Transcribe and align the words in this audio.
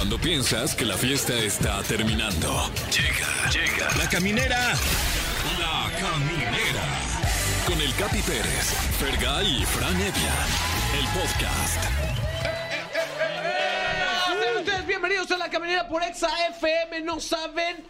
Cuando 0.00 0.18
piensas 0.18 0.74
que 0.74 0.86
la 0.86 0.96
fiesta 0.96 1.34
está 1.34 1.82
terminando. 1.82 2.70
Llega, 2.90 3.50
llega. 3.50 3.86
La 3.98 4.08
caminera. 4.08 4.72
La 5.58 5.90
caminera. 6.00 6.84
Con 7.66 7.78
el 7.78 7.94
Capi 7.96 8.22
Pérez, 8.22 8.72
Fergay 8.98 9.60
y 9.60 9.66
Fran 9.66 9.94
Evia. 9.96 10.34
El 10.98 11.06
podcast. 11.08 11.84
Bienvenidos 14.86 15.30
a 15.32 15.36
la 15.36 15.50
caminera 15.50 15.86
por 15.86 16.02
Exa 16.02 16.30
FM. 16.48 17.02
No 17.02 17.20
saben. 17.20 17.84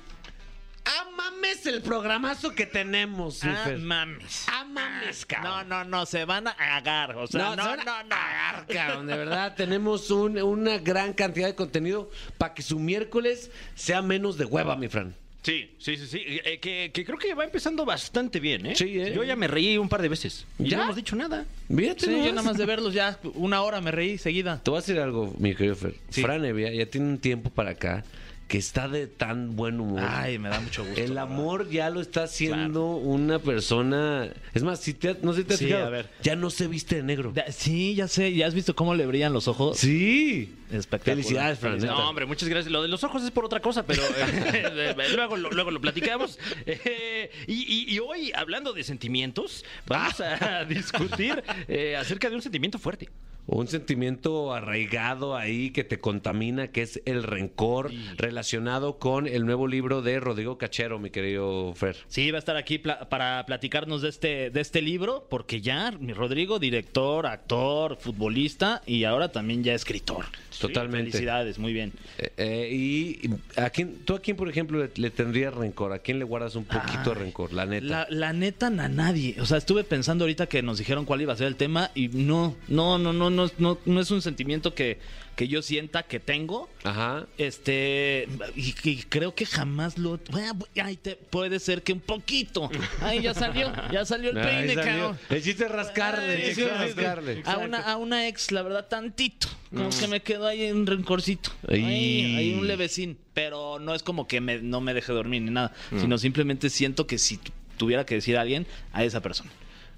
¡Ah, 1.23 1.31
mames 1.33 1.67
el 1.67 1.83
programazo 1.83 2.53
que 2.55 2.67
tenemos, 2.67 3.43
Ah, 3.45 3.73
mames. 3.79 4.47
¡Ah, 4.49 4.65
mames, 4.65 5.27
cabrón! 5.27 5.69
No, 5.69 5.85
no, 5.85 5.91
no, 5.91 6.07
se 6.07 6.25
van 6.25 6.49
a 6.49 6.51
agar. 6.53 7.17
O 7.17 7.27
sea, 7.27 7.41
no, 7.45 7.51
se 7.51 7.57
no, 7.57 7.77
no. 7.85 7.93
a 7.93 8.01
agarrar, 8.01 8.67
cabrón. 8.67 9.07
De 9.07 9.17
verdad, 9.17 9.55
tenemos 9.57 10.11
un- 10.11 10.41
una 10.41 10.79
gran 10.79 11.13
cantidad 11.13 11.47
de 11.47 11.55
contenido 11.55 12.11
para 12.39 12.55
que 12.55 12.63
su 12.63 12.79
miércoles 12.79 13.51
sea 13.75 14.03
menos 14.03 14.39
de 14.39 14.45
hueva, 14.47 14.77
mi 14.77 14.89
Fran. 14.89 15.15
Sí, 15.43 15.75
sí, 15.79 15.97
sí, 15.97 16.07
sí. 16.07 16.19
Eh, 16.45 16.59
que, 16.61 16.91
que 16.93 17.03
creo 17.05 17.17
que 17.17 17.33
va 17.35 17.45
empezando 17.45 17.87
bastante 17.87 18.41
bien, 18.41 18.67
¿eh? 18.67 18.75
Sí, 18.77 19.01
¿eh? 19.01 19.13
Yo 19.15 19.25
ya 19.25 19.37
me 19.37 19.49
reí 19.49 19.79
un 19.79 19.89
par 19.89 20.03
de 20.03 20.11
veces. 20.11 20.45
Y 20.59 20.69
¿Ya? 20.69 20.77
no 20.77 20.83
hemos 20.85 20.97
dicho 20.97 21.17
nada. 21.17 21.47
Mírate, 21.69 22.01
Sí, 22.01 22.11
yo 22.11 22.17
nomás. 22.19 22.33
nada 22.35 22.43
más 22.43 22.57
de 22.59 22.67
verlos 22.67 22.93
ya 22.93 23.19
una 23.35 23.63
hora 23.63 23.81
me 23.81 23.91
reí 23.91 24.19
seguida. 24.19 24.61
Te 24.63 24.71
voy 24.71 24.79
a 24.79 24.81
decir 24.83 24.99
algo, 25.01 25.35
mi 25.39 25.55
querido 25.55 25.77
Fer. 25.77 25.95
Sí. 26.11 26.21
Fran 26.21 26.45
Evia 26.45 26.71
ya 26.73 26.85
tiene 26.87 27.07
un 27.09 27.19
tiempo 27.19 27.49
para 27.49 27.71
acá 27.71 28.05
que 28.51 28.59
está 28.59 28.89
de 28.89 29.07
tan 29.07 29.55
buen 29.55 29.79
humor. 29.79 30.03
Ay, 30.05 30.41
me 30.41 30.49
da 30.49 30.59
mucho 30.61 30.85
gusto. 30.85 31.01
El 31.01 31.17
amor 31.19 31.71
ya 31.71 31.89
lo 31.89 32.01
está 32.01 32.25
haciendo 32.25 32.97
una 32.97 33.39
persona. 33.39 34.33
Es 34.53 34.65
más, 34.65 34.81
si 34.81 34.93
te, 34.93 35.17
no 35.23 35.33
sé 35.33 35.43
si 35.43 35.45
te 35.47 35.53
has 35.55 35.59
Sí, 35.61 35.67
fijado, 35.67 35.87
a 35.87 35.91
ver. 35.91 36.11
ya 36.21 36.35
no 36.35 36.51
se 36.51 36.67
viste 36.67 36.97
de 36.97 37.05
negro. 37.05 37.33
Sí, 37.51 37.95
ya 37.95 38.09
sé, 38.09 38.35
¿ya 38.35 38.49
has 38.49 38.55
visto 38.55 38.75
cómo 38.75 38.97
le 38.97 39.07
brillan 39.07 39.33
los 39.33 39.47
ojos? 39.47 39.79
Sí. 39.79 40.57
Espectacular. 40.73 41.17
Felicidades, 41.17 41.59
Fran. 41.61 41.79
No, 41.79 42.09
hombre, 42.09 42.27
muchas 42.27 42.49
gracias. 42.49 42.73
Lo 42.73 42.83
de 42.83 42.89
los 42.89 43.05
ojos 43.05 43.23
es 43.23 43.31
por 43.31 43.45
otra 43.45 43.61
cosa, 43.61 43.85
pero 43.87 44.03
eh, 44.17 44.95
luego, 45.15 45.37
lo, 45.37 45.51
luego 45.51 45.71
lo 45.71 45.81
platicamos. 45.81 46.39
Eh, 46.67 47.31
y, 47.47 47.55
y- 47.55 47.95
y 47.95 47.99
hoy, 48.01 48.33
hablando 48.35 48.73
de 48.73 48.83
sentimientos, 48.83 49.65
vamos 49.87 50.21
a 50.21 50.65
discutir 50.65 51.43
eh, 51.69 51.97
acerca 51.97 52.29
de 52.29 52.35
un 52.37 52.43
sentimiento 52.43 52.79
fuerte. 52.81 53.09
Un 53.53 53.67
sentimiento 53.67 54.55
arraigado 54.55 55.35
ahí 55.37 55.71
que 55.71 55.83
te 55.83 55.99
contamina, 55.99 56.69
que 56.69 56.83
es 56.83 57.03
el 57.05 57.25
rencor 57.25 57.91
relacionado 58.17 58.99
con 59.01 59.27
el 59.27 59.45
nuevo 59.45 59.67
libro 59.67 60.03
de 60.03 60.21
Rodrigo 60.21 60.57
Cachero, 60.57 61.01
mi 61.01 61.11
querido 61.11 61.75
Fer. 61.75 61.97
Sí, 62.07 62.31
va 62.31 62.39
a 62.39 62.39
estar 62.39 62.57
aquí 62.57 62.79
pla- 62.79 63.09
para 63.09 63.45
platicarnos 63.47 64.03
de 64.03 64.09
este, 64.09 64.51
de 64.51 64.61
este 64.61 64.81
libro, 64.83 65.27
porque 65.29 65.61
ya, 65.61 65.91
mi 65.91 66.13
Rodrigo, 66.13 66.61
director, 66.61 67.27
actor, 67.27 67.97
futbolista 68.01 68.83
y 68.87 69.03
ahora 69.03 69.33
también 69.33 69.65
ya 69.65 69.75
escritor. 69.75 70.27
Totalmente. 70.61 71.11
Felicidades, 71.11 71.59
muy 71.59 71.73
bien. 71.73 71.93
Eh, 72.19 72.33
eh, 72.37 72.69
y 72.73 73.31
a 73.61 73.71
quién, 73.71 73.97
tú 74.05 74.15
a 74.15 74.21
quién, 74.21 74.37
por 74.37 74.49
ejemplo, 74.49 74.79
le, 74.79 74.91
le 74.95 75.11
tendrías 75.11 75.53
rencor? 75.55 75.93
¿A 75.93 75.99
quién 75.99 76.19
le 76.21 76.25
guardas 76.25 76.55
un 76.55 76.67
poquito 76.67 77.11
de 77.11 77.15
rencor? 77.15 77.53
La 77.53 77.67
neta. 77.67 77.85
La, 77.87 78.07
la 78.11 78.33
neta, 78.33 78.67
a 78.69 78.71
nadie. 78.71 79.37
O 79.41 79.47
sea, 79.47 79.57
estuve 79.59 79.83
pensando 79.85 80.23
ahorita 80.25 80.47
que 80.47 80.63
nos 80.63 80.79
dijeron 80.79 81.05
cuál 81.05 81.23
iba 81.23 81.33
a 81.33 81.37
ser 81.37 81.49
el 81.49 81.57
tema 81.57 81.91
y 81.97 82.09
no, 82.09 82.55
no, 82.69 82.99
no, 82.99 83.13
no, 83.13 83.40
no, 83.47 83.51
no, 83.59 83.79
no 83.85 84.01
es 84.01 84.11
un 84.11 84.23
sentimiento 84.23 84.75
que, 84.75 84.99
que 85.37 85.49
yo 85.49 85.63
sienta 85.63 86.03
que 86.05 86.21
tengo. 86.21 86.69
Ajá. 86.85 87.27
Este, 87.39 88.29
y, 88.57 88.75
y 88.89 89.03
creo 89.05 89.35
que 89.35 89.47
jamás 89.47 89.99
lo. 89.99 90.19
Bueno, 90.31 90.59
ay, 90.83 90.97
te- 90.97 91.17
puede 91.17 91.59
ser 91.61 91.83
que 91.83 91.93
un 91.93 92.01
poquito. 92.01 92.71
Ay, 93.01 93.23
ya 93.23 93.35
salió, 93.35 93.73
ya 93.93 94.05
salió 94.05 94.31
el 94.31 94.37
peine, 94.41 94.75
cabrón. 94.75 95.19
El 95.29 95.43
chiste 95.43 95.65
es 95.65 95.71
rascarle, 95.71 96.35
el 96.35 96.55
chiste 96.55 96.65
es 96.71 96.79
rascarle. 96.97 97.43
A 97.47 97.59
una, 97.59 97.79
a 97.81 97.97
una 97.97 98.29
ex, 98.29 98.53
la 98.53 98.63
verdad, 98.63 98.87
tantito. 98.89 99.49
Como 99.75 99.89
que 99.91 100.09
me 100.09 100.21
quedó 100.21 100.47
ahí 100.49 100.71
un 100.73 100.87
rencorcito. 100.87 101.51
Ay. 101.69 101.85
Ahí, 101.85 102.37
ahí 102.37 102.53
un 102.55 102.67
levecín. 102.67 103.17
Pero 103.35 103.79
no 103.79 103.95
es 103.95 104.03
como 104.03 104.27
que 104.27 104.41
me- 104.41 104.61
no 104.61 104.81
me 104.81 104.95
deje 104.95 105.13
dormir 105.13 105.43
ni 105.43 105.51
nada. 105.51 105.73
Sino 105.99 106.19
simplemente 106.19 106.69
siento 106.71 107.07
que 107.07 107.19
si 107.19 107.37
tu- 107.39 107.53
tuviera 107.79 108.05
que 108.05 108.17
decir 108.17 108.37
a 108.37 108.43
alguien, 108.43 108.67
a 108.93 109.05
esa 109.05 109.21
persona. 109.23 109.51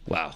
Wow. 0.07 0.31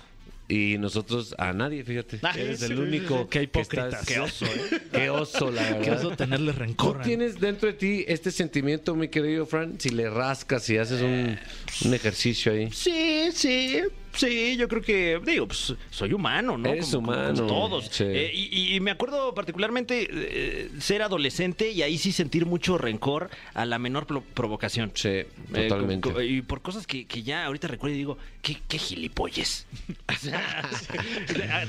Y 0.48 0.78
nosotros 0.78 1.34
a 1.38 1.52
nadie, 1.52 1.82
fíjate. 1.82 2.20
Ah, 2.22 2.32
Eres 2.36 2.60
sí, 2.60 2.66
el 2.66 2.78
único. 2.78 3.28
Qué 3.28 3.42
hipócrita. 3.42 3.88
que 3.88 3.96
estás- 3.96 4.06
Qué 4.06 4.20
oso, 4.20 4.46
¿eh? 4.46 4.80
Qué 4.92 5.10
oso, 5.10 5.50
la 5.50 5.62
verdad. 5.62 5.80
Que 5.82 5.90
eso 5.90 6.10
tenerle 6.10 6.52
¿Tú 6.52 6.58
rencor. 6.60 7.02
tienes 7.02 7.40
dentro 7.40 7.66
de 7.68 7.74
ti 7.74 8.04
este 8.06 8.30
sentimiento, 8.30 8.94
mi 8.94 9.08
querido 9.08 9.44
Fran? 9.46 9.80
Si 9.80 9.88
le 9.90 10.08
rascas, 10.08 10.62
si 10.62 10.78
haces 10.78 11.02
un, 11.02 11.36
un 11.84 11.94
ejercicio 11.94 12.52
ahí. 12.52 12.70
Sí, 12.72 13.28
sí, 13.32 13.80
sí, 14.16 14.56
yo 14.56 14.68
creo 14.68 14.82
que, 14.82 15.20
digo, 15.24 15.46
pues 15.46 15.74
soy 15.90 16.12
humano, 16.12 16.56
¿no? 16.58 16.68
Eres 16.70 16.90
Como- 16.90 17.10
humano, 17.12 17.46
todos. 17.46 17.86
sí. 17.90 18.04
Eh, 18.06 18.30
y, 18.34 18.74
y 18.74 18.80
me 18.80 18.90
acuerdo 18.90 19.34
particularmente 19.34 20.08
eh, 20.10 20.70
ser 20.80 21.02
adolescente 21.02 21.70
y 21.70 21.82
ahí 21.82 21.98
sí 21.98 22.12
sentir 22.12 22.46
mucho 22.46 22.78
rencor 22.78 23.30
a 23.54 23.64
la 23.66 23.78
menor 23.78 24.06
pro- 24.06 24.22
provocación. 24.34 24.90
Sí, 24.94 25.08
Eh, 25.08 25.26
totalmente. 25.68 26.24
y 26.26 26.42
por 26.42 26.62
cosas 26.62 26.86
que, 26.86 27.04
que 27.06 27.22
ya 27.22 27.44
ahorita 27.46 27.68
recuerdo 27.68 27.94
y 27.94 27.98
digo, 27.98 28.18
qué, 28.42 28.58
qué 28.68 28.78
gilipolles. 28.78 29.66
O 30.08 30.18
sea, 30.18 30.64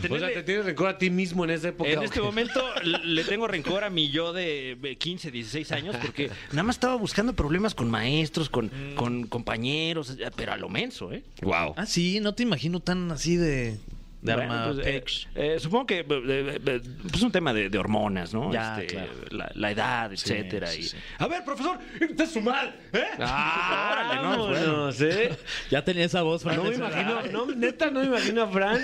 O 0.09 0.17
te 0.33 0.43
tienes 0.43 0.65
rencor 0.65 0.87
a 0.89 0.97
ti 0.97 1.09
mismo 1.09 1.43
en 1.43 1.51
esa 1.51 1.69
época. 1.69 1.89
en 1.89 1.99
¿o 1.99 2.03
este 2.03 2.21
momento 2.21 2.63
le 3.03 3.23
tengo 3.23 3.47
rencor 3.47 3.83
a 3.83 3.89
mi 3.89 4.09
yo 4.09 4.31
de 4.33 4.95
15, 4.99 5.31
16 5.31 5.71
años 5.73 5.95
porque 6.01 6.29
nada 6.51 6.63
más 6.63 6.75
estaba 6.77 6.95
buscando 6.95 7.33
problemas 7.33 7.75
con 7.75 7.89
maestros, 7.89 8.49
con, 8.49 8.71
con 8.95 9.27
compañeros, 9.27 10.17
pero 10.35 10.53
a 10.53 10.57
lo 10.57 10.69
menso, 10.69 11.11
¿eh? 11.11 11.23
Wow. 11.41 11.73
Ah, 11.75 11.85
sí, 11.85 12.19
no 12.21 12.33
te 12.37 12.43
imagino 12.43 12.79
tan 12.79 13.11
así 13.11 13.35
de. 13.35 13.77
De 14.21 14.33
Bueno, 14.33 14.51
arma 14.53 14.73
pues, 14.73 14.87
eh, 14.87 15.03
eh, 15.35 15.59
supongo 15.59 15.85
que 15.85 15.99
eh, 15.99 16.05
eh, 16.09 16.59
eh, 16.65 16.81
pues 17.09 17.21
un 17.21 17.31
tema 17.31 17.53
de, 17.53 17.69
de 17.69 17.77
hormonas, 17.77 18.33
¿no? 18.33 18.51
Ya, 18.51 18.73
Este, 18.81 18.87
claro. 18.95 19.11
la, 19.29 19.51
la 19.53 19.71
edad, 19.71 20.11
etcétera. 20.11 20.67
sí, 20.67 20.79
y- 20.81 20.83
sí. 20.85 20.97
A 21.19 21.27
ver, 21.27 21.45
profesor, 21.45 21.77
está 22.01 22.25
su 22.25 22.41
mal, 22.41 22.75
¿eh? 22.93 23.03
Ah, 23.19 23.89
Órale, 24.17 24.21
no, 24.37 24.47
bueno. 24.47 24.89
Ya 25.69 25.83
tenía 25.85 26.05
esa 26.05 26.23
voz, 26.23 26.41
Fran. 26.41 26.55
No 26.57 26.63
me 26.63 26.75
imagino, 26.75 27.21
no, 27.31 27.45
neta, 27.55 27.91
no 27.91 27.99
me 27.99 28.07
imagino 28.07 28.41
a 28.43 28.47
Fran 28.47 28.79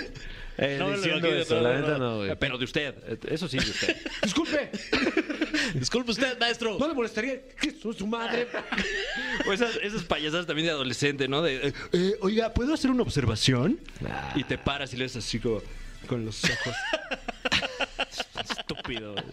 eh, 0.58 0.78
No 0.80 0.92
diciendo 0.92 1.28
imagino, 1.28 1.42
eso. 1.42 1.56
no, 1.56 1.62
La 1.62 1.74
no, 1.74 1.80
neta 1.80 1.92
no. 1.98 1.98
no, 2.00 2.18
güey. 2.18 2.36
Pero 2.40 2.58
de 2.58 2.66
usted, 2.66 2.96
eh, 3.08 3.18
eso 3.30 3.48
sí, 3.48 3.58
de 3.58 3.70
usted. 3.70 3.98
Disculpe, 4.24 4.72
Disculpe 5.76 6.12
usted, 6.12 6.40
maestro. 6.40 6.78
¿no 6.80 6.88
le 6.88 6.94
molestaría 6.94 7.42
que 7.60 7.72
su, 7.72 7.94
su 7.94 8.08
madre? 8.08 8.48
O 9.48 9.52
esas, 9.54 9.76
esas 9.82 10.04
payasadas 10.04 10.46
también 10.46 10.68
de 10.68 10.72
adolescente, 10.72 11.28
¿no? 11.28 11.42
De, 11.42 11.68
eh, 11.68 11.74
eh, 11.92 12.16
oiga, 12.22 12.54
¿puedo 12.54 12.74
hacer 12.74 12.92
una 12.92 13.02
observación? 13.04 13.80
Y 14.36 14.44
te 14.44 14.58
paras 14.58 14.94
y 14.94 14.98
le 14.98 15.06
ves 15.06 15.16
así 15.16 15.40
como 15.40 15.62
con 16.08 16.24
los 16.24 16.44
ojos. 16.44 16.76
Estúpido. 18.50 19.16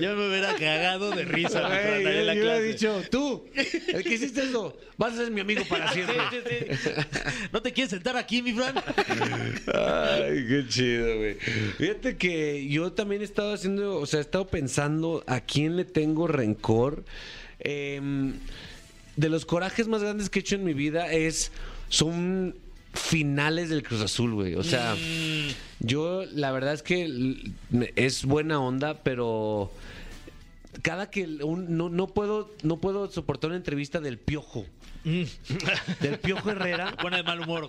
Ya 0.00 0.14
me 0.14 0.28
hubiera 0.28 0.54
cagado 0.54 1.10
de 1.10 1.24
risa, 1.24 1.66
Güey, 1.66 2.06
en 2.06 2.26
la 2.26 2.34
yo 2.34 2.40
hubiera 2.40 2.56
clase. 2.58 2.62
dicho, 2.64 3.02
tú, 3.10 3.44
el 3.54 4.02
que 4.04 4.14
hiciste 4.14 4.42
eso, 4.42 4.78
vas 4.96 5.14
a 5.14 5.16
ser 5.16 5.30
mi 5.30 5.40
amigo 5.40 5.62
para 5.68 5.92
siempre. 5.92 6.16
Sí, 6.30 6.36
sí, 6.48 6.76
sí. 6.84 6.90
¿No 7.52 7.62
te 7.62 7.72
quieres 7.72 7.90
sentar 7.90 8.16
aquí, 8.16 8.42
mi 8.42 8.52
Fran? 8.52 8.76
Ay, 8.76 10.46
qué 10.48 10.64
chido, 10.68 11.16
güey. 11.16 11.34
Fíjate 11.78 12.16
que 12.16 12.66
yo 12.68 12.92
también 12.92 13.22
he 13.22 13.24
estado 13.24 13.52
haciendo, 13.54 13.96
o 13.96 14.06
sea, 14.06 14.18
he 14.20 14.22
estado 14.22 14.46
pensando 14.46 15.24
a 15.26 15.40
quién 15.40 15.76
le 15.76 15.84
tengo 15.84 16.26
rencor. 16.28 17.04
Em, 17.60 18.34
de 19.16 19.28
los 19.28 19.44
corajes 19.44 19.88
más 19.88 20.02
grandes 20.02 20.30
que 20.30 20.38
he 20.38 20.42
hecho 20.42 20.54
en 20.54 20.64
mi 20.64 20.74
vida 20.74 21.10
es, 21.12 21.50
son 21.88 22.54
finales 22.98 23.68
del 23.70 23.82
Cruz 23.82 24.00
Azul, 24.02 24.34
güey. 24.34 24.54
O 24.54 24.62
sea, 24.64 24.96
yo 25.80 26.24
la 26.32 26.52
verdad 26.52 26.74
es 26.74 26.82
que 26.82 27.52
es 27.96 28.24
buena 28.24 28.60
onda, 28.60 29.02
pero 29.02 29.70
cada 30.82 31.10
que 31.10 31.24
un- 31.44 31.76
no, 31.76 31.88
no 31.88 32.08
puedo 32.08 32.50
no 32.62 32.78
puedo 32.80 33.10
soportar 33.10 33.48
una 33.50 33.56
entrevista 33.56 34.00
del 34.00 34.18
Piojo. 34.18 34.66
Del 36.00 36.18
Piojo 36.18 36.50
Herrera. 36.50 36.94
Pone 37.00 37.18
de 37.18 37.22
mal 37.22 37.40
humor, 37.40 37.68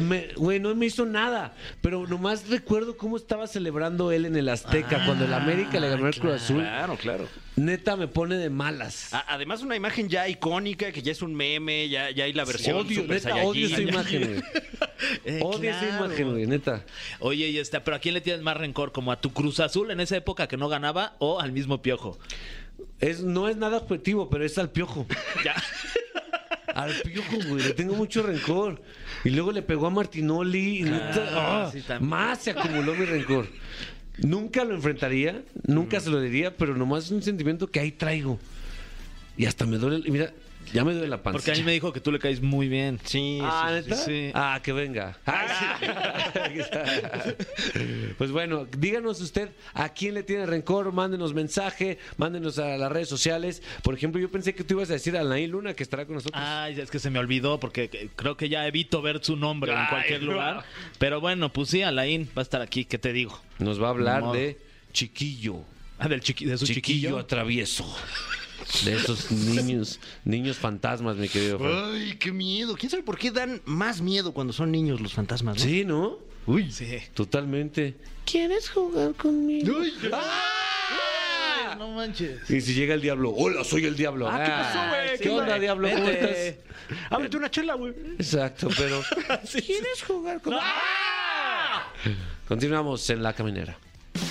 me- 0.00 0.28
güey, 0.36 0.58
no 0.60 0.74
me 0.74 0.86
hizo 0.86 1.06
nada. 1.06 1.54
Pero 1.80 2.06
nomás 2.06 2.48
recuerdo 2.48 2.96
cómo 2.96 3.16
estaba 3.16 3.46
celebrando 3.46 4.10
él 4.12 4.24
en 4.26 4.36
el 4.36 4.48
Azteca 4.48 5.04
cuando 5.04 5.24
el 5.24 5.32
América 5.34 5.78
le 5.80 5.88
ganó 5.88 6.08
el 6.08 6.14
Cruz 6.18 6.34
Azul. 6.42 6.60
Claro, 6.62 6.96
claro. 6.96 7.28
Neta 7.56 7.96
me 7.96 8.08
pone 8.08 8.36
de 8.36 8.48
malas. 8.50 9.12
A- 9.12 9.24
Además, 9.34 9.62
una 9.62 9.76
imagen 9.76 10.08
ya 10.08 10.28
icónica, 10.28 10.90
que 10.92 11.02
ya 11.02 11.12
es 11.12 11.22
un 11.22 11.34
meme, 11.34 11.88
ya, 11.88 12.10
ya 12.10 12.24
hay 12.24 12.32
la 12.32 12.44
versión 12.44 12.76
odio, 12.78 13.02
Super 13.02 13.22
neta, 13.24 13.36
odio 13.36 13.66
esa 13.66 13.76
Saiyajin. 13.76 13.94
imagen, 13.94 14.28
güey. 14.32 14.42
Eh, 15.24 15.40
Odio 15.42 15.70
esa 15.70 15.80
claro. 15.80 16.04
imagen, 16.06 16.30
güey, 16.30 16.46
neta. 16.46 16.84
Oye, 17.20 17.48
y 17.48 17.58
este, 17.58 17.80
pero 17.80 17.96
¿a 17.96 18.00
quién 18.00 18.12
le 18.14 18.20
tienes 18.20 18.42
más 18.42 18.56
rencor? 18.58 18.92
¿Como 18.92 19.10
a 19.12 19.20
tu 19.20 19.32
Cruz 19.32 19.58
Azul 19.58 19.90
en 19.90 19.98
esa 20.00 20.14
época 20.16 20.46
que 20.46 20.58
no 20.58 20.68
ganaba 20.68 21.16
o 21.18 21.40
al 21.40 21.52
mismo 21.52 21.80
Piojo? 21.80 22.18
Es, 22.98 23.20
no 23.22 23.48
es 23.48 23.56
nada 23.56 23.78
objetivo, 23.78 24.28
pero 24.28 24.44
es 24.44 24.58
al 24.58 24.70
piojo. 24.70 25.06
Ya. 25.44 25.54
Al 26.74 26.92
piojo, 27.02 27.36
güey. 27.48 27.64
Le 27.64 27.74
tengo 27.74 27.94
mucho 27.94 28.22
rencor. 28.22 28.82
Y 29.24 29.30
luego 29.30 29.52
le 29.52 29.62
pegó 29.62 29.86
a 29.86 29.90
Martinoli. 29.90 30.82
Y 30.82 30.88
ah, 30.88 31.70
sí, 31.72 31.80
también. 31.82 32.08
más 32.08 32.40
se 32.40 32.50
acumuló 32.50 32.94
mi 32.94 33.04
rencor. 33.04 33.46
Nunca 34.18 34.64
lo 34.64 34.74
enfrentaría, 34.74 35.42
nunca 35.66 35.98
se 35.98 36.10
lo 36.10 36.20
diría, 36.20 36.54
pero 36.56 36.76
nomás 36.76 37.04
es 37.04 37.10
un 37.10 37.22
sentimiento 37.22 37.70
que 37.70 37.80
ahí 37.80 37.90
traigo. 37.90 38.38
Y 39.36 39.46
hasta 39.46 39.64
me 39.64 39.78
duele. 39.78 40.10
Mira, 40.10 40.32
Ya 40.72 40.84
me 40.84 40.92
duele 40.92 41.08
la 41.08 41.22
panza. 41.22 41.38
Porque 41.38 41.52
a 41.52 41.54
mí 41.54 41.62
me 41.62 41.72
dijo 41.72 41.92
que 41.92 42.00
tú 42.00 42.12
le 42.12 42.18
caes 42.18 42.40
muy 42.40 42.68
bien. 42.68 43.00
Sí, 43.04 43.38
Ah, 43.42 43.68
sí, 43.82 43.90
¿neta? 43.90 43.96
sí. 43.96 44.30
Ah, 44.34 44.60
que 44.62 44.72
venga. 44.72 45.18
pues 48.18 48.30
bueno, 48.30 48.66
díganos 48.78 49.20
usted 49.20 49.50
a 49.74 49.88
quién 49.90 50.14
le 50.14 50.22
tiene 50.22 50.46
rencor, 50.46 50.92
mándenos 50.92 51.34
mensaje, 51.34 51.98
mándenos 52.16 52.58
a 52.58 52.76
las 52.76 52.90
redes 52.92 53.08
sociales. 53.08 53.62
Por 53.82 53.94
ejemplo, 53.94 54.20
yo 54.20 54.30
pensé 54.30 54.54
que 54.54 54.64
tú 54.64 54.74
ibas 54.74 54.90
a 54.90 54.94
decir 54.94 55.16
a 55.16 55.20
Anaí 55.22 55.46
Luna 55.46 55.74
que 55.74 55.82
estará 55.82 56.06
con 56.06 56.14
nosotros. 56.16 56.42
Ay, 56.44 56.78
es 56.80 56.90
que 56.90 56.98
se 56.98 57.10
me 57.10 57.18
olvidó 57.18 57.58
porque 57.60 58.10
creo 58.16 58.36
que 58.36 58.48
ya 58.48 58.66
evito 58.66 59.02
ver 59.02 59.22
su 59.24 59.36
nombre 59.36 59.72
en 59.72 59.86
cualquier 59.86 60.22
no. 60.22 60.32
lugar. 60.32 60.64
Pero 60.98 61.20
bueno, 61.20 61.52
pues 61.52 61.68
sí, 61.70 61.82
Alain 61.82 62.26
va 62.36 62.40
a 62.40 62.42
estar 62.42 62.62
aquí, 62.62 62.84
¿qué 62.84 62.98
te 62.98 63.12
digo? 63.12 63.40
Nos 63.58 63.80
va 63.82 63.88
a 63.88 63.90
hablar 63.90 64.32
de 64.32 64.58
Chiquillo. 64.92 65.62
Ah, 65.98 66.08
del 66.08 66.22
chiqui- 66.22 66.46
de 66.46 66.56
su 66.56 66.64
Chiquillo, 66.66 66.82
chiquillo. 66.82 67.18
atravieso. 67.18 67.84
De 68.84 68.94
esos 68.94 69.30
niños, 69.30 70.00
niños 70.24 70.56
fantasmas, 70.56 71.16
mi 71.16 71.28
querido. 71.28 71.58
Ay, 71.92 72.16
qué 72.18 72.32
miedo. 72.32 72.76
¿Quién 72.76 72.90
sabe 72.90 73.02
por 73.02 73.18
qué 73.18 73.30
dan 73.30 73.60
más 73.64 74.00
miedo 74.00 74.32
cuando 74.32 74.52
son 74.52 74.70
niños 74.70 75.00
los 75.00 75.12
fantasmas? 75.12 75.56
¿no? 75.58 75.62
Sí, 75.62 75.84
¿no? 75.84 76.18
Uy, 76.46 76.70
sí. 76.72 76.98
Totalmente. 77.14 77.96
¿Quieres 78.24 78.70
jugar 78.70 79.14
conmigo? 79.14 79.76
Ah, 80.12 81.74
no 81.78 81.90
manches. 81.90 82.48
Y 82.50 82.60
si 82.60 82.74
llega 82.74 82.94
el 82.94 83.00
diablo, 83.00 83.30
hola, 83.30 83.64
soy 83.64 83.84
el 83.84 83.96
diablo. 83.96 84.28
Ah, 84.28 84.42
¿qué 84.44 84.50
pasó, 84.50 84.88
güey? 84.88 85.18
¿Qué 85.18 85.24
¿Qué 85.24 85.30
onda, 85.30 85.58
diablo? 85.58 85.88
¿Cómo 85.90 86.08
estás? 86.08 86.54
Ábrete 87.10 87.36
una 87.36 87.50
chela, 87.50 87.74
güey. 87.74 87.92
Exacto, 88.18 88.68
pero. 88.76 89.02
¿Quieres 89.52 90.02
jugar 90.06 90.40
conmigo? 90.40 90.62
Continuamos 92.48 93.08
en 93.10 93.22
La 93.22 93.32
Caminera. 93.32 93.78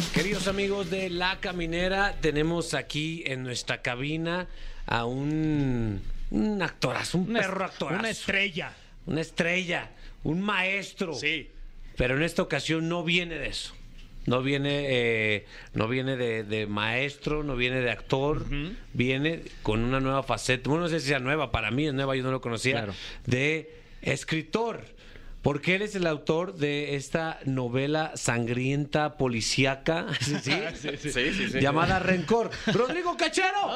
Queridos 0.08 0.48
amigos 0.48 0.90
de 0.90 1.10
La 1.10 1.40
Caminera, 1.40 2.16
tenemos 2.22 2.74
aquí 2.74 3.24
en 3.26 3.44
nuestra 3.44 3.82
cabina 3.82 4.48
a 4.86 5.06
un, 5.06 6.02
un 6.32 6.62
actorazo, 6.62 7.18
un 7.18 7.34
perro 7.34 7.66
actorazo. 7.66 8.00
Una 8.00 8.10
estrella. 8.10 8.74
Una 9.06 9.22
estrella, 9.22 9.92
un 10.24 10.42
maestro. 10.42 11.14
Sí. 11.14 11.50
Pero 11.98 12.16
en 12.16 12.24
esta 12.24 12.42
ocasión 12.42 12.88
no 12.88 13.04
viene 13.04 13.36
de 13.36 13.48
eso. 13.48 13.74
No 14.26 14.42
viene, 14.42 14.86
eh, 14.90 15.46
no 15.74 15.88
viene 15.88 16.16
de, 16.16 16.44
de 16.44 16.66
maestro, 16.66 17.44
no 17.44 17.56
viene 17.56 17.82
de 17.82 17.92
actor, 17.92 18.46
viene 18.94 19.44
con 19.64 19.84
una 19.84 20.00
nueva 20.00 20.24
faceta. 20.24 20.70
Bueno, 20.70 20.84
no 20.86 20.90
sé 20.90 21.00
si 21.00 21.08
sea 21.08 21.20
nueva, 21.20 21.52
para 21.52 21.72
mí 21.72 21.88
es 21.88 21.94
nueva, 21.94 22.16
yo 22.16 22.24
no 22.24 22.32
lo 22.32 22.42
conocía. 22.42 22.74
Claro. 22.74 22.94
De 23.26 23.74
escritor. 24.02 24.86
Porque 25.42 25.76
él 25.76 25.82
es 25.84 25.96
el 25.96 26.06
autor 26.06 26.56
de 26.56 26.96
esta 26.96 27.40
novela 27.46 28.12
sangrienta, 28.16 29.18
policíaca, 29.18 30.08
¿sí? 30.22 30.36
Sí, 30.36 30.98
sí, 30.98 31.12
sí. 31.50 31.60
llamada 31.60 32.00
Rencor. 32.00 32.52
¡Rodrigo 32.68 33.16
Cachero! 33.18 33.70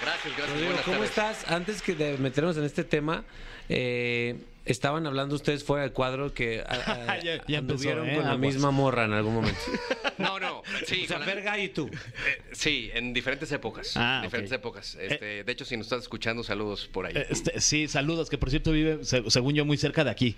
Gracias, 0.00 0.36
gracias. 0.36 0.50
Rodrigo, 0.50 0.74
¿cómo 0.84 0.96
tardes. 0.98 1.10
estás? 1.10 1.50
Antes 1.50 1.82
que 1.82 1.94
de 1.94 2.18
meternos 2.18 2.56
en 2.56 2.64
este 2.64 2.84
tema, 2.84 3.24
eh, 3.68 4.38
estaban 4.64 5.06
hablando 5.06 5.34
ustedes 5.34 5.62
fuera 5.64 5.82
del 5.84 5.92
cuadro 5.92 6.32
que 6.32 6.60
a- 6.66 7.12
a- 7.12 7.18
Ya- 7.22 7.44
ya 7.46 7.58
empezó, 7.58 7.88
anduvieron 7.90 8.08
¿eh? 8.10 8.16
con 8.16 8.24
la 8.24 8.36
misma 8.36 8.70
morra 8.70 9.04
en 9.04 9.12
algún 9.12 9.34
momento. 9.34 9.60
No, 10.16 10.38
no. 10.38 10.62
Sí, 10.86 11.02
o 11.04 11.08
sea, 11.08 11.16
con 11.18 11.26
la- 11.26 11.34
Verga 11.34 11.58
y 11.58 11.68
tú. 11.70 11.88
eh, 11.88 12.42
sí, 12.52 12.88
en 12.94 13.12
diferentes 13.12 13.50
épocas. 13.50 13.94
Ah, 13.96 14.20
diferentes 14.22 14.52
épocas. 14.52 14.96
Este, 15.00 15.42
De 15.42 15.52
hecho, 15.52 15.64
si 15.64 15.76
nos 15.76 15.86
estás 15.86 16.02
escuchando, 16.02 16.44
saludos 16.44 16.86
por 16.92 17.06
ahí. 17.06 17.12
Eh, 17.16 17.26
este, 17.30 17.60
sí, 17.60 17.88
saludos, 17.88 18.30
que 18.30 18.38
por 18.38 18.48
cierto 18.50 18.70
vive, 18.70 19.04
se- 19.04 19.28
según 19.30 19.54
yo, 19.54 19.64
muy 19.64 19.76
cerca 19.76 20.04
de 20.04 20.10
aquí. 20.10 20.36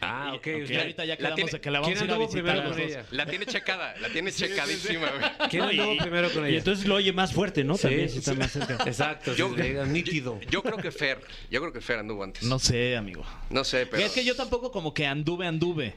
Ah, 0.00 0.32
ok. 0.36 0.46
Y 0.46 0.62
o 0.62 0.66
sea, 0.66 0.80
ahorita 0.80 1.04
ya 1.04 1.14
la 1.14 1.16
quedamos 1.16 1.34
tiene- 1.36 1.50
de 1.52 1.60
que 1.60 1.70
la 1.70 1.80
vamos 1.80 1.92
¿quién 1.98 2.02
a 2.10 2.14
ir 2.14 2.20
a 2.22 2.26
visitar 2.26 2.56
con 2.62 2.68
dos. 2.72 2.78
ella? 2.78 3.04
La 3.10 3.26
tiene 3.26 3.46
checada, 3.46 3.94
la 4.00 4.08
tiene 4.10 4.32
checadísima, 4.32 5.08
güey. 5.10 5.48
¿Quién 5.50 5.62
No, 5.64 5.68
anduvo 5.70 5.92
y- 5.94 5.98
primero 5.98 6.30
con 6.32 6.44
Y 6.44 6.48
ella? 6.50 6.58
entonces 6.58 6.86
lo 6.86 6.94
oye 6.94 7.12
más 7.12 7.32
fuerte, 7.32 7.64
¿no? 7.64 7.76
Sí, 7.76 7.82
También 7.82 8.08
sí, 8.08 8.12
si 8.14 8.18
está 8.20 8.32
sí. 8.32 8.38
más 8.38 8.52
cerca. 8.52 8.84
Exacto, 8.86 9.34
Yo- 9.34 9.48
nítido. 9.86 10.38
Yo 10.50 10.62
creo 10.62 10.76
que 10.76 10.90
Fer, 10.92 11.18
yo 11.50 11.60
creo 11.60 11.72
que 11.72 11.80
Fer 11.80 11.98
anduvo 11.98 12.22
antes. 12.24 12.42
No 12.44 12.58
sé, 12.58 12.96
amigo. 12.96 13.24
No 13.50 13.64
sé, 13.64 13.86
pero. 13.86 14.02
Es 14.04 14.12
que 14.12 14.24
yo 14.24 14.36
tampoco 14.36 14.70
como 14.70 14.94
que 14.94 15.06
anduve, 15.06 15.46
anduve. 15.46 15.94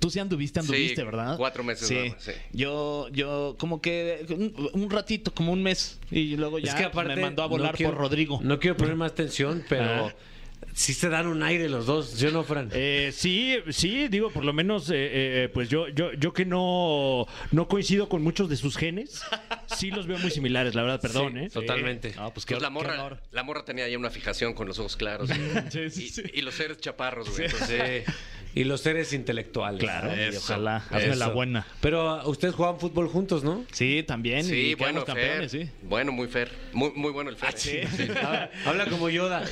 Tú 0.00 0.10
sí 0.10 0.18
anduviste, 0.18 0.58
anduviste, 0.58 0.96
Sí, 0.96 1.02
¿verdad? 1.04 1.36
cuatro 1.36 1.62
meses 1.62 1.86
sí. 1.86 1.94
nada 1.94 2.08
más, 2.08 2.22
sí. 2.24 2.32
Yo, 2.52 3.08
yo 3.12 3.54
como 3.56 3.80
que 3.80 4.26
un, 4.30 4.70
un 4.72 4.90
ratito, 4.90 5.32
como 5.32 5.52
un 5.52 5.62
mes. 5.62 6.00
Y 6.10 6.36
luego 6.36 6.58
ya 6.58 6.72
es 6.72 6.74
que 6.76 6.84
aparte 6.84 7.14
me 7.14 7.22
mandó 7.22 7.42
a 7.42 7.46
no 7.46 7.50
volar 7.50 7.74
quiero- 7.76 7.92
por 7.92 8.00
Rodrigo. 8.00 8.40
No 8.42 8.58
quiero 8.58 8.76
poner 8.76 8.96
más 8.96 9.14
tensión, 9.14 9.64
pero 9.68 10.06
Ah. 10.06 10.14
Sí 10.72 10.92
se 10.94 11.08
dan 11.08 11.26
un 11.26 11.42
aire 11.42 11.68
los 11.68 11.86
dos, 11.86 12.10
¿sí 12.10 12.26
o 12.26 12.30
no, 12.30 12.44
Fran? 12.44 12.70
Eh, 12.72 13.10
sí, 13.14 13.56
sí, 13.70 14.08
digo, 14.08 14.30
por 14.30 14.44
lo 14.44 14.52
menos, 14.52 14.90
eh, 14.90 14.94
eh, 15.44 15.50
pues 15.52 15.68
yo, 15.68 15.88
yo, 15.88 16.12
yo 16.12 16.32
que 16.32 16.44
no, 16.44 17.26
no 17.50 17.68
coincido 17.68 18.08
con 18.08 18.22
muchos 18.22 18.48
de 18.48 18.56
sus 18.56 18.76
genes, 18.76 19.22
sí 19.66 19.90
los 19.90 20.06
veo 20.06 20.18
muy 20.18 20.30
similares, 20.30 20.74
la 20.74 20.82
verdad, 20.82 21.00
perdón, 21.00 21.32
Sí, 21.34 21.38
¿eh? 21.40 21.50
Totalmente. 21.50 22.14
No, 22.16 22.32
pues 22.32 22.44
qué, 22.46 22.54
Pues 22.54 22.62
la 22.62 22.70
morra, 22.70 23.20
la 23.32 23.42
morra 23.42 23.64
tenía 23.64 23.88
ya 23.88 23.98
una 23.98 24.10
fijación 24.10 24.52
con 24.54 24.66
los 24.68 24.78
ojos 24.78 24.96
claros. 24.96 25.30
Sí, 25.70 25.90
sí, 25.90 26.04
y, 26.04 26.08
sí. 26.08 26.22
y 26.34 26.42
los 26.42 26.54
seres 26.54 26.78
chaparros, 26.78 27.30
güey. 27.30 27.46
Entonces, 27.46 28.04
Sí. 28.06 28.12
Y 28.56 28.64
los 28.64 28.80
seres 28.80 29.12
intelectuales. 29.12 29.80
Claro, 29.82 30.10
Eso, 30.12 30.38
ojalá. 30.38 30.76
Hazme 30.88 31.14
la 31.16 31.28
buena. 31.28 31.66
Pero 31.82 32.24
uh, 32.24 32.30
ustedes 32.30 32.54
juegan 32.54 32.80
fútbol 32.80 33.06
juntos, 33.06 33.44
¿no? 33.44 33.66
Sí, 33.70 34.02
también. 34.02 34.44
sí, 34.44 34.68
y 34.70 34.74
bueno, 34.74 35.04
campeones, 35.04 35.52
Fer. 35.52 35.66
sí. 35.66 35.70
Bueno, 35.82 36.10
muy 36.10 36.26
Fer. 36.26 36.50
Muy, 36.72 36.90
muy 36.94 37.12
bueno 37.12 37.28
el 37.28 37.36
Fer. 37.36 37.86
Habla, 38.16 38.50
habla 38.64 38.86
como 38.86 39.10
Yoda. 39.10 39.44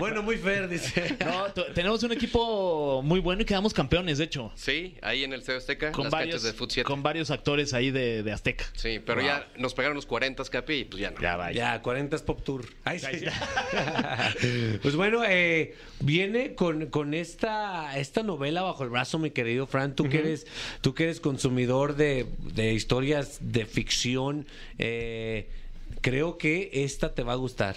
bueno, 0.00 0.07
muy 0.22 0.36
fair, 0.36 0.68
dice. 0.68 1.16
No, 1.24 1.52
tenemos 1.74 2.02
un 2.02 2.12
equipo 2.12 3.02
muy 3.02 3.20
bueno 3.20 3.42
y 3.42 3.44
quedamos 3.44 3.72
campeones, 3.74 4.18
de 4.18 4.24
hecho. 4.24 4.50
Sí, 4.54 4.96
ahí 5.02 5.24
en 5.24 5.32
el 5.32 5.42
CEO 5.42 5.58
Azteca, 5.58 5.92
Con 5.92 6.04
las 6.04 6.12
varios, 6.12 6.42
de 6.42 6.52
Foot 6.52 6.70
7. 6.70 6.84
con 6.86 7.02
varios 7.02 7.30
actores 7.30 7.74
ahí 7.74 7.90
de, 7.90 8.22
de 8.22 8.32
Azteca. 8.32 8.64
Sí, 8.74 9.00
pero 9.04 9.20
Wow. 9.20 9.26
ya 9.28 9.48
nos 9.56 9.74
pegaron 9.74 9.94
los 9.96 10.06
40 10.06 10.44
capi 10.44 10.72
y 10.74 10.84
pues 10.84 11.00
ya 11.02 11.10
no. 11.10 11.20
Ya 11.20 11.36
vaya. 11.36 11.74
Ya, 11.74 11.82
40 11.82 12.16
es 12.16 12.22
Pop 12.22 12.42
Tour. 12.42 12.64
Ay, 12.84 12.98
sí. 12.98 13.06
pues 14.82 14.94
bueno, 14.96 15.22
eh, 15.26 15.74
viene 16.00 16.54
con, 16.54 16.86
con 16.86 17.14
esta, 17.14 17.98
esta 17.98 18.22
novela 18.22 18.62
bajo 18.62 18.84
el 18.84 18.90
brazo, 18.90 19.18
mi 19.18 19.30
querido 19.30 19.66
Fran. 19.66 19.94
Tú, 19.94 20.08
que, 20.08 20.18
eres, 20.18 20.46
tú 20.80 20.94
que 20.94 21.04
eres 21.04 21.20
consumidor 21.20 21.96
de, 21.96 22.26
de 22.54 22.72
historias 22.72 23.38
de 23.40 23.66
ficción, 23.66 24.46
eh, 24.78 25.48
creo 26.00 26.38
que 26.38 26.70
esta 26.72 27.14
te 27.14 27.22
va 27.22 27.32
a 27.32 27.36
gustar. 27.36 27.76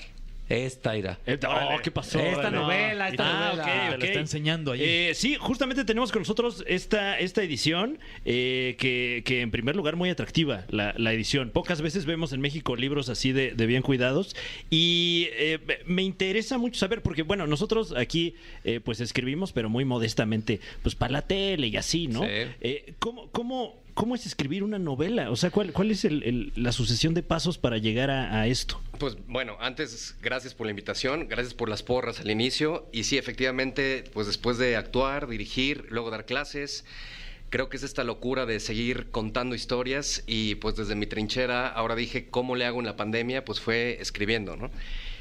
Esta 0.51 0.98
irá. 0.98 1.18
Eh, 1.25 1.39
oh, 1.48 1.77
¿qué 1.81 1.92
pasó? 1.92 2.19
Esta 2.19 2.51
No. 2.51 2.62
novela, 2.63 3.09
esta 3.09 3.24
Ah, 3.24 3.50
novela. 3.56 3.63
ok, 3.63 3.71
Te 3.89 3.95
ok. 3.95 4.00
lo 4.00 4.06
está 4.06 4.19
enseñando 4.19 4.71
ahí. 4.74 4.81
Eh, 4.83 5.12
sí, 5.15 5.36
justamente 5.39 5.86
tenemos 5.86 6.12
con 6.12 6.21
nosotros 6.21 6.63
esta, 6.68 7.18
esta 7.19 7.42
edición, 7.44 8.00
eh, 8.25 8.75
que, 8.80 9.24
que 9.25 9.42
en 9.42 9.51
primer 9.51 9.75
lugar 9.75 9.95
muy 9.95 10.09
atractiva, 10.09 10.65
la, 10.69 10.94
la 10.98 11.13
edición. 11.13 11.50
Pocas 11.51 11.81
veces 11.81 12.06
vemos 12.06 12.33
en 12.33 12.42
México 12.42 12.75
libros 12.75 13.09
así 13.09 13.31
de, 13.31 13.51
de 13.51 13.65
bien 13.65 13.81
cuidados 13.81 14.36
y 14.69 15.27
eh, 15.33 15.59
me 15.86 16.03
interesa 16.03 16.57
mucho 16.57 16.80
saber, 16.80 17.01
porque 17.01 17.24
bueno, 17.24 17.47
nosotros 17.47 17.94
aquí 17.95 18.36
eh, 18.63 18.80
pues 18.83 19.00
escribimos, 19.00 19.51
pero 19.54 19.69
muy 19.69 19.86
modestamente, 19.86 20.59
pues 20.83 20.95
para 20.95 21.13
la 21.13 21.21
tele 21.21 21.68
y 21.68 21.77
así, 21.77 22.07
¿no? 22.07 22.21
Sí. 22.21 22.27
Eh, 22.62 22.94
¿cómo, 23.00 23.30
cómo, 23.31 23.81
¿Cómo 23.94 24.16
es 24.16 24.26
escribir 24.26 24.64
una 24.64 24.80
novela? 24.80 25.30
O 25.32 25.36
sea, 25.36 25.52
¿cuál, 25.52 25.74
cuál 25.74 25.92
es 25.92 26.06
el- 26.06 26.24
el- 26.24 26.54
la 26.56 26.72
sucesión 26.72 27.14
de 27.14 27.24
pasos 27.24 27.57
para 27.57 27.78
llegar 27.78 28.10
a, 28.10 28.40
a 28.42 28.48
esto? 28.48 28.81
Pues 29.00 29.18
bueno, 29.28 29.57
antes 29.60 30.16
gracias 30.21 30.54
por 30.54 30.66
la 30.68 30.71
invitación, 30.71 31.28
gracias 31.28 31.54
por 31.54 31.68
las 31.69 31.83
porras 31.83 32.19
al 32.19 32.30
inicio 32.31 32.88
y 32.92 33.04
sí, 33.04 33.18
efectivamente, 33.18 34.04
pues 34.14 34.28
después 34.28 34.57
de 34.57 34.76
actuar, 34.78 35.28
dirigir, 35.28 35.86
luego 35.90 36.10
dar 36.10 36.26
clases, 36.26 36.86
creo 37.50 37.68
que 37.68 37.78
es 37.78 37.83
esta 37.83 38.04
locura 38.04 38.45
de 38.45 38.60
seguir 38.62 39.07
contando 39.12 39.56
historias 39.56 40.24
y 40.26 40.56
pues 40.56 40.76
desde 40.76 40.95
mi 40.95 41.06
trinchera 41.06 41.68
ahora 41.68 41.95
dije 41.95 42.28
cómo 42.30 42.56
le 42.56 42.66
hago 42.66 42.80
en 42.80 42.86
la 42.86 42.95
pandemia, 42.95 43.44
pues 43.44 43.60
fue 43.60 43.98
escribiendo, 44.00 44.56
¿no? 44.56 44.71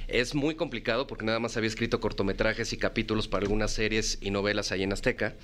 Es 0.07 0.35
muy 0.35 0.55
complicado 0.57 1.07
porque 1.07 1.25
nada 1.25 1.39
más 1.39 1.57
había 1.57 1.69
escrito 1.69 2.01
cortometrajes 2.01 2.73
y 2.73 2.77
capítulos 2.77 3.29
para 3.29 3.43
algunas 3.45 3.73
series 3.73 4.19
y 4.21 4.31
novelas 4.31 4.73
ahí 4.73 4.83
en 4.83 4.93
Azteca. 4.93 5.35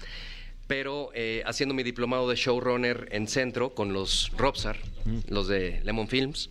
Pero 0.67 1.11
eh, 1.15 1.43
haciendo 1.47 1.75
mi 1.75 1.83
diplomado 1.83 2.29
de 2.29 2.37
showrunner 2.37 3.09
en 3.13 3.29
centro 3.29 3.75
con 3.75 3.93
los 3.93 4.33
Robsar, 4.37 4.77
los 5.29 5.47
de 5.47 5.81
Lemon 5.85 6.09
Films, 6.09 6.51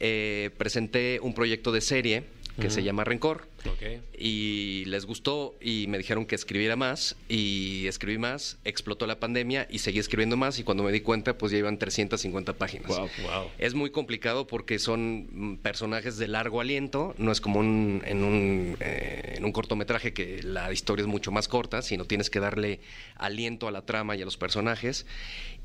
eh, 0.00 0.50
presenté 0.56 1.20
un 1.22 1.32
proyecto 1.32 1.70
de 1.70 1.80
serie 1.80 2.24
que 2.60 2.70
se 2.70 2.82
llama 2.82 3.04
Rencor. 3.04 3.48
Y 4.18 4.84
les 4.86 5.04
gustó 5.06 5.56
y 5.60 5.86
me 5.88 5.98
dijeron 5.98 6.26
que 6.26 6.34
escribiera 6.34 6.76
más 6.76 7.16
y 7.28 7.86
escribí 7.86 8.18
más, 8.18 8.58
explotó 8.64 9.06
la 9.06 9.18
pandemia 9.20 9.66
y 9.70 9.78
seguí 9.78 9.98
escribiendo 9.98 10.36
más 10.36 10.58
y 10.58 10.64
cuando 10.64 10.82
me 10.82 10.92
di 10.92 11.00
cuenta 11.00 11.38
pues 11.38 11.52
ya 11.52 11.58
iban 11.58 11.78
350 11.78 12.52
páginas. 12.54 12.88
wow. 12.88 13.50
Es 13.58 13.74
muy 13.74 13.90
complicado 13.90 14.46
porque 14.46 14.78
son 14.78 15.28
mm, 15.32 15.56
personajes 15.58 16.18
de 16.18 16.28
largo 16.28 16.60
aliento, 16.60 17.14
no 17.18 17.32
es 17.32 17.40
como 17.40 17.60
un- 17.60 18.02
en, 18.04 18.24
un, 18.24 18.76
eh, 18.80 19.34
en 19.36 19.44
un 19.44 19.52
cortometraje 19.52 20.12
que 20.12 20.42
la 20.42 20.72
historia 20.72 21.02
es 21.02 21.08
mucho 21.08 21.30
más 21.32 21.48
corta, 21.48 21.82
sino 21.82 22.04
tienes 22.04 22.30
que 22.30 22.40
darle 22.40 22.80
aliento 23.16 23.68
a 23.68 23.70
la 23.72 23.84
trama 23.86 24.16
y 24.16 24.22
a 24.22 24.24
los 24.24 24.36
personajes. 24.36 25.06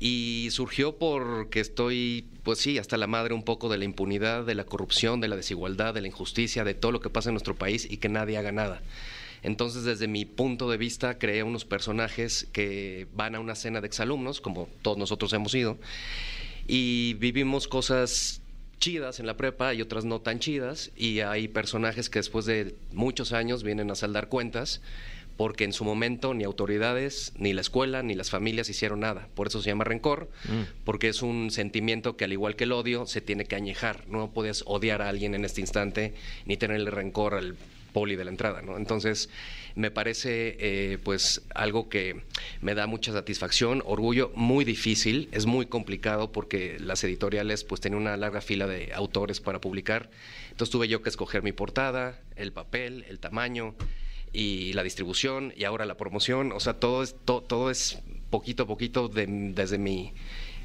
Y 0.00 0.48
surgió 0.52 0.96
porque 0.96 1.58
estoy, 1.58 2.26
pues 2.44 2.60
sí, 2.60 2.78
hasta 2.78 2.96
la 2.96 3.08
madre 3.08 3.34
un 3.34 3.42
poco 3.42 3.68
de 3.68 3.78
la 3.78 3.84
impunidad, 3.84 4.44
de 4.44 4.54
la 4.54 4.64
corrupción, 4.64 5.20
de 5.20 5.26
la 5.26 5.34
desigualdad, 5.34 5.92
de 5.92 6.00
la 6.00 6.06
injusticia, 6.06 6.62
de 6.62 6.74
todo 6.74 6.92
lo 6.92 7.00
que 7.00 7.10
pasa 7.10 7.30
en 7.30 7.34
nuestro 7.34 7.56
país 7.56 7.87
y 7.88 7.98
que 7.98 8.08
nadie 8.08 8.38
haga 8.38 8.52
nada. 8.52 8.80
Entonces, 9.42 9.84
desde 9.84 10.08
mi 10.08 10.24
punto 10.24 10.68
de 10.70 10.76
vista, 10.76 11.18
creé 11.18 11.42
unos 11.42 11.64
personajes 11.64 12.48
que 12.52 13.06
van 13.14 13.34
a 13.34 13.40
una 13.40 13.54
cena 13.54 13.80
de 13.80 13.86
exalumnos, 13.86 14.40
como 14.40 14.68
todos 14.82 14.98
nosotros 14.98 15.32
hemos 15.32 15.54
ido, 15.54 15.78
y 16.66 17.14
vivimos 17.14 17.68
cosas 17.68 18.42
chidas 18.78 19.20
en 19.20 19.26
la 19.26 19.36
prepa 19.36 19.74
y 19.74 19.82
otras 19.82 20.04
no 20.04 20.20
tan 20.20 20.38
chidas 20.38 20.92
y 20.96 21.20
hay 21.20 21.48
personajes 21.48 22.08
que 22.08 22.20
después 22.20 22.46
de 22.46 22.76
muchos 22.92 23.32
años 23.32 23.64
vienen 23.64 23.90
a 23.90 23.96
saldar 23.96 24.28
cuentas 24.28 24.80
porque 25.36 25.64
en 25.64 25.72
su 25.72 25.84
momento 25.84 26.34
ni 26.34 26.42
autoridades, 26.42 27.32
ni 27.36 27.52
la 27.52 27.60
escuela, 27.60 28.02
ni 28.02 28.14
las 28.14 28.28
familias 28.28 28.68
hicieron 28.68 29.00
nada. 29.00 29.28
Por 29.36 29.46
eso 29.46 29.62
se 29.62 29.70
llama 29.70 29.84
rencor, 29.84 30.28
porque 30.84 31.08
es 31.08 31.22
un 31.22 31.52
sentimiento 31.52 32.16
que 32.16 32.24
al 32.24 32.32
igual 32.32 32.56
que 32.56 32.64
el 32.64 32.72
odio 32.72 33.06
se 33.06 33.20
tiene 33.20 33.44
que 33.44 33.54
añejar. 33.54 34.04
No 34.08 34.32
puedes 34.32 34.64
odiar 34.66 35.00
a 35.00 35.08
alguien 35.08 35.36
en 35.36 35.44
este 35.44 35.60
instante 35.60 36.12
ni 36.44 36.56
tenerle 36.56 36.90
rencor 36.90 37.34
al 37.34 37.56
poli 37.98 38.14
de 38.14 38.24
la 38.24 38.30
entrada, 38.30 38.62
¿no? 38.62 38.76
Entonces, 38.76 39.28
me 39.74 39.90
parece 39.90 40.56
eh, 40.60 40.98
pues 41.02 41.42
algo 41.54 41.88
que 41.88 42.22
me 42.60 42.74
da 42.76 42.86
mucha 42.86 43.12
satisfacción, 43.12 43.82
orgullo, 43.84 44.30
muy 44.36 44.64
difícil, 44.64 45.28
es 45.32 45.46
muy 45.46 45.66
complicado 45.66 46.30
porque 46.30 46.76
las 46.78 47.02
editoriales 47.02 47.64
pues 47.64 47.80
tienen 47.80 47.98
una 48.00 48.16
larga 48.16 48.40
fila 48.40 48.66
de 48.68 48.92
autores 48.94 49.40
para 49.40 49.60
publicar. 49.60 50.10
Entonces 50.50 50.70
tuve 50.70 50.86
yo 50.86 51.02
que 51.02 51.08
escoger 51.08 51.42
mi 51.42 51.50
portada, 51.52 52.20
el 52.36 52.52
papel, 52.52 53.04
el 53.08 53.18
tamaño 53.18 53.74
y 54.32 54.72
la 54.74 54.82
distribución 54.84 55.52
y 55.56 55.64
ahora 55.64 55.86
la 55.86 55.96
promoción, 55.96 56.52
o 56.52 56.60
sea, 56.60 56.74
todo 56.74 57.02
es 57.02 57.16
to- 57.24 57.42
todo 57.42 57.70
es 57.70 57.98
poquito 58.30 58.62
a 58.62 58.66
poquito 58.66 59.08
de- 59.08 59.26
desde 59.54 59.78
mi 59.78 60.12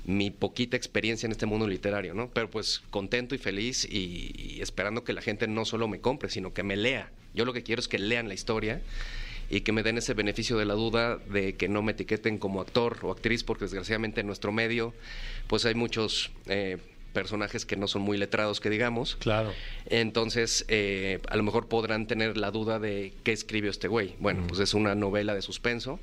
mi 0.06 0.32
poquita 0.32 0.76
experiencia 0.76 1.26
en 1.28 1.32
este 1.32 1.46
mundo 1.46 1.66
literario, 1.66 2.14
¿no? 2.14 2.30
Pero 2.34 2.50
pues 2.50 2.82
contento 2.90 3.36
y 3.36 3.38
feliz 3.38 3.88
y 3.90 4.60
esperando 4.62 5.06
que 5.06 5.14
la 5.14 5.22
gente 5.22 5.48
no 5.48 5.64
solo 5.64 5.88
me 5.88 6.02
compre, 6.02 6.30
sino 6.30 6.54
que 6.54 6.62
me 6.62 6.76
lea. 6.76 7.10
Yo 7.34 7.46
lo 7.46 7.54
que 7.54 7.64
quiero 7.64 7.80
es 7.80 7.88
que 7.88 8.00
lean 8.00 8.28
la 8.28 8.34
historia 8.34 8.82
y 9.50 9.62
que 9.62 9.72
me 9.72 9.84
den 9.84 9.98
ese 9.98 10.14
beneficio 10.14 10.58
de 10.58 10.66
la 10.66 10.74
duda 10.74 11.18
de 11.18 11.56
que 11.56 11.68
no 11.68 11.82
me 11.82 11.92
etiqueten 11.92 12.38
como 12.38 12.62
actor 12.62 13.00
o 13.02 13.12
actriz, 13.12 13.44
porque 13.44 13.66
desgraciadamente 13.66 14.22
en 14.22 14.28
nuestro 14.28 14.52
medio 14.52 14.94
pues 15.48 15.66
hay 15.66 15.76
muchos 15.76 16.32
eh, 16.48 16.78
personajes 17.14 17.66
que 17.66 17.76
no 17.76 17.88
son 17.88 18.02
muy 18.02 18.18
letrados, 18.18 18.60
que 18.60 18.70
digamos. 18.70 19.16
Claro. 19.18 19.54
Entonces, 19.86 20.66
eh, 20.68 21.20
a 21.30 21.38
lo 21.38 21.44
mejor 21.44 21.68
podrán 21.68 22.08
tener 22.08 22.38
la 22.38 22.52
duda 22.52 22.80
de 22.80 23.14
qué 23.24 23.32
escribió 23.32 23.70
este 23.70 23.88
güey. 23.88 24.16
Bueno, 24.20 24.46
pues 24.48 24.60
es 24.60 24.74
una 24.74 24.96
novela 24.96 25.34
de 25.36 25.42
suspenso 25.42 26.00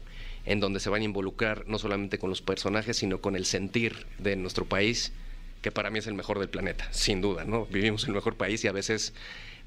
en 0.47 0.61
donde 0.61 0.81
se 0.81 0.89
van 0.89 1.03
a 1.03 1.05
involucrar 1.05 1.65
no 1.67 1.79
solamente 1.79 2.19
con 2.19 2.31
los 2.31 2.41
personajes, 2.41 2.97
sino 2.97 3.21
con 3.21 3.37
el 3.37 3.45
sentir 3.45 4.07
de 4.19 4.37
nuestro 4.37 4.65
país, 4.65 5.13
que 5.61 5.71
para 5.71 5.91
mí 5.91 5.99
es 5.99 6.07
el 6.07 6.15
mejor 6.15 6.39
del 6.39 6.49
planeta, 6.49 6.89
sin 6.93 7.21
duda, 7.21 7.45
¿no? 7.45 7.67
Vivimos 7.67 8.05
en 8.05 8.11
el 8.11 8.15
mejor 8.15 8.37
país 8.37 8.65
y 8.65 8.69
a 8.69 8.73
veces 8.73 9.13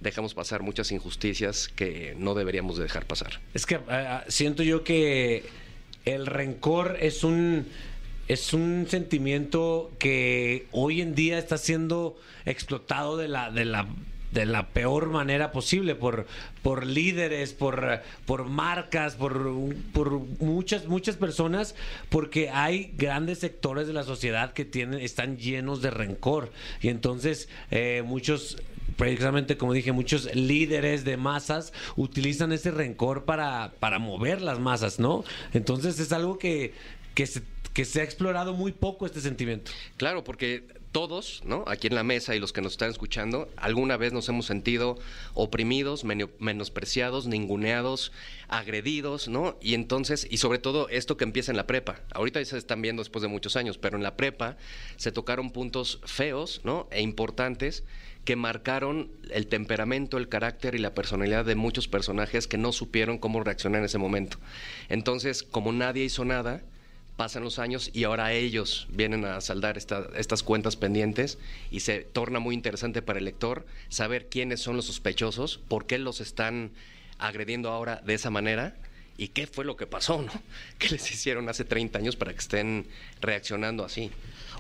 dejamos 0.03 0.33
pasar 0.33 0.61
muchas 0.61 0.91
injusticias 0.91 1.69
que 1.69 2.13
no 2.17 2.35
deberíamos 2.35 2.77
de 2.77 2.83
dejar 2.83 3.05
pasar. 3.05 3.39
Es 3.53 3.65
que 3.65 3.79
ah, 3.87 4.23
siento 4.27 4.61
yo 4.61 4.83
que 4.83 5.43
el 6.05 6.27
rencor 6.27 6.97
es 6.99 7.23
un 7.23 7.65
es 8.27 8.53
un 8.53 8.85
sentimiento 8.89 9.91
que 9.99 10.67
hoy 10.71 11.01
en 11.01 11.15
día 11.15 11.37
está 11.37 11.57
siendo 11.57 12.17
explotado 12.45 13.17
de 13.17 13.27
la 13.27 13.51
de 13.51 13.65
la 13.65 13.87
de 14.31 14.45
la 14.47 14.69
peor 14.69 15.09
manera 15.09 15.51
posible 15.51 15.93
por 15.95 16.25
por 16.61 16.85
líderes, 16.85 17.53
por 17.53 18.01
por 18.25 18.45
marcas, 18.45 19.15
por 19.15 19.51
por 19.93 20.11
muchas 20.39 20.87
muchas 20.87 21.17
personas 21.17 21.75
porque 22.09 22.49
hay 22.49 22.91
grandes 22.97 23.39
sectores 23.39 23.87
de 23.87 23.93
la 23.93 24.03
sociedad 24.03 24.53
que 24.53 24.65
tienen 24.65 24.99
están 24.99 25.37
llenos 25.37 25.81
de 25.81 25.91
rencor 25.91 26.51
y 26.81 26.89
entonces 26.89 27.47
eh, 27.71 28.03
muchos 28.05 28.57
precisamente 28.95 29.57
como 29.57 29.73
dije, 29.73 29.91
muchos 29.91 30.33
líderes 30.35 31.03
de 31.03 31.17
masas 31.17 31.73
utilizan 31.95 32.51
ese 32.51 32.71
rencor 32.71 33.25
para, 33.25 33.73
para 33.79 33.99
mover 33.99 34.41
las 34.41 34.59
masas, 34.59 34.99
¿no? 34.99 35.23
Entonces 35.53 35.99
es 35.99 36.11
algo 36.11 36.37
que, 36.37 36.73
que, 37.13 37.25
se, 37.25 37.41
que 37.73 37.85
se 37.85 38.01
ha 38.01 38.03
explorado 38.03 38.53
muy 38.53 38.71
poco 38.71 39.05
este 39.05 39.21
sentimiento. 39.21 39.71
Claro, 39.97 40.23
porque 40.23 40.82
todos, 40.93 41.41
¿no? 41.43 41.65
Aquí 41.67 41.87
en 41.87 41.95
la 41.95 42.03
mesa 42.03 42.35
y 42.35 42.39
los 42.39 42.53
que 42.53 42.61
nos 42.61 42.73
están 42.73 42.91
escuchando, 42.91 43.49
alguna 43.57 43.97
vez 43.97 44.13
nos 44.13 44.29
hemos 44.29 44.45
sentido 44.45 44.97
oprimidos, 45.33 46.05
menospreciados, 46.05 47.25
ninguneados, 47.25 48.13
agredidos, 48.47 49.27
¿no? 49.27 49.57
Y 49.59 49.73
entonces, 49.73 50.25
y 50.29 50.37
sobre 50.37 50.59
todo 50.59 50.87
esto 50.87 51.17
que 51.17 51.25
empieza 51.25 51.51
en 51.51 51.57
la 51.57 51.67
prepa. 51.67 51.99
Ahorita 52.13 52.39
ya 52.39 52.45
se 52.45 52.57
están 52.57 52.81
viendo 52.81 53.01
después 53.01 53.23
de 53.23 53.27
muchos 53.27 53.57
años, 53.57 53.77
pero 53.77 53.97
en 53.97 54.03
la 54.03 54.15
prepa 54.15 54.55
se 54.95 55.11
tocaron 55.11 55.51
puntos 55.51 55.99
feos, 56.05 56.61
¿no? 56.63 56.87
E 56.91 57.01
importantes 57.01 57.83
que 58.23 58.35
marcaron 58.35 59.11
el 59.31 59.47
temperamento, 59.47 60.17
el 60.17 60.29
carácter 60.29 60.75
y 60.75 60.77
la 60.77 60.93
personalidad 60.93 61.43
de 61.43 61.55
muchos 61.55 61.87
personajes 61.87 62.47
que 62.47 62.57
no 62.57 62.71
supieron 62.71 63.17
cómo 63.17 63.43
reaccionar 63.43 63.79
en 63.79 63.85
ese 63.85 63.97
momento. 63.97 64.37
Entonces, 64.89 65.43
como 65.43 65.73
nadie 65.73 66.05
hizo 66.05 66.23
nada, 66.23 66.61
pasan 67.15 67.43
los 67.43 67.59
años 67.59 67.91
y 67.93 68.05
ahora 68.05 68.33
ellos 68.33 68.87
vienen 68.89 69.25
a 69.25 69.39
saldar 69.41 69.77
esta- 69.77 70.07
estas 70.15 70.41
cuentas 70.43 70.75
pendientes 70.75 71.37
y 71.71 71.81
se 71.81 71.99
torna 71.99 72.39
muy 72.39 72.55
interesante 72.55 73.01
para 73.01 73.19
el 73.19 73.25
lector 73.25 73.65
saber 73.89 74.29
quiénes 74.29 74.61
son 74.61 74.75
los 74.75 74.85
sospechosos, 74.85 75.59
por 75.67 75.85
qué 75.85 75.99
los 75.99 76.21
están 76.21 76.71
agrediendo 77.19 77.69
ahora 77.69 78.01
de 78.05 78.15
esa 78.15 78.29
manera 78.29 78.75
y 79.15 79.27
qué 79.27 79.45
fue 79.45 79.63
lo 79.63 79.75
que 79.77 79.85
pasó, 79.85 80.21
¿no? 80.23 80.31
¿Qué 80.79 80.89
les 80.89 81.11
hicieron 81.11 81.47
hace 81.49 81.63
30 81.65 81.99
años 81.99 82.15
para 82.15 82.33
que 82.33 82.39
estén 82.39 82.87
reaccionando 83.21 83.85
así? 83.85 84.09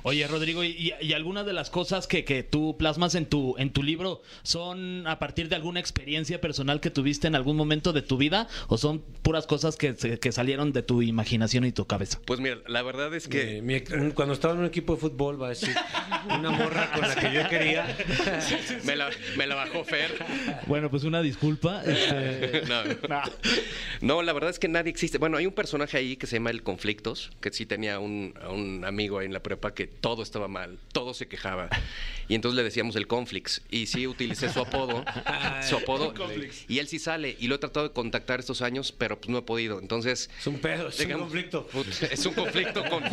Oye, 0.03 0.27
Rodrigo, 0.27 0.63
¿y, 0.63 0.93
y 1.01 1.13
algunas 1.13 1.45
de 1.45 1.53
las 1.53 1.69
cosas 1.69 2.07
que, 2.07 2.25
que 2.25 2.43
tú 2.43 2.75
plasmas 2.77 3.15
en 3.15 3.25
tu, 3.25 3.55
en 3.57 3.71
tu 3.71 3.81
libro 3.83 4.21
son 4.43 5.07
a 5.07 5.17
partir 5.17 5.47
de 5.49 5.55
alguna 5.55 5.79
experiencia 5.79 6.41
personal 6.41 6.81
que 6.81 6.89
tuviste 6.89 7.27
en 7.27 7.35
algún 7.35 7.55
momento 7.55 7.93
de 7.93 8.01
tu 8.01 8.17
vida 8.17 8.47
o 8.67 8.77
son 8.77 8.99
puras 9.21 9.47
cosas 9.47 9.77
que, 9.77 9.93
se- 9.95 10.19
que 10.19 10.31
salieron 10.33 10.73
de 10.73 10.83
tu 10.83 11.01
imaginación 11.01 11.63
y 11.65 11.71
tu 11.71 11.85
cabeza? 11.87 12.19
Pues 12.25 12.39
mira, 12.41 12.57
la 12.67 12.81
verdad 12.81 13.13
es 13.15 13.27
Que 13.29 13.61
mi- 13.61 13.81
un- 13.97 14.11
cuando 14.11 14.33
estaba 14.33 14.53
en 14.53 14.59
un 14.59 14.65
equipo 14.65 14.95
de 14.95 14.99
fútbol, 15.01 15.41
va 15.41 15.47
a 15.47 15.49
decir, 15.49 15.73
una 16.27 16.51
morra 16.51 16.91
con 16.91 17.01
la 17.07 17.15
que 17.15 17.33
yo 17.33 17.47
quería. 17.49 17.85
Me 18.83 18.95
la, 18.97 19.09
me 19.37 19.47
la 19.47 19.55
bajó 19.55 19.83
Fer. 19.85 20.11
Bueno, 20.67 20.89
pues 20.89 21.03
una 21.05 21.21
disculpa. 21.21 21.81
este, 21.85 22.63
No. 22.67 23.21
No, 24.01 24.21
la 24.21 24.33
verdad 24.33 24.49
es 24.49 24.59
que 24.59 24.67
nadie 24.67 24.89
existe. 24.91 25.17
Bueno, 25.17 25.37
hay 25.37 25.45
un 25.45 25.53
personaje 25.53 25.97
ahí 25.97 26.17
que 26.17 26.27
se 26.27 26.35
llama 26.37 26.49
el 26.49 26.63
Conflictos, 26.63 27.31
que 27.39 27.51
sí 27.51 27.65
tenía 27.65 27.99
un, 27.99 28.33
un 28.49 28.83
amigo 28.85 29.19
ahí 29.19 29.25
en 29.27 29.33
la 29.33 29.41
prepa 29.41 29.73
que 29.73 29.92
todo 30.01 30.23
estaba 30.23 30.47
mal, 30.47 30.79
todo 30.91 31.13
se 31.13 31.27
quejaba. 31.27 31.69
Y 32.27 32.35
entonces 32.35 32.55
le 32.55 32.63
decíamos 32.63 32.95
el 32.95 33.07
Conflicts. 33.07 33.61
Y 33.69 33.85
sí 33.87 34.07
utilicé 34.07 34.49
su 34.49 34.59
apodo, 34.59 35.03
su 35.67 35.75
apodo. 35.77 36.13
Y 36.67 36.79
él 36.79 36.87
sí 36.87 36.99
sale. 36.99 37.35
Y 37.39 37.47
lo 37.47 37.55
he 37.55 37.57
tratado 37.57 37.87
de 37.87 37.93
contactar 37.93 38.39
estos 38.39 38.61
años, 38.61 38.91
pero 38.91 39.19
pues 39.19 39.29
no 39.29 39.37
he 39.37 39.41
podido. 39.41 39.79
Entonces... 39.79 40.29
Es 40.39 40.47
un 40.47 40.59
pedo, 40.59 40.89
es 40.89 40.99
un 40.99 41.11
conflicto. 41.11 41.67
Es 42.11 42.25
un 42.25 42.33
conflicto 42.33 42.83
con- 42.85 43.03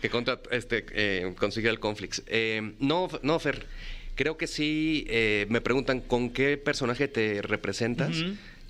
que 0.00 0.10
contra, 0.10 0.40
este, 0.50 0.84
eh, 0.92 1.34
consigue 1.38 1.68
el 1.68 1.80
Conflicts. 1.80 2.22
Eh, 2.26 2.74
no, 2.78 3.08
no, 3.22 3.38
Fer. 3.38 3.66
Creo 4.14 4.36
que 4.36 4.46
sí 4.46 5.06
eh, 5.08 5.46
me 5.48 5.60
preguntan 5.62 6.00
con 6.00 6.30
qué 6.30 6.58
personaje 6.58 7.08
te 7.08 7.40
representas. 7.40 8.14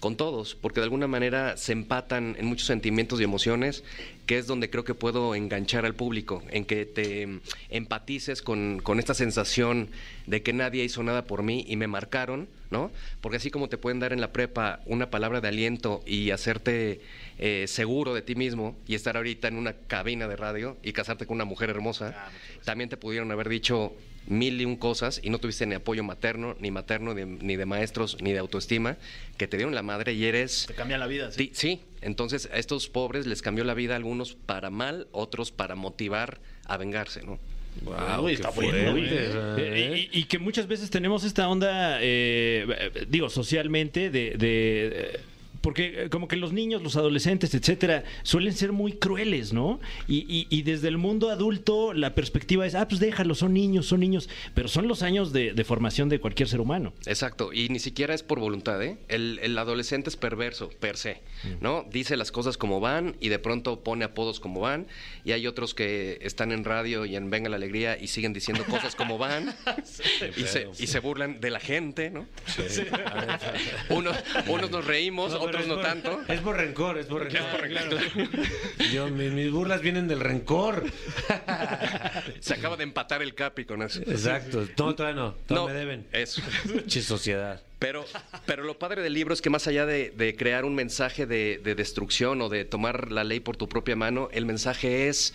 Con 0.03 0.17
todos, 0.17 0.57
porque 0.57 0.81
de 0.81 0.85
alguna 0.87 1.07
manera 1.07 1.57
se 1.57 1.71
empatan 1.71 2.35
en 2.37 2.47
muchos 2.47 2.67
sentimientos 2.67 3.21
y 3.21 3.23
emociones, 3.23 3.85
que 4.27 4.37
es 4.37 4.49
donde 4.49 4.69
creo 4.69 4.83
que 4.83 4.95
puedo 4.95 5.37
enganchar 5.37 5.87
al 5.87 5.95
público, 5.95 6.43
en 6.51 6.65
que 6.65 6.87
te 6.87 7.29
mm, 7.29 7.41
empatices 7.69 8.43
con, 8.43 8.81
con 8.83 8.99
esta 8.99 9.15
sensación 9.15 9.91
de 10.27 10.43
que 10.43 10.53
nadie 10.53 10.83
hizo 10.83 11.05
nada 11.05 11.25
por 11.25 11.45
mí 11.45 11.65
y 11.69 11.77
me 11.77 11.87
marcaron, 11.87 12.49
¿no? 12.73 12.91
Porque 13.21 13.37
así 13.37 13.53
como 13.53 13.69
te 13.69 13.79
pueden 13.79 14.01
dar 14.01 14.13
en 14.13 14.21
la 14.21 14.33
prepa 14.33 14.81
una 14.87 15.09
palabra 15.09 15.41
de 15.41 15.47
aliento 15.47 16.03
y 16.05 16.33
hacerte 16.33 17.01
eh, 17.39 17.67
seguro 17.69 18.13
de 18.13 18.23
ti 18.23 18.35
mismo 18.35 18.77
y 18.89 18.97
estar 18.97 19.17
ahorita 19.17 19.47
en 19.47 19.55
una 19.55 19.75
cabina 19.87 20.27
de 20.27 20.35
radio 20.35 20.79
y 20.83 20.95
casarte 20.95 21.27
con 21.27 21.37
una 21.37 21.45
mujer 21.45 21.71
hermosa, 21.71 22.29
también 22.65 22.91
te 22.91 22.97
pudieron 22.97 23.31
haber 23.31 23.49
dicho 23.49 23.95
mil 24.27 24.61
y 24.61 24.65
un 24.65 24.77
cosas 24.77 25.21
y 25.23 25.31
no 25.31 25.39
tuviste 25.39 25.67
ni 25.67 25.75
apoyo 25.75 26.05
materno, 26.05 26.57
ni 26.61 26.71
materno, 26.71 27.15
ni, 27.15 27.25
ni 27.25 27.57
de 27.57 27.67
maestros, 27.67 28.17
ni 28.21 28.33
de 28.33 28.39
autoestima, 28.39 28.97
que 29.37 29.47
te 29.47 29.57
dieron 29.57 29.75
la 29.75 29.83
madre 29.83 30.13
y 30.13 30.25
eres... 30.25 30.67
Te 30.67 30.75
cambia 30.75 30.99
la 30.99 31.07
vida, 31.07 31.31
Sí, 31.33 31.51
sí, 31.55 31.81
entonces 32.01 32.49
a 32.53 32.59
estos 32.59 32.89
pobres 32.89 33.27
les 33.27 33.43
cambió 33.43 33.65
la 33.65 33.75
vida, 33.75 33.97
algunos 33.97 34.35
para 34.35 34.71
mal, 34.71 35.09
otros 35.13 35.51
para 35.51 35.75
motivar 35.75 36.41
a 36.67 36.77
vengarse, 36.77 37.23
¿no? 37.23 37.39
Wow, 37.81 38.29
está 38.29 38.51
bueno, 38.51 38.93
fuerte, 38.93 39.17
¿eh? 39.17 39.57
Eh, 39.57 40.09
y, 40.13 40.21
y 40.21 40.25
que 40.25 40.39
muchas 40.39 40.67
veces 40.69 40.91
tenemos 40.91 41.25
esta 41.25 41.49
onda, 41.49 41.99
eh, 42.03 43.07
digo, 43.09 43.31
socialmente, 43.31 44.11
de, 44.11 44.35
de, 44.37 44.93
eh, 44.95 45.21
porque 45.63 46.05
eh, 46.05 46.09
como 46.11 46.29
que 46.29 46.37
los 46.37 46.53
niños, 46.53 46.83
los 46.83 46.97
adolescentes, 46.97 47.55
etcétera, 47.55 48.05
suelen 48.23 48.53
ser 48.53 48.73
muy 48.73 48.93
crueles, 48.93 49.53
¿no? 49.53 49.81
Y, 50.09 50.19
y- 50.29 50.47
y 50.51 50.63
desde 50.63 50.89
el 50.89 50.99
mundo 50.99 51.31
adulto 51.31 51.95
la 51.95 52.15
perspectiva 52.15 52.67
es, 52.67 52.75
ah, 52.75 52.87
pues 52.89 53.01
déjalo, 53.01 53.35
son 53.35 53.55
niños, 53.55 53.87
son 53.87 54.01
niños, 54.01 54.29
pero 54.55 54.69
son 54.69 54.89
los 54.89 55.03
años 55.03 55.33
de, 55.33 55.53
de 55.55 55.65
formación 55.65 56.09
de 56.09 56.21
cualquier 56.21 56.49
ser 56.49 56.61
humano. 56.61 56.93
Exacto, 57.07 57.53
y 57.53 57.69
ni 57.69 57.79
siquiera 57.79 58.15
es 58.15 58.23
por 58.23 58.39
voluntad, 58.41 58.83
¿eh? 58.83 58.99
El, 59.09 59.39
el 59.43 59.57
adolescente 59.57 60.11
es 60.11 60.17
perverso, 60.17 60.69
per 60.81 60.97
se, 60.97 61.21
¿no? 61.61 61.87
Dice 61.91 62.17
las 62.17 62.33
cosas 62.33 62.59
como 62.59 62.81
van 62.81 63.17
y 63.21 63.29
de 63.29 63.39
pronto 63.39 63.81
pone 63.83 64.05
apodos 64.05 64.41
como 64.41 64.61
van, 64.61 64.87
y 65.25 65.33
hay 65.33 65.47
otros 65.47 65.75
que 65.75 66.19
están 66.23 66.53
en 66.53 66.65
radio 66.65 67.05
y 67.07 67.17
en 67.17 67.31
Venga 67.31 67.49
la 67.49 67.57
Alegría 67.57 67.97
y 68.01 68.09
siguen 68.09 68.33
diciendo 68.33 68.65
cosas 68.65 68.95
como 68.97 69.17
van, 69.19 69.55
y, 70.37 70.43
se, 70.43 70.69
y 70.79 70.87
se 70.89 70.99
burlan 70.99 71.41
de 71.41 71.51
la 71.51 71.61
gente, 71.61 72.11
¿no? 72.11 72.27
Unos, 73.91 74.17
unos 74.49 74.71
nos 74.71 74.85
reímos, 74.85 75.33
pero 75.45 75.52
otros 75.55 75.67
no 75.69 75.75
por- 75.77 75.85
tanto. 75.85 76.21
Es 76.29 76.41
por 76.41 76.57
rencor, 76.57 76.99
es 76.99 77.07
por 77.07 77.23
rencor. 77.23 77.41
Es 77.41 77.47
por 77.47 77.61
rencor. 77.61 78.89
Yo, 78.93 79.09
mi- 79.09 79.31
mis 79.31 79.51
burlas 79.51 79.81
vienen 79.81 80.09
del 80.09 80.21
rencor. 80.21 80.85
Se 82.41 82.55
acaba 82.55 82.77
de 82.77 82.85
empatar 82.85 83.23
el 83.23 83.35
Capi 83.35 83.65
con 83.65 83.83
eso. 83.83 84.01
Exacto. 84.01 84.67
No, 84.79 84.95
todavía 84.95 85.21
no. 85.21 85.33
Todavía 85.47 85.49
No, 85.49 85.67
me 85.67 85.73
deben. 85.73 86.07
Eso. 86.13 86.43
Che 86.87 87.03
sociedad. 87.03 87.61
Pero, 87.79 88.05
pero 88.47 88.63
lo 88.63 88.79
padre 88.79 89.03
del 89.03 89.13
libro 89.13 89.35
es 89.35 89.43
que 89.43 89.51
más 89.51 89.67
allá 89.67 89.87
de, 89.87 90.11
de 90.11 90.37
crear 90.37 90.65
un 90.65 90.75
mensaje 90.75 91.27
de, 91.27 91.61
de 91.65 91.75
destrucción 91.75 92.41
o 92.41 92.49
de 92.49 92.65
tomar 92.65 93.11
la 93.11 93.25
ley 93.25 93.41
por 93.41 93.57
tu 93.57 93.69
propia 93.69 93.97
mano, 93.97 94.29
el 94.33 94.47
mensaje 94.47 95.09
es 95.09 95.35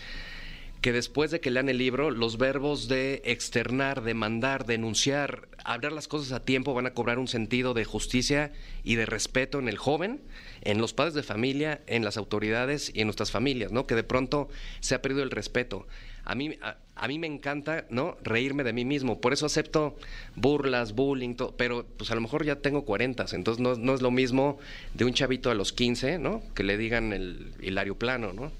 que 0.80 0.92
después 0.92 1.30
de 1.30 1.40
que 1.40 1.50
lean 1.50 1.68
el 1.68 1.78
libro, 1.78 2.10
los 2.10 2.38
verbos 2.38 2.86
de 2.86 3.20
externar, 3.24 4.02
demandar, 4.02 4.64
denunciar, 4.64 5.48
hablar 5.64 5.92
las 5.92 6.06
cosas 6.06 6.32
a 6.32 6.44
tiempo 6.44 6.72
van 6.72 6.86
a 6.86 6.94
cobrar 6.94 7.18
un 7.18 7.26
sentido 7.26 7.74
de 7.74 7.84
justicia 7.84 8.52
y 8.84 8.94
de 8.94 9.06
respeto 9.06 9.58
en 9.58 9.68
el 9.68 9.76
joven, 9.76 10.20
en 10.62 10.78
los 10.78 10.92
padres 10.92 11.14
de 11.14 11.22
familia, 11.24 11.80
en 11.86 12.04
las 12.04 12.16
autoridades 12.16 12.92
y 12.94 13.00
en 13.00 13.08
nuestras 13.08 13.32
familias, 13.32 13.72
¿no? 13.72 13.86
Que 13.86 13.96
de 13.96 14.04
pronto 14.04 14.48
se 14.80 14.94
ha 14.94 15.02
perdido 15.02 15.24
el 15.24 15.30
respeto. 15.30 15.86
A 16.28 16.34
mí, 16.34 16.56
a, 16.62 16.76
a 16.98 17.06
mí 17.06 17.18
me 17.18 17.28
encanta, 17.28 17.86
¿no? 17.90 18.16
Reírme 18.22 18.64
de 18.64 18.72
mí 18.72 18.84
mismo. 18.84 19.20
Por 19.20 19.32
eso 19.32 19.46
acepto 19.46 19.96
burlas, 20.34 20.92
bullying, 20.94 21.34
todo. 21.34 21.54
Pero 21.56 21.86
pues 21.96 22.10
a 22.10 22.14
lo 22.14 22.20
mejor 22.20 22.44
ya 22.44 22.56
tengo 22.56 22.84
40, 22.84 23.26
entonces 23.32 23.62
no, 23.62 23.76
no 23.76 23.94
es 23.94 24.02
lo 24.02 24.10
mismo 24.10 24.58
de 24.94 25.04
un 25.04 25.14
chavito 25.14 25.50
a 25.50 25.54
los 25.54 25.72
15, 25.72 26.18
¿no? 26.18 26.42
Que 26.54 26.64
le 26.64 26.76
digan 26.76 27.12
el 27.12 27.52
hilario 27.60 27.96
plano, 27.96 28.32
¿no? 28.32 28.50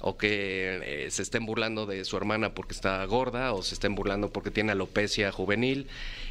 O 0.00 0.16
que 0.16 0.80
eh, 0.84 1.10
se 1.10 1.22
estén 1.22 1.44
burlando 1.44 1.86
de 1.86 2.04
su 2.04 2.16
hermana 2.16 2.54
porque 2.54 2.72
está 2.72 3.04
gorda, 3.04 3.52
o 3.52 3.62
se 3.62 3.74
estén 3.74 3.94
burlando 3.94 4.32
porque 4.32 4.50
tiene 4.50 4.72
alopecia 4.72 5.32
juvenil. 5.32 5.88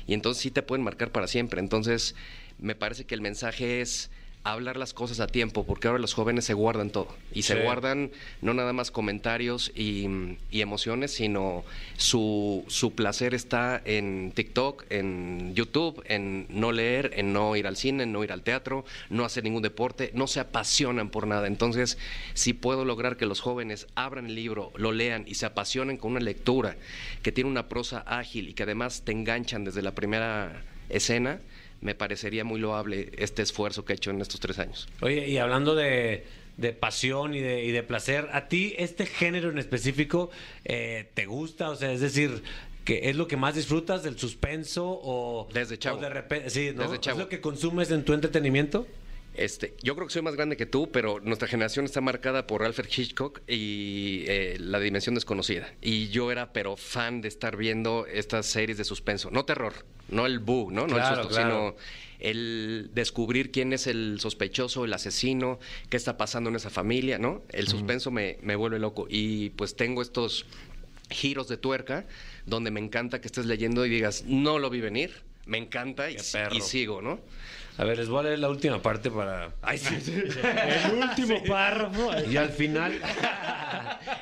Y 0.07 0.13
entonces 0.13 0.41
sí 0.41 0.51
te 0.51 0.63
pueden 0.63 0.83
marcar 0.83 1.11
para 1.11 1.27
siempre. 1.27 1.59
Entonces 1.59 2.15
me 2.59 2.75
parece 2.75 3.05
que 3.05 3.15
el 3.15 3.21
mensaje 3.21 3.81
es 3.81 4.09
hablar 4.43 4.77
las 4.77 4.93
cosas 4.93 5.19
a 5.19 5.27
tiempo, 5.27 5.65
porque 5.65 5.87
ahora 5.87 5.99
los 5.99 6.13
jóvenes 6.13 6.45
se 6.45 6.53
guardan 6.53 6.89
todo. 6.89 7.07
Y 7.31 7.43
se 7.43 7.55
Sí. 7.55 7.61
guardan 7.61 8.11
no 8.41 8.53
nada 8.55 8.73
más 8.73 8.89
comentarios 8.89 9.71
y, 9.75 10.07
y 10.49 10.61
emociones, 10.61 11.11
sino 11.13 11.63
su, 11.97 12.63
su 12.67 12.93
placer 12.95 13.33
está 13.35 13.79
en 13.85 14.31
TikTok, 14.33 14.85
en 14.89 15.53
YouTube, 15.53 16.01
en 16.07 16.47
no 16.49 16.71
leer, 16.71 17.11
en 17.15 17.33
no 17.33 17.55
ir 17.55 17.67
al 17.67 17.77
cine, 17.77 18.03
en 18.03 18.11
no 18.11 18.23
ir 18.23 18.31
al 18.31 18.41
teatro, 18.41 18.83
no 19.09 19.25
hacer 19.25 19.43
ningún 19.43 19.61
deporte, 19.61 20.09
no 20.15 20.25
se 20.25 20.39
apasionan 20.39 21.09
por 21.09 21.27
nada. 21.27 21.45
Entonces, 21.47 21.97
si 22.33 22.53
puedo 22.53 22.83
lograr 22.83 23.17
que 23.17 23.27
los 23.27 23.41
jóvenes 23.41 23.87
abran 23.95 24.25
el 24.25 24.35
libro, 24.35 24.71
lo 24.75 24.91
lean 24.91 25.23
y 25.27 25.35
se 25.35 25.45
apasionen 25.45 25.97
con 25.97 26.11
una 26.11 26.19
lectura 26.19 26.77
que 27.21 27.31
tiene 27.31 27.49
una 27.49 27.69
prosa 27.69 27.99
ágil 28.07 28.49
y 28.49 28.53
que 28.53 28.63
además 28.63 29.03
te 29.05 29.11
enganchan 29.11 29.63
desde 29.65 29.81
la 29.83 29.91
primera 29.93 30.63
escena, 30.89 31.39
me 31.81 31.95
parecería 31.95 32.43
muy 32.43 32.59
loable 32.59 33.11
este 33.17 33.41
esfuerzo 33.41 33.83
que 33.85 33.93
he 33.93 33.95
hecho 33.95 34.11
en 34.11 34.21
estos 34.21 34.39
tres 34.39 34.59
años. 34.59 34.87
Oye, 35.01 35.27
y 35.27 35.37
hablando 35.37 35.75
de, 35.75 36.25
de 36.57 36.73
pasión 36.73 37.33
y 37.33 37.39
de, 37.39 37.63
y 37.63 37.71
de 37.71 37.83
placer, 37.83 38.29
¿a 38.31 38.47
ti 38.47 38.73
este 38.77 39.05
género 39.05 39.49
en 39.49 39.57
específico 39.57 40.29
eh, 40.63 41.09
te 41.13 41.25
gusta? 41.25 41.69
O 41.69 41.75
sea, 41.75 41.91
es 41.91 42.01
decir, 42.01 42.43
que 42.85 43.09
¿es 43.09 43.15
lo 43.15 43.27
que 43.27 43.37
más 43.37 43.55
disfrutas 43.55 44.03
del 44.03 44.17
suspenso 44.17 44.87
o 44.87 45.47
Desde 45.53 45.77
chavo. 45.77 45.97
o 45.97 46.01
de 46.01 46.09
repente, 46.09 46.49
sí, 46.49 46.71
¿no? 46.75 46.83
Desde 46.83 46.99
chavo. 46.99 47.19
¿Es 47.19 47.23
lo 47.25 47.29
que 47.29 47.41
consumes 47.41 47.91
en 47.91 48.03
tu 48.05 48.13
entretenimiento? 48.13 48.87
Este, 49.33 49.75
yo 49.81 49.95
creo 49.95 50.07
que 50.07 50.13
soy 50.13 50.21
más 50.21 50.35
grande 50.35 50.57
que 50.57 50.65
tú, 50.65 50.91
pero 50.91 51.19
nuestra 51.21 51.47
generación 51.47 51.85
está 51.85 52.01
marcada 52.01 52.47
por 52.47 52.63
Alfred 52.63 52.89
Hitchcock 52.95 53.41
y 53.47 54.25
eh, 54.27 54.57
La 54.59 54.79
Dimensión 54.79 55.15
Desconocida. 55.15 55.73
Y 55.81 56.09
yo 56.09 56.31
era, 56.31 56.51
pero 56.51 56.75
fan 56.75 57.21
de 57.21 57.29
estar 57.29 57.55
viendo 57.55 58.05
estas 58.07 58.45
series 58.45 58.77
de 58.77 58.83
suspenso. 58.83 59.31
No 59.31 59.45
terror, 59.45 59.73
no 60.09 60.25
el 60.25 60.39
boo, 60.39 60.69
¿no? 60.69 60.87
No 60.87 60.95
Claro, 60.95 61.09
el 61.09 61.15
susto, 61.21 61.29
claro. 61.29 61.49
sino 61.49 61.75
el 62.19 62.91
descubrir 62.93 63.51
quién 63.51 63.73
es 63.73 63.87
el 63.87 64.19
sospechoso, 64.19 64.85
el 64.85 64.93
asesino, 64.93 65.59
qué 65.89 65.97
está 65.97 66.17
pasando 66.17 66.49
en 66.49 66.57
esa 66.57 66.69
familia, 66.69 67.17
¿no? 67.17 67.41
El 67.49 67.67
suspenso 67.67 68.11
me, 68.11 68.37
me 68.41 68.55
vuelve 68.55 68.79
loco. 68.79 69.07
Y 69.09 69.51
pues 69.51 69.75
tengo 69.75 70.01
estos 70.01 70.45
giros 71.09 71.47
de 71.47 71.57
tuerca 71.57 72.05
donde 72.45 72.71
me 72.71 72.79
encanta 72.79 73.21
que 73.21 73.27
estés 73.27 73.45
leyendo 73.45 73.85
y 73.85 73.89
digas, 73.89 74.23
no 74.25 74.59
lo 74.59 74.69
vi 74.69 74.81
venir. 74.81 75.23
Me 75.45 75.57
encanta 75.57 76.09
y 76.09 76.19
sigo, 76.61 77.01
¿no? 77.01 77.19
A 77.81 77.83
ver, 77.83 77.97
les 77.97 78.09
voy 78.09 78.19
a 78.19 78.23
leer 78.23 78.37
la 78.39 78.49
última 78.49 78.79
parte 78.79 79.09
para... 79.09 79.49
¡Ay, 79.63 79.79
sí! 79.79 79.95
El 80.85 80.93
último 81.01 81.43
párrafo. 81.45 82.11
y 82.29 82.37
al 82.37 82.49
final... 82.49 82.93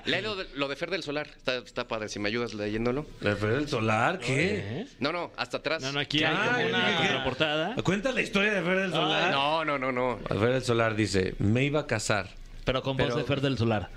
Lee 0.05 0.21
lo 0.21 0.37
de, 0.37 0.45
lo 0.55 0.69
de 0.69 0.75
Fer 0.77 0.89
del 0.89 1.03
Solar. 1.03 1.27
Está, 1.27 1.57
está 1.57 1.85
padre. 1.85 2.07
Si 2.07 2.19
me 2.19 2.29
ayudas 2.29 2.53
leyéndolo. 2.53 3.05
¿La 3.19 3.35
Feria 3.35 3.57
del 3.57 3.67
Solar? 3.67 4.19
¿Qué? 4.19 4.85
No, 4.99 5.11
no, 5.11 5.31
hasta 5.35 5.57
atrás. 5.57 5.81
No, 5.83 5.91
no, 5.91 5.99
aquí 5.99 6.23
hay 6.23 6.33
Ay, 6.37 6.47
como 6.63 6.67
una 6.77 6.97
contraportada. 6.97 7.75
Cuenta 7.83 8.11
la 8.13 8.21
historia 8.21 8.53
de 8.53 8.61
Fer 8.61 8.77
del 8.79 8.91
Solar. 8.91 9.31
No, 9.31 9.65
no, 9.65 9.77
no, 9.77 9.91
no. 9.91 10.19
Feria 10.29 10.53
del 10.55 10.63
Solar 10.63 10.95
dice, 10.95 11.35
me 11.39 11.65
iba 11.65 11.81
a 11.81 11.85
casar, 11.87 12.29
Pero 12.63 12.81
con 12.81 12.95
voz 12.95 13.07
Pero- 13.07 13.17
de 13.17 13.23
Fer 13.25 13.41
del 13.41 13.57
Solar. 13.57 13.89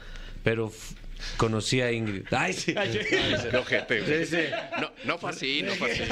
pero 0.43 0.73
conocí 1.37 1.81
a 1.81 1.93
Ingrid. 1.93 2.25
¡Ay, 2.31 2.53
sí! 2.53 2.75
Qué 2.75 3.57
ojete. 3.57 4.27
Sí, 4.27 4.37
sí. 4.37 4.43
No, 4.81 4.91
no 5.05 5.19
fue 5.19 5.31
así, 5.31 5.63
no 5.63 5.73
fue 5.73 5.93
así. 5.93 6.03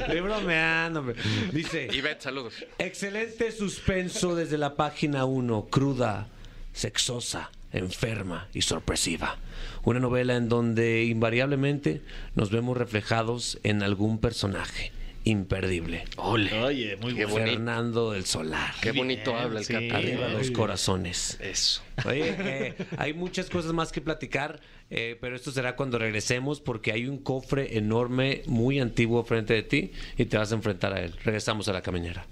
Estoy 0.00 0.20
bromeando. 0.20 1.00
hombre. 1.00 1.16
Dice... 1.52 1.88
Ivette, 1.92 2.22
saludos. 2.22 2.54
Excelente 2.78 3.52
suspenso 3.52 4.34
desde 4.34 4.58
la 4.58 4.76
página 4.76 5.24
1, 5.24 5.68
cruda, 5.70 6.28
sexosa, 6.72 7.50
enferma 7.72 8.48
y 8.52 8.62
sorpresiva. 8.62 9.36
Una 9.84 10.00
novela 10.00 10.36
en 10.36 10.48
donde 10.48 11.04
invariablemente 11.04 12.02
nos 12.34 12.50
vemos 12.50 12.76
reflejados 12.76 13.58
en 13.62 13.82
algún 13.82 14.18
personaje 14.18 14.92
imperdible. 15.24 16.04
Oye, 16.16 16.96
muy 17.00 17.14
Qué 17.14 17.24
bonito. 17.24 17.50
Fernando 17.50 18.12
del 18.12 18.24
Solar. 18.26 18.74
Qué 18.80 18.92
bonito 18.92 19.36
habla 19.36 19.60
el 19.60 19.64
sí. 19.64 19.74
Arriba 19.74 20.28
los 20.28 20.50
corazones. 20.50 21.38
Eso. 21.40 21.82
Oye, 22.04 22.34
eh, 22.38 22.74
hay 22.98 23.14
muchas 23.14 23.48
cosas 23.48 23.72
más 23.72 23.90
que 23.90 24.00
platicar, 24.00 24.60
eh, 24.90 25.16
pero 25.20 25.36
esto 25.36 25.50
será 25.50 25.76
cuando 25.76 25.98
regresemos 25.98 26.60
porque 26.60 26.92
hay 26.92 27.06
un 27.06 27.18
cofre 27.18 27.76
enorme, 27.76 28.42
muy 28.46 28.80
antiguo 28.80 29.24
frente 29.24 29.54
de 29.54 29.62
ti 29.62 29.92
y 30.16 30.26
te 30.26 30.36
vas 30.36 30.52
a 30.52 30.54
enfrentar 30.54 30.92
a 30.92 31.00
él. 31.00 31.14
Regresamos 31.24 31.68
a 31.68 31.72
la 31.72 31.82
caminera. 31.82 32.26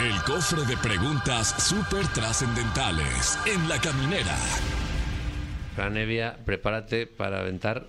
El 0.00 0.22
cofre 0.22 0.64
de 0.66 0.76
preguntas 0.76 1.54
súper 1.62 2.06
trascendentales 2.08 3.38
en 3.46 3.68
la 3.68 3.80
caminera. 3.80 4.36
Fran 5.74 5.96
Evia, 5.96 6.36
prepárate 6.44 7.06
para 7.06 7.40
aventar 7.40 7.86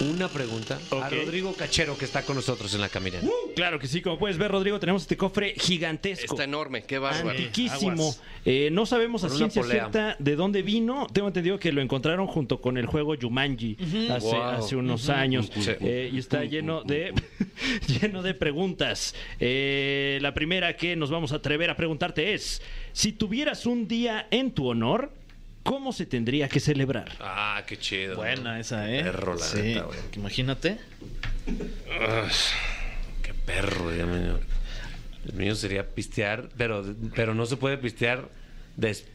una 0.00 0.28
pregunta 0.28 0.78
a. 0.92 1.08
Rodrigo 1.10 1.52
Cachero 1.54 1.96
que 1.98 2.04
está 2.04 2.22
con 2.22 2.36
nosotros 2.36 2.72
en 2.74 2.80
la 2.80 2.88
caminera. 2.88 3.22
Claro 3.56 3.78
que 3.78 3.88
sí, 3.88 4.00
como 4.00 4.18
puedes 4.18 4.38
ver, 4.38 4.50
Rodrigo, 4.50 4.78
tenemos 4.78 5.02
este 5.02 5.16
cofre 5.16 5.54
gigantesco. 5.58 6.34
Está 6.34 6.44
enorme, 6.44 6.82
qué 6.84 6.98
bárbaro. 6.98 7.30
Antiquísimo. 7.30 7.90
Aguas. 7.92 8.22
Eh, 8.44 8.68
no 8.72 8.86
sabemos 8.86 9.24
a 9.24 9.28
Con 9.28 9.36
una 9.36 9.50
ciencia 9.50 9.62
polea. 9.62 9.80
cierta 9.90 10.16
de 10.18 10.36
dónde 10.36 10.62
vino. 10.62 11.06
Tengo 11.12 11.26
entendido 11.28 11.58
que 11.58 11.72
lo 11.72 11.80
encontraron 11.82 12.26
junto 12.28 12.60
con 12.60 12.78
el 12.78 12.86
juego 12.86 13.14
Jumanji 13.20 13.76
hace, 14.10 14.26
Wow. 14.28 14.42
hace 14.42 14.76
unos 14.76 15.08
años. 15.08 15.50
Sí. 15.52 15.70
Eh, 15.80 16.10
y 16.12 16.18
está 16.18 16.44
lleno 16.44 16.82
de 16.84 17.12
lleno 18.00 18.22
de 18.22 18.34
preguntas. 18.34 19.14
Eh, 19.40 20.18
la 20.22 20.32
primera 20.34 20.76
que 20.76 20.94
nos 20.96 21.10
vamos 21.10 21.32
a 21.32 21.36
atrever 21.36 21.70
a 21.70 21.76
preguntarte 21.76 22.34
es: 22.34 22.62
si 22.92 23.12
tuvieras 23.12 23.66
un 23.66 23.88
día 23.88 24.28
en 24.30 24.52
tu 24.52 24.68
honor, 24.68 25.12
¿cómo 25.68 25.92
se 25.92 26.06
tendría 26.06 26.48
que 26.48 26.60
celebrar? 26.60 27.10
Ah, 27.20 27.62
qué 27.66 27.78
chido. 27.78 28.16
Buena 28.16 28.58
esa, 28.60 28.90
¿eh? 28.92 29.02
Perro, 29.02 29.34
la 29.34 29.44
sí. 29.44 29.60
neta, 29.62 29.82
güey. 29.82 29.98
Imagínate. 30.16 30.78
Qué 33.22 33.34
perro, 33.46 33.90
Dios 33.92 34.08
mío. 34.08 34.38
El 35.26 35.32
mío 35.34 35.54
sería 35.54 35.86
pistear, 35.86 36.48
pero, 36.56 36.84
pero 37.14 37.34
no 37.34 37.46
se 37.46 37.56
puede 37.56 37.76
pistear 37.78 38.28
des- 38.76 39.06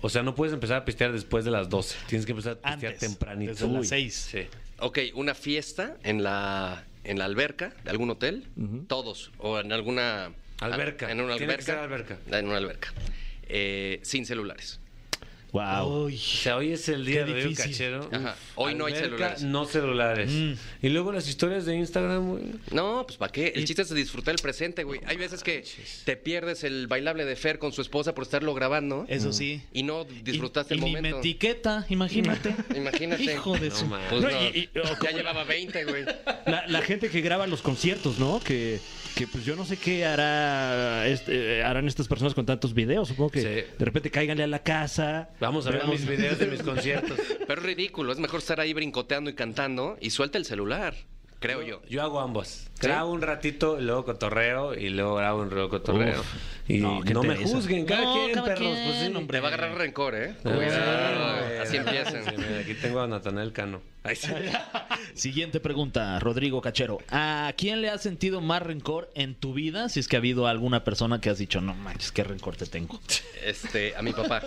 o 0.00 0.08
sea, 0.08 0.22
no 0.22 0.34
puedes 0.34 0.54
empezar 0.54 0.76
a 0.76 0.84
pistear 0.84 1.12
después 1.12 1.44
de 1.44 1.50
las 1.50 1.68
12. 1.68 1.96
Tienes 2.06 2.24
que 2.24 2.32
empezar 2.32 2.52
a 2.52 2.70
pistear 2.70 2.92
Antes, 2.94 3.00
tempranito. 3.00 3.52
desde 3.52 3.66
las 3.66 3.80
Uy, 3.80 3.86
seis. 3.86 4.14
Sí. 4.30 4.46
Ok, 4.78 4.98
una 5.14 5.34
fiesta 5.34 5.96
en 6.04 6.22
la, 6.22 6.84
en 7.02 7.18
la 7.18 7.24
alberca 7.24 7.72
de 7.84 7.90
algún 7.90 8.08
hotel. 8.10 8.44
Todos. 8.86 9.32
O 9.38 9.58
en 9.58 9.72
alguna... 9.72 10.30
Alberca. 10.60 11.10
En 11.10 11.20
una 11.20 11.36
Tiene 11.36 11.56
que 11.56 11.62
alberca. 11.62 11.72
ser 11.72 11.78
alberca. 11.78 12.18
En 12.38 12.46
una 12.46 12.56
alberca. 12.58 12.92
Eh, 13.48 13.98
sin 14.02 14.24
celulares. 14.24 14.80
Wow. 15.52 16.06
O 16.06 16.10
sea, 16.10 16.56
hoy 16.58 16.72
es 16.72 16.88
el 16.90 17.06
día 17.06 17.24
de 17.24 17.34
difícil. 17.34 17.56
Cachero. 17.56 18.08
Ajá. 18.12 18.36
Hoy 18.54 18.74
no 18.74 18.84
hay 18.86 18.94
celulares. 18.94 19.42
No 19.42 19.64
celulares. 19.64 20.30
Y 20.82 20.88
luego 20.90 21.10
las 21.10 21.26
historias 21.28 21.64
de 21.64 21.74
Instagram, 21.76 22.28
güey. 22.28 22.44
No, 22.70 23.04
pues 23.06 23.16
¿para 23.16 23.32
qué? 23.32 23.52
El 23.56 23.64
chiste 23.64 23.82
es 23.82 23.94
disfrutar 23.94 24.34
el 24.34 24.42
presente, 24.42 24.84
güey. 24.84 25.00
Hay 25.06 25.16
veces 25.16 25.42
que 25.42 25.64
te 26.04 26.16
pierdes 26.16 26.64
el 26.64 26.86
bailable 26.86 27.24
de 27.24 27.34
Fer 27.36 27.58
con 27.58 27.72
su 27.72 27.80
esposa 27.80 28.14
por 28.14 28.24
estarlo 28.24 28.52
grabando. 28.54 29.06
Eso 29.08 29.32
sí. 29.32 29.62
Y 29.72 29.84
no 29.84 30.04
disfrutaste 30.04 30.74
y, 30.74 30.78
el 30.78 30.82
y 30.82 30.86
ni 30.86 30.92
me 30.92 30.98
momento. 31.00 31.18
etiqueta, 31.20 31.86
imagínate. 31.88 32.54
Imagínate. 32.76 33.22
Hijo 33.24 33.56
de 33.58 33.70
No, 33.70 33.74
su... 33.74 33.86
Pues 33.88 34.22
No, 34.22 34.30
no, 34.30 34.42
y- 34.54 34.68
y- 34.74 34.78
o- 34.78 35.02
ya 35.02 35.10
llevaba 35.12 35.44
20, 35.44 35.84
güey. 35.84 36.04
La, 36.46 36.66
la 36.66 36.82
gente 36.82 37.08
que 37.08 37.20
graba 37.22 37.46
los 37.46 37.62
conciertos, 37.62 38.18
¿no? 38.18 38.38
Que, 38.40 38.80
que 39.14 39.26
pues 39.26 39.44
yo 39.44 39.56
no 39.56 39.64
sé 39.64 39.76
qué 39.76 40.04
hará 40.04 41.06
este, 41.08 41.62
harán 41.62 41.86
estas 41.88 42.08
personas 42.08 42.34
con 42.34 42.46
tantos 42.46 42.74
videos. 42.74 43.08
Supongo 43.08 43.30
que 43.30 43.40
Sí. 43.40 43.48
de 43.78 43.84
repente 43.84 44.10
cáiganle 44.10 44.44
a 44.44 44.46
la 44.46 44.62
casa. 44.62 45.30
Vamos 45.40 45.66
a 45.66 45.70
ver 45.70 45.80
Veamos- 45.82 46.00
mis 46.00 46.08
videos 46.08 46.38
de 46.38 46.46
mis 46.46 46.62
conciertos. 46.62 47.18
Pero 47.46 47.60
es 47.60 47.66
ridículo. 47.66 48.12
Es 48.12 48.18
mejor 48.18 48.40
estar 48.40 48.60
ahí 48.60 48.72
brincoteando 48.72 49.30
y 49.30 49.34
cantando 49.34 49.96
y 50.00 50.10
suelta 50.10 50.38
el 50.38 50.44
celular. 50.44 50.94
Creo 51.40 51.62
yo. 51.62 51.82
Yo 51.88 52.02
hago 52.02 52.20
ambos. 52.20 52.66
Grabo 52.80 53.10
un 53.12 53.22
ratito, 53.22 53.78
y 53.80 53.82
luego 53.82 54.04
cotorreo 54.04 54.74
y 54.74 54.88
luego 54.90 55.16
grabo 55.16 55.42
un 55.42 55.50
luego 55.50 55.68
cotorreo. 55.68 56.20
Uf. 56.20 56.26
y 56.68 56.78
No, 56.78 57.02
no, 57.02 57.22
me 57.22 57.36
juzguen, 57.36 57.84
cada 57.86 58.02
No, 58.04 58.14
quien, 58.14 58.32
cada 58.34 58.46
perros. 58.46 58.60
quien, 58.60 58.84
pues 58.86 59.00
sí. 59.08 59.14
hombre. 59.16 59.38
Te 59.38 59.40
va 59.40 59.48
a 59.48 59.54
agarrar 59.54 59.78
rencor, 59.78 60.14
¿eh? 60.14 60.34
Cuidado. 60.42 61.62
Así 61.62 61.76
empiezan. 61.76 62.24
Sí, 62.24 62.30
mira, 62.36 62.60
aquí 62.60 62.74
tengo 62.74 63.00
a 63.00 63.06
Natanael 63.08 63.52
Cano. 63.52 63.80
Ay, 64.04 64.14
sí. 64.16 64.28
Siguiente 65.14 65.58
pregunta, 65.60 66.18
Rodrigo 66.20 66.60
Cachero. 66.60 66.98
¿A 67.10 67.52
quién 67.56 67.82
le 67.82 67.90
has 67.90 68.02
sentido 68.02 68.40
más 68.40 68.62
rencor 68.62 69.10
en 69.14 69.34
tu 69.34 69.52
vida? 69.54 69.88
Si 69.88 69.98
es 70.00 70.06
que 70.08 70.16
ha 70.16 70.20
habido 70.20 70.46
alguna 70.46 70.84
persona 70.84 71.20
que 71.20 71.30
has 71.30 71.38
dicho, 71.38 71.60
no 71.60 71.74
manches, 71.74 72.12
qué 72.12 72.22
rencor 72.24 72.56
te 72.56 72.66
tengo. 72.66 73.00
Este, 73.44 73.96
a 73.96 74.02
mi 74.02 74.12
papá. 74.12 74.42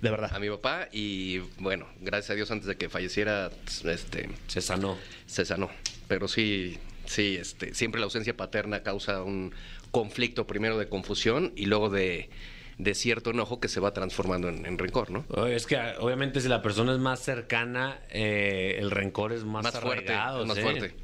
De 0.00 0.10
verdad. 0.10 0.30
A 0.34 0.38
mi 0.38 0.48
papá 0.50 0.88
y 0.92 1.38
bueno, 1.58 1.86
gracias 2.00 2.30
a 2.30 2.34
Dios 2.34 2.50
antes 2.50 2.66
de 2.68 2.76
que 2.76 2.88
falleciera, 2.88 3.50
este, 3.84 4.28
Se 4.48 4.60
sanó. 4.60 4.96
se 5.26 5.44
sanó. 5.44 5.70
Pero 6.08 6.28
sí, 6.28 6.78
sí, 7.06 7.36
este, 7.40 7.74
siempre 7.74 8.00
la 8.00 8.04
ausencia 8.06 8.36
paterna 8.36 8.82
causa 8.82 9.22
un 9.22 9.52
conflicto 9.90 10.46
primero 10.46 10.78
de 10.78 10.88
confusión 10.88 11.52
y 11.56 11.66
luego 11.66 11.88
de, 11.90 12.28
de 12.78 12.94
cierto 12.94 13.30
enojo 13.30 13.60
que 13.60 13.68
se 13.68 13.80
va 13.80 13.92
transformando 13.92 14.48
en, 14.48 14.66
en 14.66 14.78
rencor, 14.78 15.10
¿no? 15.10 15.24
Oye, 15.30 15.54
Es 15.54 15.66
que 15.66 15.78
obviamente 16.00 16.40
si 16.40 16.48
la 16.48 16.62
persona 16.62 16.92
es 16.92 16.98
más 16.98 17.20
cercana, 17.20 18.00
eh, 18.10 18.76
el 18.78 18.90
rencor 18.90 19.32
es 19.32 19.44
más, 19.44 19.62
Más 19.64 19.78
fuerte, 19.80 20.12
más 20.14 20.54
¿sí? 20.56 20.60
fuerte. 20.62 20.94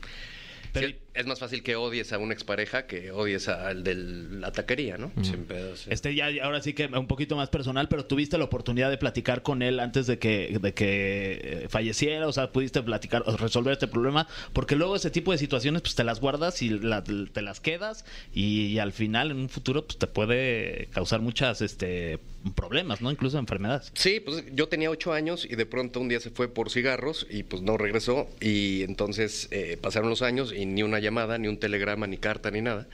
Pero- 0.72 0.88
Sí, 0.88 0.98
es 1.14 1.27
más 1.27 1.38
fácil 1.40 1.62
que 1.62 1.77
odies 1.77 2.12
a 2.12 2.18
una 2.18 2.33
expareja 2.35 2.87
que 2.87 3.11
odies 3.11 3.49
al 3.49 3.83
de 3.83 3.94
la 3.96 4.53
taquería, 4.53 4.96
¿no? 4.96 5.11
Sin 5.23 5.44
pedo, 5.44 5.77
sí. 5.77 5.90
Este 5.90 6.14
ya 6.14 6.29
ahora 6.42 6.62
sí 6.62 6.73
que 6.73 6.87
un 6.87 7.07
poquito 7.07 7.37
más 7.37 7.49
personal, 7.49 7.88
pero 7.88 8.05
tuviste 8.07 8.38
la 8.38 8.44
oportunidad 8.44 8.90
de 8.90 8.96
platicar 8.99 9.42
con 9.42 9.62
él 9.62 9.81
antes 9.81 10.07
de 10.07 10.18
que, 10.18 10.57
de 10.61 10.73
que 10.75 11.40
eh, 11.42 11.66
falleciera, 11.68 12.29
o 12.29 12.33
sea, 12.33 12.53
pudiste 12.53 12.83
platicar 12.83 13.25
resolver 13.40 13.73
este 13.73 13.88
problema, 13.88 14.29
porque 14.53 14.77
luego 14.77 14.94
ese 14.96 15.11
tipo 15.11 15.33
de 15.33 15.38
situaciones 15.38 15.83
pues 15.83 15.94
te 15.94 16.05
las 16.05 16.20
guardas 16.20 16.62
y 16.62 16.70
la- 16.70 17.03
te 17.03 17.42
las 17.42 17.61
quedas 17.61 18.05
y, 18.33 18.66
y 18.66 18.79
al 18.79 18.92
final 18.92 19.31
en 19.33 19.38
un 19.38 19.49
futuro 19.49 19.85
pues 19.87 19.99
te 19.99 20.07
puede 20.07 20.88
causar 20.92 21.20
muchas 21.20 21.61
este 21.61 22.18
problemas, 22.55 23.03
¿no? 23.03 23.11
Incluso 23.11 23.38
enfermedades. 23.38 23.90
Sí, 23.94 24.20
pues 24.20 24.44
yo 24.55 24.68
tenía 24.68 24.90
ocho 24.90 25.12
años 25.12 25.44
y 25.44 25.57
de 25.57 25.66
pronto 25.66 26.01
un 26.01 26.09
día 26.09 26.20
se 26.20 26.31
fue 26.31 26.49
por 26.49 26.70
cigarros 26.70 27.27
y 27.29 27.42
pues 27.42 27.61
no 27.61 27.77
regresó 27.77 28.29
y 28.40 28.83
entonces 28.83 29.49
eh, 29.51 29.77
pasaron 29.79 30.09
los 30.09 30.23
años 30.23 30.55
y 30.57 30.64
ni 30.64 30.83
una 30.83 30.99
llamada, 31.00 31.38
ni 31.38 31.48
un 31.48 31.58
telegrama, 31.58 32.06
ni 32.06 32.18
carta, 32.18 32.50
ni 32.50 32.60
nada. 32.60 32.86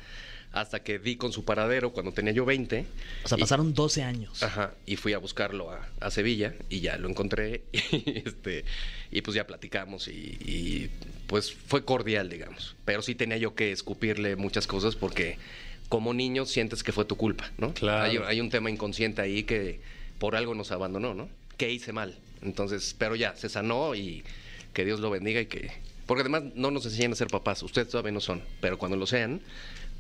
Hasta 0.53 0.83
que 0.83 0.99
di 0.99 1.17
con 1.17 1.33
su 1.33 1.45
paradero 1.45 1.93
cuando 1.93 2.13
tenía 2.13 2.33
yo 2.33 2.47
20. 2.47 2.87
O 3.25 3.29
sea, 3.29 3.37
y- 3.37 3.41
pasaron 3.43 3.75
12 3.75 4.03
años. 4.05 4.43
Ajá, 4.43 4.73
y 4.87 4.97
fui 4.97 5.13
a 5.13 5.19
buscarlo 5.19 5.71
a, 5.71 5.87
a 6.01 6.11
Sevilla 6.11 6.55
y 6.71 6.81
ya 6.81 6.97
lo 6.97 7.11
encontré 7.11 7.63
y, 7.73 8.23
este, 8.27 8.65
y 9.11 9.21
pues 9.21 9.35
ya 9.35 9.47
platicamos 9.47 10.09
y, 10.09 10.13
y, 10.41 10.91
pues 11.27 11.53
fue 11.53 11.85
cordial, 11.85 12.31
digamos. 12.31 12.75
Pero 12.87 13.03
sí 13.03 13.15
tenía 13.15 13.37
yo 13.37 13.55
que 13.55 13.71
escupirle 13.73 14.37
muchas 14.37 14.67
cosas 14.67 14.97
porque 14.97 15.37
como 15.91 16.15
niño 16.15 16.47
sientes 16.47 16.83
que 16.83 16.93
fue 16.93 17.05
tu 17.05 17.17
culpa, 17.17 17.51
¿no? 17.59 17.75
Claro. 17.75 18.05
Hay, 18.05 18.17
hay 18.17 18.41
un 18.41 18.49
tema 18.49 18.71
inconsciente 18.71 19.21
ahí 19.21 19.43
que 19.43 19.81
por 20.19 20.37
algo 20.37 20.55
nos 20.55 20.71
abandonó, 20.73 21.13
¿no? 21.13 21.29
Que 21.59 21.71
hice 21.71 21.93
mal. 21.93 22.17
Entonces, 22.43 22.95
pero 22.99 23.15
ya, 23.15 23.37
se 23.37 23.49
sanó 23.51 23.95
y 23.95 24.25
que 24.73 24.85
Dios 24.87 25.01
lo 25.01 25.11
bendiga 25.11 25.41
y 25.41 25.47
que... 25.47 25.71
Porque 26.07 26.21
además 26.23 26.45
no 26.55 26.71
nos 26.71 26.85
enseñan 26.87 27.13
a 27.13 27.17
ser 27.17 27.29
papás, 27.29 27.63
ustedes 27.63 27.89
todavía 27.89 28.13
no 28.13 28.21
son, 28.21 28.43
pero 28.61 28.79
cuando 28.79 28.97
lo 28.97 29.07
sean, 29.07 29.41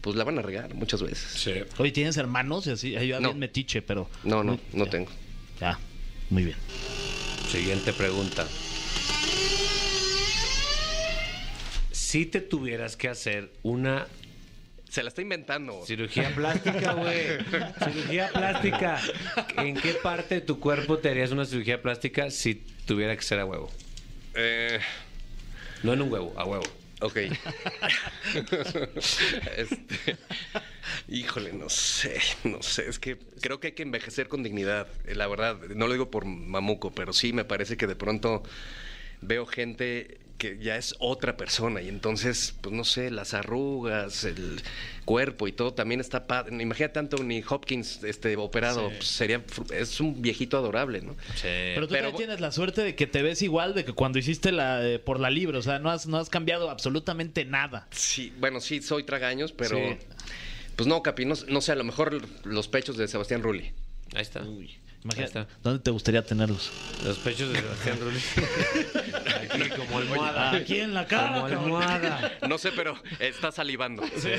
pues 0.01 0.14
la 0.16 0.23
van 0.25 0.38
a 0.38 0.42
regar 0.42 0.73
muchas 0.75 1.03
veces. 1.03 1.19
Sí. 1.35 1.53
Oye, 1.79 1.90
¿tienes 1.90 2.16
hermanos? 2.16 2.66
Y 2.69 2.71
así, 2.71 2.92
yo 2.92 3.21
No. 3.21 3.29
bien 3.31 3.38
metiche, 3.40 3.83
pero... 3.83 4.09
No, 4.23 4.45
no, 4.45 4.59
no 4.73 4.85
Ya. 4.85 4.90
tengo. 4.90 5.11
Ya, 5.61 5.79
muy 6.31 6.45
bien. 6.45 6.57
Siguiente 7.51 7.92
pregunta. 7.92 8.47
Si 11.90 12.27
te 12.27 12.40
tuvieras 12.40 12.97
que 12.97 13.09
hacer 13.09 13.51
una 13.62 14.07
Se 14.88 15.03
la 15.03 15.09
está 15.09 15.23
inventando. 15.23 15.85
cirugía 15.85 16.31
plástica, 16.35 16.92
güey. 16.92 17.27
cirugía 17.85 18.29
plástica. 18.33 19.01
¿En 19.59 19.75
qué 19.77 19.92
parte 19.95 20.37
de 20.37 20.40
tu 20.40 20.61
cuerpo 20.61 20.99
te 20.99 21.11
harías 21.11 21.33
una 21.33 21.45
cirugía 21.45 21.83
plástica 21.83 22.31
si 22.31 22.55
tuviera 22.87 23.14
que 23.16 23.23
ser 23.23 23.40
a 23.40 23.45
huevo? 23.45 23.71
Eh, 24.35 24.79
No 25.83 25.93
en 25.93 26.03
un 26.03 26.12
huevo, 26.12 26.33
a 26.37 26.45
huevo. 26.45 26.65
Ok. 27.01 27.17
Este, 29.57 30.17
híjole, 31.09 31.53
no 31.53 31.69
sé, 31.69 32.19
no 32.45 32.62
sé. 32.62 32.89
Es 32.89 32.99
que 32.99 33.19
creo 33.41 33.61
que 33.61 33.69
hay 33.69 33.73
que 33.75 33.83
envejecer 33.83 34.29
con 34.29 34.43
dignidad. 34.43 34.89
eh, 35.07 35.15
La 35.15 35.27
verdad, 35.27 35.59
no 35.75 35.87
lo 35.87 35.93
digo 35.93 36.11
por 36.11 36.25
mamuco, 36.25 36.93
pero 36.93 37.12
sí 37.12 37.33
me 37.33 37.45
parece 37.45 37.77
que 37.77 37.87
de 37.87 37.97
pronto 37.97 38.43
veo 39.21 39.47
gente 39.47 40.19
que 40.38 40.59
ya 40.59 40.77
es 40.77 40.94
otra 40.99 41.37
persona 41.37 41.81
y 41.83 41.88
entonces, 41.88 42.55
pues 42.61 42.75
no 42.75 42.85
sé, 42.85 43.11
las 43.11 43.35
arrugas, 43.35 44.25
el 44.25 44.61
cuerpo 45.05 45.49
y 45.49 45.53
todo 45.53 45.72
también 45.72 46.01
está 46.01 46.27
padre. 46.27 46.61
Imagina 46.62 46.92
tanto 46.92 47.22
ni 47.22 47.42
Hopkins 47.49 48.03
este 48.05 48.37
operado, 48.37 48.88
pues, 48.90 49.07
sería 49.07 49.42
es 49.72 50.01
un 50.01 50.20
viejito 50.20 50.59
adorable, 50.59 51.01
¿no? 51.01 51.16
Pero 51.42 51.87
tú 51.87 51.92
Pero- 51.94 52.09
también 52.09 52.16
tienes 52.16 52.40
la 52.40 52.53
suerte 52.53 52.83
de 52.83 52.94
que 52.94 53.07
te 53.07 53.22
ves 53.22 53.42
igual 53.42 53.75
de 53.75 53.85
que 53.85 53.92
cuando 53.92 54.18
hiciste 54.18 54.53
la 54.53 54.87
eh, 54.87 54.99
por 54.99 55.20
la 55.20 55.31
libre, 55.31 55.59
o 55.59 55.62
sea, 55.62 55.79
no 55.79 55.90
has, 55.90 56.07
no 56.07 56.18
has 56.18 56.29
cambiado 56.29 56.70
absolutamente 56.70 57.44
nada. 57.44 57.87
Sí, 57.90 58.33
bueno, 58.38 58.61
sí, 58.61 58.83
soy 58.83 59.05
tragaños, 59.05 59.53
pero. 59.53 59.77
Sí. 59.77 59.96
Pues 60.77 60.87
no, 60.87 61.03
Capi, 61.03 61.25
no, 61.25 61.35
no 61.49 61.61
sé, 61.62 61.72
a 61.72 61.77
lo 61.77 61.85
mejor 61.85 62.20
los 62.44 62.68
pechos 62.68 62.99
de 62.99 63.09
Sebastián 63.09 63.42
Rulli. 63.42 63.72
Ahí 64.14 64.22
está. 64.22 64.44
Imagínate. 65.05 65.47
¿dónde 65.63 65.81
te 65.81 65.91
gustaría 65.91 66.25
tenerlos? 66.25 66.71
Los 67.05 67.19
pechos 67.19 67.53
de 67.53 67.61
Sebastián 67.61 67.99
Rulli. 68.01 68.19
Aquí 69.41 69.71
como 69.77 69.99
almohada. 69.99 70.51
Aquí 70.53 70.81
en 70.81 70.95
la 70.95 71.07
cara, 71.07 71.35
Como 71.35 71.47
almohada. 71.47 72.39
No 72.49 72.59
sé, 72.59 72.73
pero 72.73 72.97
está 73.19 73.53
salivando. 73.53 74.03
Sí, 74.17 74.31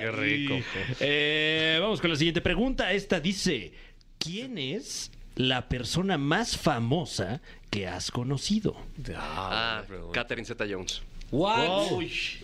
qué 0.00 0.10
rico. 0.12 0.54
Eh, 1.00 1.78
vamos 1.80 2.00
con 2.00 2.10
la 2.10 2.16
siguiente 2.16 2.40
pregunta. 2.40 2.92
Esta 2.92 3.20
dice: 3.20 3.72
¿Quién 4.18 4.58
es 4.58 5.10
la 5.36 5.68
persona 5.68 6.16
más 6.16 6.56
famosa 6.56 7.40
que 7.70 7.86
has 7.86 8.10
conocido? 8.10 8.76
Ah, 9.16 9.82
Catherine 10.12 10.46
Zeta 10.46 10.64
Jones. 10.68 11.02
What? 11.30 11.88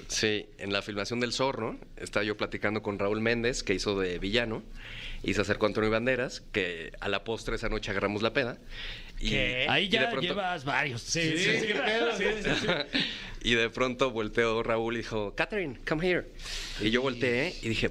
Sí, 0.09 0.47
en 0.59 0.73
la 0.73 0.83
filmación 0.83 1.21
del 1.21 1.33
Zorro, 1.33 1.77
estaba 1.97 2.25
yo 2.25 2.37
platicando 2.37 2.83
con 2.83 2.99
Raúl 2.99 3.21
Méndez, 3.21 3.63
que 3.63 3.75
hizo 3.75 3.99
de 3.99 4.19
villano, 4.19 4.63
y 5.23 5.35
se 5.35 5.41
acercó 5.41 5.67
Antonio 5.67 5.91
Banderas, 5.91 6.43
que 6.53 6.93
a 7.01 7.09
la 7.09 7.25
postre 7.25 7.57
esa 7.57 7.69
noche 7.69 7.91
agarramos 7.91 8.23
la 8.23 8.33
peda. 8.33 8.59
Y, 9.19 9.35
Ahí 9.37 9.85
y 9.85 9.89
ya 9.91 10.01
de 10.03 10.07
pronto- 10.09 10.23
llevas 10.29 10.65
varios. 10.65 11.03
Sí, 11.03 11.37
sí, 11.37 11.59
sí, 11.61 11.67
qué 11.67 11.75
pedo, 11.75 12.17
sí, 12.17 12.25
sí, 12.43 12.51
sí. 12.63 12.67
y 13.51 13.55
de 13.55 13.69
pronto 13.69 14.11
volteó 14.11 14.63
Raúl 14.63 14.95
y 14.95 14.99
dijo, 14.99 15.35
Catherine, 15.35 15.79
come 15.87 16.09
here. 16.09 16.27
Y 16.81 16.91
yo 16.91 17.03
volteé 17.03 17.55
y 17.63 17.69
dije, 17.69 17.91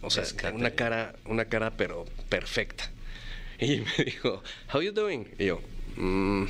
o 0.00 0.10
sea, 0.10 0.22
Es 0.22 0.32
Catherine. 0.34 0.60
una 0.60 0.70
cara, 0.70 1.14
una 1.24 1.46
cara 1.46 1.72
pero 1.76 2.04
perfecta. 2.28 2.88
Y 3.58 3.78
me 3.98 4.04
dijo, 4.04 4.42
how 4.72 4.80
you 4.80 4.92
doing? 4.92 5.26
Y 5.40 5.46
yo, 5.46 5.60
"Mm, 6.00 6.44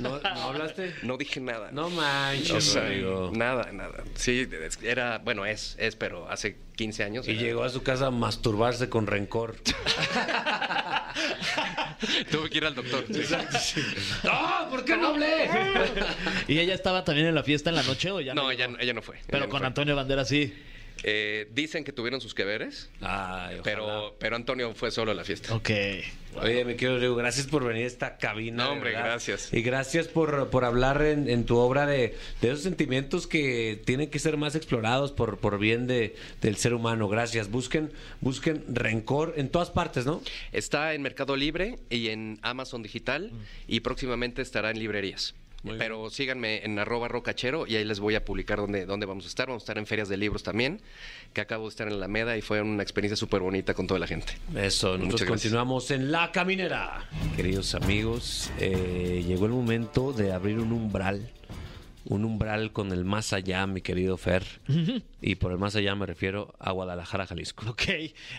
¿No, 0.00 0.18
¿No 0.20 0.42
hablaste? 0.42 0.92
no 1.02 1.16
dije 1.16 1.40
nada. 1.40 1.70
No 1.72 1.88
manches, 1.90 2.50
O 2.52 2.60
sea, 2.60 2.82
Rodrigo. 2.82 3.30
nada, 3.34 3.70
nada. 3.72 4.02
Sí, 4.14 4.48
era, 4.82 5.18
bueno, 5.18 5.46
es, 5.46 5.76
es, 5.78 5.94
pero 5.96 6.28
hace 6.28 6.56
15 6.76 7.04
años. 7.04 7.28
Y 7.28 7.32
era- 7.32 7.40
llegó 7.42 7.62
a 7.64 7.68
su 7.70 7.82
casa 7.82 8.06
a 8.06 8.10
masturbarse 8.10 8.88
con 8.88 9.06
rencor. 9.06 9.56
Tuve 12.30 12.50
que 12.50 12.58
ir 12.58 12.64
al 12.66 12.74
doctor. 12.74 13.04
¡No! 14.24 14.68
¿Por 14.70 14.84
qué 14.84 14.96
no 14.96 15.08
hablé? 15.08 15.48
¿Y 16.48 16.58
ella 16.58 16.74
estaba 16.74 17.04
también 17.04 17.28
en 17.28 17.34
la 17.34 17.42
fiesta 17.42 17.70
en 17.70 17.76
la 17.76 17.82
noche 17.82 18.10
o 18.10 18.20
ya 18.20 18.34
No, 18.34 18.42
no? 18.44 18.50
ella, 18.50 18.68
no- 18.68 18.78
ella 18.78 18.92
no 18.92 19.02
fue. 19.02 19.16
Pero 19.26 19.38
ella 19.38 19.46
no 19.46 19.50
con 19.50 19.60
fue. 19.60 19.66
Antonio 19.68 19.96
Bandera 19.96 20.24
sí. 20.24 20.52
Eh, 21.06 21.48
dicen 21.52 21.84
que 21.84 21.92
tuvieron 21.92 22.22
sus 22.22 22.32
que 22.34 22.44
veres, 22.44 22.88
Ay, 23.02 23.58
ojalá. 23.58 23.62
pero, 23.62 24.16
pero 24.18 24.36
Antonio 24.36 24.74
fue 24.74 24.90
solo 24.90 25.10
a 25.10 25.14
la 25.14 25.22
fiesta. 25.22 25.54
Ok. 25.54 25.70
Oye, 26.36 26.64
me 26.64 26.76
quiero 26.76 26.94
Rodrigo, 26.94 27.14
gracias 27.14 27.46
por 27.46 27.62
venir 27.62 27.84
a 27.84 27.86
esta 27.86 28.16
cabina. 28.16 28.64
No, 28.64 28.72
hombre, 28.72 28.90
verdad. 28.90 29.04
gracias. 29.04 29.52
Y 29.52 29.60
gracias 29.62 30.08
por, 30.08 30.48
por 30.48 30.64
hablar 30.64 31.02
en, 31.02 31.28
en 31.28 31.44
tu 31.44 31.58
obra 31.58 31.86
de, 31.86 32.16
de 32.40 32.48
esos 32.48 32.62
sentimientos 32.62 33.26
que 33.26 33.80
tienen 33.84 34.08
que 34.10 34.18
ser 34.18 34.36
más 34.38 34.54
explorados 34.54 35.12
por, 35.12 35.36
por 35.38 35.58
bien 35.58 35.86
de, 35.86 36.16
del 36.40 36.56
ser 36.56 36.72
humano. 36.74 37.06
Gracias. 37.08 37.50
Busquen, 37.50 37.92
busquen 38.20 38.64
rencor 38.68 39.34
en 39.36 39.50
todas 39.50 39.70
partes, 39.70 40.06
¿no? 40.06 40.22
Está 40.52 40.94
en 40.94 41.02
Mercado 41.02 41.36
Libre 41.36 41.76
y 41.90 42.08
en 42.08 42.38
Amazon 42.42 42.82
Digital 42.82 43.30
y 43.68 43.80
próximamente 43.80 44.40
estará 44.42 44.70
en 44.70 44.78
librerías. 44.78 45.34
Muy 45.64 45.78
Pero 45.78 46.10
síganme 46.10 46.62
en 46.64 46.78
arroba 46.78 47.08
rocachero 47.08 47.66
y 47.66 47.76
ahí 47.76 47.84
les 47.84 47.98
voy 47.98 48.14
a 48.14 48.24
publicar 48.24 48.58
dónde, 48.58 48.84
dónde 48.86 49.06
vamos 49.06 49.24
a 49.24 49.28
estar. 49.28 49.48
Vamos 49.48 49.62
a 49.62 49.64
estar 49.64 49.78
en 49.78 49.86
ferias 49.86 50.08
de 50.10 50.18
libros 50.18 50.42
también, 50.42 50.80
que 51.32 51.40
acabo 51.40 51.64
de 51.64 51.70
estar 51.70 51.86
en 51.88 51.94
la 51.94 52.04
Alameda 52.04 52.36
y 52.36 52.42
fue 52.42 52.60
una 52.60 52.82
experiencia 52.82 53.16
súper 53.16 53.40
bonita 53.40 53.72
con 53.74 53.86
toda 53.86 53.98
la 53.98 54.06
gente. 54.06 54.34
Eso, 54.54 54.88
nosotros 54.88 54.98
Muchas 55.00 55.20
gracias. 55.20 55.26
continuamos 55.28 55.90
en 55.90 56.12
La 56.12 56.30
Caminera. 56.32 57.08
Queridos 57.34 57.74
amigos, 57.74 58.50
eh, 58.60 59.24
llegó 59.26 59.46
el 59.46 59.52
momento 59.52 60.12
de 60.12 60.32
abrir 60.32 60.58
un 60.58 60.70
umbral. 60.72 61.30
Un 62.06 62.26
umbral 62.26 62.70
con 62.72 62.92
el 62.92 63.06
más 63.06 63.32
allá, 63.32 63.66
mi 63.66 63.80
querido 63.80 64.18
Fer. 64.18 64.44
Y 65.22 65.36
por 65.36 65.52
el 65.52 65.56
más 65.56 65.74
allá 65.74 65.94
me 65.94 66.04
refiero 66.04 66.54
a 66.58 66.70
Guadalajara, 66.72 67.26
Jalisco. 67.26 67.64
Ok. 67.70 67.84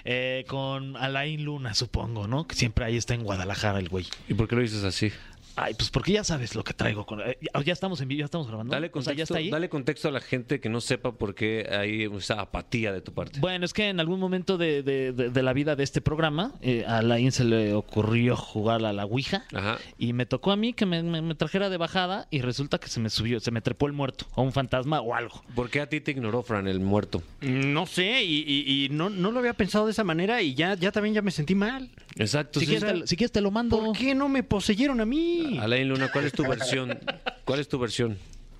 Eh, 0.03 0.45
con 0.47 0.95
Alain 0.97 1.43
Luna, 1.43 1.73
supongo, 1.73 2.27
¿no? 2.27 2.45
Que 2.45 2.53
siempre 2.53 2.85
ahí 2.85 2.95
está 2.95 3.15
en 3.15 3.23
Guadalajara 3.23 3.79
el 3.79 3.89
güey. 3.89 4.05
¿Y 4.29 4.35
por 4.35 4.47
qué 4.47 4.55
lo 4.55 4.61
dices 4.61 4.83
así? 4.83 5.11
Ay, 5.55 5.73
pues 5.73 5.89
porque 5.89 6.11
ya 6.13 6.23
sabes 6.23 6.55
lo 6.55 6.63
que 6.63 6.73
traigo. 6.73 7.05
Con... 7.05 7.21
eh, 7.21 7.37
ya 7.63 7.73
estamos 7.73 8.01
en 8.01 8.07
vivo, 8.07 8.19
ya 8.19 8.25
estamos 8.25 8.47
grabando. 8.47 8.71
Dale 8.73 8.91
O 8.93 9.01
sea, 9.01 9.13
ya 9.13 9.23
contexto, 9.25 9.33
está 9.33 9.37
ahí. 9.39 9.49
dale 9.49 9.69
contexto 9.69 10.07
a 10.07 10.11
la 10.11 10.19
gente 10.21 10.59
que 10.59 10.69
no 10.69 10.81
sepa 10.81 11.13
por 11.13 11.35
qué 11.35 11.67
hay 11.71 12.03
esa 12.17 12.41
apatía 12.41 12.91
de 12.91 13.01
tu 13.01 13.13
parte. 13.13 13.39
Bueno, 13.39 13.65
es 13.65 13.73
que 13.73 13.89
en 13.89 13.99
algún 13.99 14.19
momento 14.19 14.57
de, 14.57 14.83
de- 14.83 15.11
de- 15.13 15.29
de 15.29 15.43
la 15.43 15.53
vida 15.53 15.75
de 15.75 15.83
este 15.83 16.01
programa, 16.01 16.53
eh, 16.61 16.83
a 16.87 17.01
Laín 17.01 17.31
se 17.31 17.43
le 17.43 17.73
ocurrió 17.73 18.35
jugar 18.35 18.83
a 18.85 18.93
la 18.93 19.05
Ouija. 19.05 19.45
Ajá. 19.53 19.77
Y 19.97 20.13
me 20.13 20.25
tocó 20.25 20.51
a 20.51 20.55
mí 20.55 20.73
que 20.73 20.85
me, 20.85 21.01
me- 21.03 21.21
me 21.21 21.35
trajera 21.35 21.69
de 21.69 21.77
bajada 21.77 22.27
y 22.31 22.41
resulta 22.41 22.77
que 22.79 22.87
se 22.87 22.99
me 22.99 23.09
subió, 23.09 23.39
se 23.39 23.51
me 23.51 23.61
trepó 23.61 23.87
el 23.87 23.93
muerto, 23.93 24.25
o 24.35 24.41
un 24.41 24.51
fantasma 24.51 24.99
o 25.01 25.13
algo. 25.15 25.41
¿Por 25.55 25.69
qué 25.69 25.81
a 25.81 25.87
ti 25.89 26.01
te 26.01 26.11
ignoró, 26.11 26.43
Fran, 26.43 26.67
el 26.67 26.79
muerto? 26.79 27.21
No 27.41 27.85
sé, 27.85 28.23
y, 28.23 28.43
y- 28.47 28.85
y 28.85 28.89
no, 28.89 29.09
no 29.09 29.31
lo 29.31 29.39
había 29.39 29.53
pensado 29.53 29.85
de 29.85 29.91
esa 29.91 30.03
manera 30.03 30.41
y 30.41 30.53
ya, 30.53 30.75
ya 30.75 30.91
también 30.91 31.15
ya 31.15 31.21
me 31.21 31.31
sentí 31.31 31.55
mal. 31.55 31.89
Exacto. 32.15 32.59
Si 32.59 32.65
sí, 32.65 32.71
quieres, 32.71 33.01
te, 33.01 33.07
si 33.07 33.17
quieres 33.17 33.31
te 33.31 33.41
lo 33.41 33.51
mando. 33.51 33.77
¿Por 33.79 33.97
qué 33.97 34.15
no 34.15 34.29
me 34.29 34.43
poseyeron 34.43 35.01
a 35.01 35.05
mí? 35.05 35.57
Alain 35.59 35.87
Luna, 35.89 36.09
¿cuál 36.11 36.25
es 36.25 36.33
tu 36.33 36.47
versión? 36.47 36.99
¿Cuál 37.43 37.59
es 37.59 37.67
tu 37.67 37.77
versión? 37.77 38.17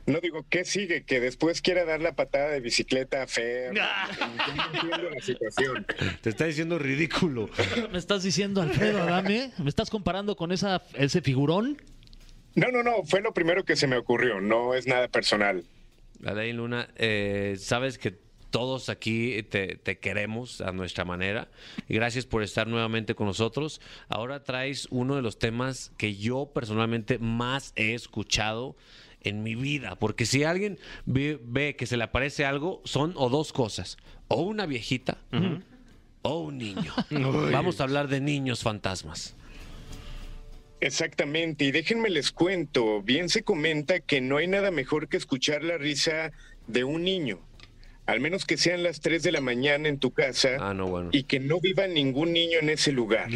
No 0.08 0.20
digo, 0.20 0.46
¿qué 0.50 0.65
sigue? 0.65 1.04
Que 1.04 1.20
después 1.20 1.62
quiera 1.62 1.84
dar 1.84 2.00
la 2.00 2.13
patada 2.15 2.50
de 2.52 2.60
bicicleta 2.60 3.24
a 3.24 3.28
Fer. 3.28 3.74
Yo 3.74 3.82
no 3.82 4.65
entiendo 4.74 5.10
la 5.10 5.22
situación. 5.22 5.86
Te 6.22 6.30
está 6.30 6.46
diciendo 6.46 6.78
ridículo. 6.78 7.50
¿Me 7.91 7.98
estás 7.98 8.22
diciendo, 8.22 8.62
Alfredo 8.62 9.02
Adame? 9.02 9.52
¿Me 9.58 9.70
estás 9.70 9.89
comparando 9.89 10.36
con 10.36 10.52
esa, 10.52 10.84
ese 10.94 11.22
figurón? 11.22 11.82
No, 12.54 12.70
no, 12.72 12.84
no, 12.84 13.04
fue 13.04 13.22
lo 13.22 13.34
primero 13.34 13.65
que 13.65 13.76
se 13.76 13.88
me 13.88 13.98
ocurrió, 13.98 14.39
no 14.41 14.76
es 14.76 14.86
nada 14.86 15.08
personal. 15.08 15.63
Alain 16.24 16.56
Luna, 16.56 16.88
eh, 16.96 17.56
sabes 17.60 17.98
que 17.98 18.15
todos 18.56 18.88
aquí 18.88 19.44
te, 19.44 19.76
te 19.76 19.98
queremos 19.98 20.62
a 20.62 20.72
nuestra 20.72 21.04
manera. 21.04 21.50
Y 21.89 21.96
gracias 21.96 22.26
por 22.26 22.41
estar 22.41 22.68
nuevamente 22.68 23.13
con 23.13 23.28
nosotros. 23.28 23.82
Ahora 24.08 24.46
traes 24.46 24.88
uno 24.91 25.18
de 25.18 25.22
los 25.22 25.38
temas 25.39 25.91
que 25.98 26.15
yo 26.15 26.50
personalmente 26.54 27.20
más 27.20 27.74
he 27.76 27.94
escuchado 27.94 28.78
en 29.20 29.44
mi 29.44 29.56
vida. 29.56 29.98
Porque 29.98 30.26
si 30.26 30.46
alguien 30.46 30.80
ve, 31.06 31.38
ve 31.44 31.76
que 31.76 31.86
se 31.86 31.98
le 31.98 32.06
aparece 32.06 32.46
algo, 32.46 32.82
son 32.86 33.12
o 33.18 33.28
dos 33.28 33.52
cosas. 33.52 33.98
O 34.30 34.44
una 34.44 34.65
viejita 34.65 35.18
o 36.22 36.39
un 36.39 36.58
niño. 36.58 36.94
Vamos 37.52 37.82
a 37.82 37.84
hablar 37.84 38.08
de 38.08 38.22
niños 38.22 38.63
fantasmas. 38.63 39.36
Exactamente, 40.80 41.65
y 41.65 41.72
déjenme 41.72 42.10
les 42.10 42.32
cuento, 42.32 43.02
bien 43.02 43.28
se 43.28 43.44
comenta 43.44 44.00
que 44.00 44.22
no 44.22 44.38
hay 44.38 44.48
nada 44.48 44.72
mejor 44.72 45.10
que 45.10 45.18
escuchar 45.18 45.62
la 45.62 45.78
risa 45.78 46.32
de 46.68 46.84
un 46.84 47.04
niño, 47.04 47.39
al 48.06 48.20
menos 48.20 48.46
que 48.46 48.58
sean 48.58 48.84
las 48.84 49.00
3 49.02 49.24
de 49.24 49.32
la 49.32 49.41
mañana 49.41 49.89
en 49.89 49.98
tu 50.00 50.12
casa 50.12 50.58
Ah, 50.60 50.74
no, 50.74 50.88
bueno. 50.88 51.10
y 51.12 51.24
que 51.24 51.39
no 51.39 51.60
viva 51.60 51.88
ningún 51.88 52.34
niño 52.34 52.60
en 52.62 52.70
ese 52.70 52.91
lugar. 52.91 53.28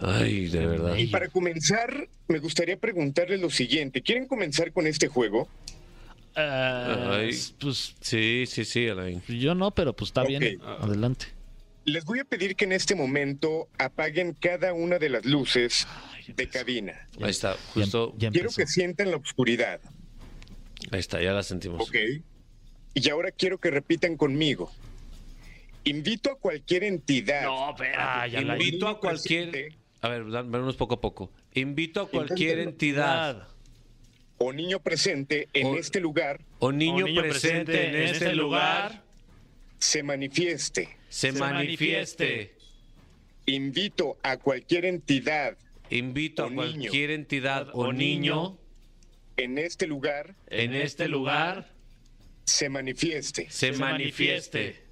Ay, 0.00 0.46
de 0.48 0.66
verdad. 0.66 0.96
Y 0.96 1.06
para 1.08 1.28
comenzar, 1.28 2.08
me 2.28 2.38
gustaría 2.40 2.76
preguntarles 2.76 3.40
lo 3.40 3.50
siguiente, 3.50 4.02
¿quieren 4.02 4.26
comenzar 4.26 4.72
con 4.72 4.86
este 4.86 5.08
juego? 5.08 5.48
Eh, 6.36 6.96
Ay. 7.10 7.30
Pues 7.60 7.94
Sí, 8.00 8.44
sí, 8.48 8.64
sí, 8.64 8.88
Alain. 8.88 9.22
yo 9.28 9.54
no, 9.54 9.70
pero 9.72 9.94
pues 9.94 10.08
está 10.08 10.24
bien. 10.24 10.60
Adelante. 10.80 11.26
Les 11.84 12.04
voy 12.04 12.18
a 12.18 12.24
pedir 12.24 12.56
que 12.56 12.64
en 12.64 12.72
este 12.72 12.94
momento 12.94 13.68
apaguen 13.78 14.32
cada 14.40 14.72
una 14.72 14.98
de 14.98 15.10
las 15.10 15.24
luces 15.26 15.86
de 16.34 16.48
cabina. 16.48 17.08
Ahí 17.20 17.30
está, 17.30 17.52
Ya- 17.54 17.60
justo. 17.82 18.14
ya 18.16 18.30
Quiero 18.30 18.48
que 18.50 18.66
sientan 18.66 19.10
la 19.10 19.18
oscuridad, 19.18 19.80
Ahí 20.90 20.98
está, 21.00 21.22
ya 21.22 21.32
la 21.32 21.42
sentimos. 21.42 21.80
¿ok? 21.88 21.94
Y 22.94 23.08
ahora 23.10 23.30
quiero 23.32 23.58
que 23.58 23.70
repitan 23.70 24.16
conmigo. 24.16 24.72
Invito 25.84 26.30
a 26.30 26.36
cualquier 26.38 26.84
entidad. 26.84 27.42
No, 27.42 27.70
espérate. 27.70 27.98
Ah, 28.00 28.26
ya 28.26 28.40
la- 28.40 28.54
Invito 28.56 28.88
a 28.88 28.98
cualquier. 29.00 29.72
A 30.00 30.08
ver, 30.08 30.24
vámonos 30.24 30.76
poco 30.76 30.94
a 30.94 31.00
poco. 31.00 31.30
Invito 31.54 32.00
a 32.02 32.08
cualquier 32.08 32.60
entidad 32.60 33.48
o 34.38 34.52
niño 34.52 34.80
presente 34.80 35.48
en 35.52 35.66
O- 35.68 35.76
este 35.76 36.00
lugar 36.00 36.40
o 36.58 36.72
niño, 36.72 37.04
O 37.04 37.08
niño 37.08 37.22
presente, 37.22 37.64
presente 37.72 38.02
en 38.02 38.08
este 38.14 38.34
lugar 38.34 39.02
se 39.78 40.02
manifieste. 40.02 40.88
se, 41.08 41.32
manifieste. 41.32 42.54
Invito 43.46 44.16
a 44.22 44.38
cualquier 44.38 44.86
entidad 44.86 45.56
Invito 45.90 46.44
a 46.44 46.48
niño. 46.50 46.56
cualquier 46.56 47.10
entidad 47.10 47.68
o 47.74 47.92
niño 47.92 48.56
en 49.36 49.58
este 49.58 49.86
lugar 49.86 50.34
en 50.48 50.74
este 50.74 51.08
lugar 51.08 51.70
se 52.44 52.68
manifieste. 52.68 53.46
se 53.50 53.72
manifieste. 53.72 54.82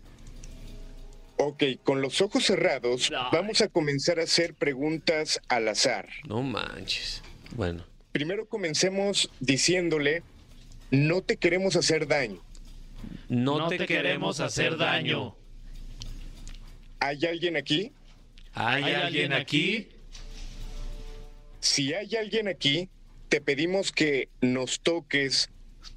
Ok, 1.37 1.65
con 1.83 2.01
los 2.03 2.21
ojos 2.21 2.45
cerrados 2.45 3.11
Ay. 3.11 3.27
vamos 3.33 3.61
a 3.62 3.69
comenzar 3.69 4.21
a 4.21 4.25
hacer 4.25 4.55
preguntas 4.55 5.41
al 5.49 5.69
azar. 5.69 6.09
No 6.29 6.43
manches. 6.43 7.23
Bueno, 7.55 7.85
Primero 8.12 8.47
comencemos 8.47 9.31
diciéndole, 9.41 10.23
no 10.91 11.23
te 11.23 11.38
queremos 11.38 11.77
hacer 11.77 12.07
daño. 12.07 12.43
no, 13.31 13.69
te, 13.69 13.87
queremos 13.87 14.41
hacer 14.41 14.77
daño. 14.77 15.35
¿Hay 17.01 17.25
alguien 17.25 17.57
aquí? 17.57 17.91
¿Hay, 18.53 18.85
alguien 18.93 19.33
aquí? 19.33 19.88
Si 21.61 21.95
hay 21.95 22.15
alguien 22.17 22.49
aquí, 22.49 22.91
te 23.31 23.41
pedimos 23.41 23.93
que 23.93 24.29
nos 24.43 24.81
toques, 24.81 25.49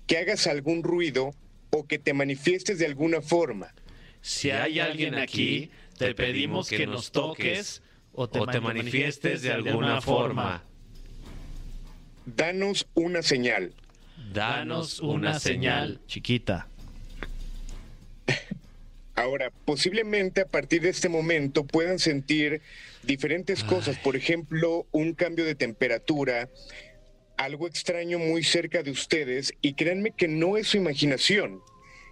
que 0.07 0.17
hagas 0.17 0.47
algún 0.47 0.83
ruido 0.83 1.31
o 1.75 1.87
que 1.87 1.99
te 1.99 2.13
manifiestes 2.13 2.79
de 2.79 2.85
alguna 2.85 3.21
forma. 3.21 3.73
Si 4.21 4.49
hay 4.49 4.79
alguien 4.79 5.15
aquí, 5.15 5.69
te 5.97 6.15
pedimos 6.15 6.69
que 6.69 6.87
nos 6.87 7.11
toques 7.11 7.81
o 8.13 8.27
te 8.27 8.59
manifiestes 8.59 9.41
de 9.41 9.51
alguna 9.51 10.01
forma. 10.01 10.63
Danos 12.25 12.87
una 12.95 13.21
señal. 13.21 13.73
Danos 14.33 14.99
una 14.99 15.39
señal. 15.39 15.99
chiquita. 16.07 16.67
Ahora, 19.15 19.51
posiblemente 19.65 20.41
a 20.41 20.47
partir 20.47 20.81
de 20.81 20.89
este 20.89 21.07
momento 21.07 21.65
puedan 21.65 21.99
sentir 21.99 22.61
diferentes 23.03 23.63
cosas, 23.63 23.97
por 23.99 24.15
ejemplo, 24.15 24.87
un 24.91 25.13
cambio 25.13 25.45
de 25.45 25.55
temperatura, 25.55 26.49
algo 27.37 27.67
extraño 27.67 28.19
muy 28.19 28.43
cerca 28.43 28.83
de 28.83 28.91
ustedes, 28.91 29.53
y 29.61 29.73
créanme 29.73 30.11
que 30.11 30.27
no 30.27 30.57
es 30.57 30.67
su 30.67 30.77
imaginación. 30.77 31.61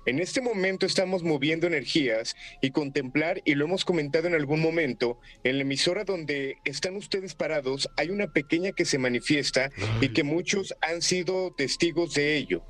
En 0.06 0.20
este 0.20 0.42
momento 0.42 0.86
estamos 0.86 1.24
moviendo 1.24 1.66
energías 1.66 2.36
y 2.62 2.72
contemplar, 2.72 3.42
y 3.46 3.56
lo 3.56 3.66
hemos 3.66 3.86
comentado 3.86 4.28
en 4.28 4.36
algún 4.36 4.60
momento, 4.60 5.18
en 5.46 5.58
la 5.58 5.62
emisora 5.62 6.04
donde 6.04 6.58
están 6.66 6.98
ustedes 6.98 7.36
parados, 7.36 7.90
hay 7.96 8.10
una 8.10 8.28
pequeña 8.28 8.74
que 8.74 8.84
se 8.84 8.98
manifiesta 8.98 9.72
y 10.02 10.10
que 10.10 10.24
muchos 10.24 10.76
han 10.82 11.02
sido 11.02 11.54
testigos 11.54 12.14
de 12.16 12.36
ello. 12.36 12.66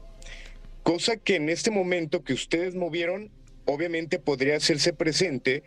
Cosa 0.84 1.18
que 1.18 1.38
en 1.38 1.50
este 1.50 1.72
momento 1.72 2.24
que 2.24 2.34
ustedes 2.34 2.76
movieron, 2.76 3.32
obviamente 3.66 4.20
podría 4.20 4.58
hacerse 4.58 4.94
presente 4.94 5.64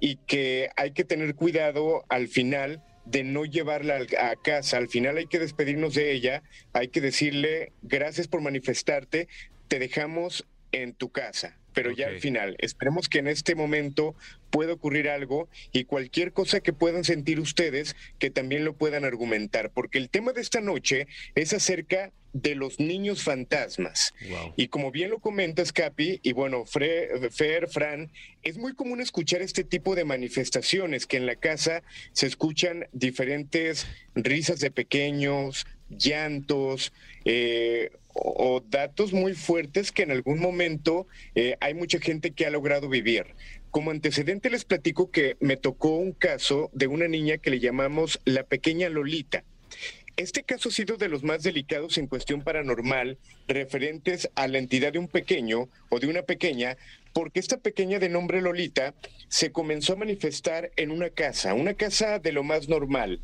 y 0.00 0.16
que 0.16 0.70
hay 0.76 0.92
que 0.92 1.04
tener 1.04 1.34
cuidado 1.34 2.04
al 2.08 2.28
final 2.28 2.82
de 3.04 3.24
no 3.24 3.44
llevarla 3.44 3.98
a 4.20 4.36
casa. 4.36 4.76
Al 4.76 4.88
final 4.88 5.16
hay 5.16 5.26
que 5.26 5.38
despedirnos 5.38 5.94
de 5.94 6.12
ella, 6.12 6.42
hay 6.72 6.88
que 6.88 7.00
decirle 7.00 7.72
gracias 7.82 8.28
por 8.28 8.40
manifestarte, 8.40 9.28
te 9.68 9.78
dejamos 9.78 10.46
en 10.72 10.94
tu 10.94 11.10
casa. 11.10 11.58
Pero 11.72 11.90
ya 11.90 12.08
al 12.08 12.20
final, 12.20 12.56
esperemos 12.58 13.08
que 13.08 13.18
en 13.18 13.28
este 13.28 13.54
momento 13.54 14.14
pueda 14.50 14.74
ocurrir 14.74 15.08
algo 15.08 15.48
y 15.72 15.84
cualquier 15.84 16.32
cosa 16.32 16.60
que 16.60 16.74
puedan 16.74 17.04
sentir 17.04 17.40
ustedes, 17.40 17.96
que 18.18 18.30
también 18.30 18.64
lo 18.66 18.74
puedan 18.74 19.06
argumentar, 19.06 19.70
porque 19.70 19.96
el 19.96 20.10
tema 20.10 20.32
de 20.32 20.42
esta 20.42 20.60
noche 20.60 21.06
es 21.34 21.54
acerca 21.54 22.12
de 22.32 22.54
los 22.54 22.80
niños 22.80 23.22
fantasmas. 23.22 24.14
Wow. 24.28 24.54
Y 24.56 24.68
como 24.68 24.90
bien 24.90 25.10
lo 25.10 25.18
comentas, 25.18 25.72
Capi, 25.72 26.20
y 26.22 26.32
bueno, 26.32 26.64
Fre- 26.64 27.30
Fer, 27.30 27.68
Fran, 27.68 28.10
es 28.42 28.56
muy 28.56 28.74
común 28.74 29.00
escuchar 29.00 29.42
este 29.42 29.64
tipo 29.64 29.94
de 29.94 30.04
manifestaciones, 30.04 31.06
que 31.06 31.18
en 31.18 31.26
la 31.26 31.36
casa 31.36 31.82
se 32.12 32.26
escuchan 32.26 32.86
diferentes 32.92 33.86
risas 34.14 34.60
de 34.60 34.70
pequeños, 34.70 35.66
llantos, 35.90 36.92
eh, 37.24 37.90
o, 38.14 38.56
o 38.56 38.60
datos 38.60 39.12
muy 39.12 39.34
fuertes 39.34 39.92
que 39.92 40.02
en 40.02 40.10
algún 40.10 40.38
momento 40.38 41.06
eh, 41.34 41.56
hay 41.60 41.74
mucha 41.74 41.98
gente 41.98 42.30
que 42.30 42.46
ha 42.46 42.50
logrado 42.50 42.88
vivir. 42.88 43.26
Como 43.70 43.90
antecedente 43.90 44.50
les 44.50 44.64
platico 44.66 45.10
que 45.10 45.36
me 45.40 45.56
tocó 45.56 45.96
un 45.96 46.12
caso 46.12 46.70
de 46.74 46.86
una 46.88 47.08
niña 47.08 47.38
que 47.38 47.50
le 47.50 47.58
llamamos 47.60 48.20
la 48.24 48.42
pequeña 48.42 48.88
Lolita. 48.90 49.44
Este 50.22 50.44
caso 50.44 50.68
ha 50.68 50.72
sido 50.72 50.98
de 50.98 51.08
los 51.08 51.24
más 51.24 51.42
delicados 51.42 51.98
en 51.98 52.06
cuestión 52.06 52.42
paranormal 52.42 53.18
referentes 53.48 54.30
a 54.36 54.46
la 54.46 54.58
entidad 54.58 54.92
de 54.92 55.00
un 55.00 55.08
pequeño 55.08 55.68
o 55.88 55.98
de 55.98 56.06
una 56.06 56.22
pequeña, 56.22 56.76
porque 57.12 57.40
esta 57.40 57.56
pequeña 57.56 57.98
de 57.98 58.08
nombre 58.08 58.40
Lolita 58.40 58.94
se 59.26 59.50
comenzó 59.50 59.94
a 59.94 59.96
manifestar 59.96 60.70
en 60.76 60.92
una 60.92 61.10
casa, 61.10 61.54
una 61.54 61.74
casa 61.74 62.20
de 62.20 62.30
lo 62.30 62.44
más 62.44 62.68
normal. 62.68 63.18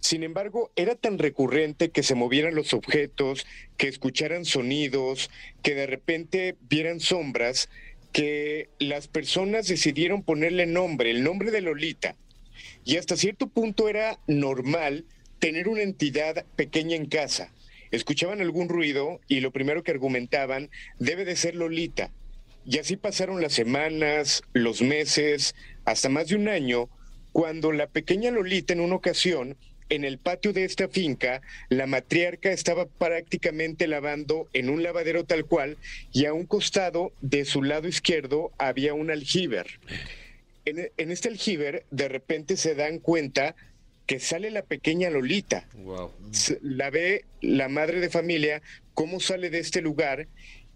Sin 0.00 0.24
embargo, 0.24 0.70
era 0.76 0.94
tan 0.94 1.18
recurrente 1.18 1.88
que 1.88 2.02
se 2.02 2.14
movieran 2.14 2.54
los 2.54 2.74
objetos, 2.74 3.46
que 3.78 3.88
escucharan 3.88 4.44
sonidos, 4.44 5.30
que 5.62 5.74
de 5.74 5.86
repente 5.86 6.56
vieran 6.68 7.00
sombras, 7.00 7.70
que 8.12 8.68
las 8.78 9.08
personas 9.08 9.68
decidieron 9.68 10.22
ponerle 10.22 10.66
nombre, 10.66 11.10
el 11.10 11.24
nombre 11.24 11.50
de 11.50 11.62
Lolita. 11.62 12.14
Y 12.84 12.98
hasta 12.98 13.16
cierto 13.16 13.46
punto 13.46 13.88
era 13.88 14.18
normal 14.26 15.06
tener 15.38 15.68
una 15.68 15.82
entidad 15.82 16.44
pequeña 16.56 16.96
en 16.96 17.06
casa. 17.06 17.52
Escuchaban 17.90 18.40
algún 18.40 18.68
ruido 18.68 19.20
y 19.28 19.40
lo 19.40 19.52
primero 19.52 19.82
que 19.82 19.92
argumentaban 19.92 20.70
debe 20.98 21.24
de 21.24 21.36
ser 21.36 21.54
Lolita. 21.54 22.10
Y 22.64 22.78
así 22.78 22.96
pasaron 22.96 23.40
las 23.40 23.52
semanas, 23.52 24.42
los 24.52 24.82
meses, 24.82 25.54
hasta 25.84 26.08
más 26.08 26.28
de 26.28 26.36
un 26.36 26.48
año, 26.48 26.88
cuando 27.32 27.70
la 27.70 27.86
pequeña 27.86 28.30
Lolita 28.30 28.72
en 28.72 28.80
una 28.80 28.96
ocasión, 28.96 29.56
en 29.88 30.04
el 30.04 30.18
patio 30.18 30.52
de 30.52 30.64
esta 30.64 30.88
finca, 30.88 31.42
la 31.68 31.86
matriarca 31.86 32.50
estaba 32.50 32.86
prácticamente 32.86 33.86
lavando 33.86 34.48
en 34.52 34.68
un 34.68 34.82
lavadero 34.82 35.24
tal 35.24 35.44
cual 35.44 35.76
y 36.12 36.24
a 36.24 36.32
un 36.32 36.46
costado 36.46 37.12
de 37.20 37.44
su 37.44 37.62
lado 37.62 37.86
izquierdo 37.86 38.50
había 38.58 38.94
un 38.94 39.10
aljiber. 39.10 39.78
En, 40.64 41.12
este 41.12 41.28
aljiber 41.28 41.84
de 41.92 42.08
repente 42.08 42.56
se 42.56 42.74
dan 42.74 42.98
cuenta 42.98 43.54
que 44.06 44.20
sale 44.20 44.50
la 44.50 44.62
pequeña 44.62 45.10
Lolita. 45.10 45.68
Wow. 45.74 46.12
La 46.62 46.90
ve 46.90 47.24
la 47.40 47.68
madre 47.68 48.00
de 48.00 48.08
familia, 48.08 48.62
cómo 48.94 49.20
sale 49.20 49.50
de 49.50 49.58
este 49.58 49.82
lugar 49.82 50.28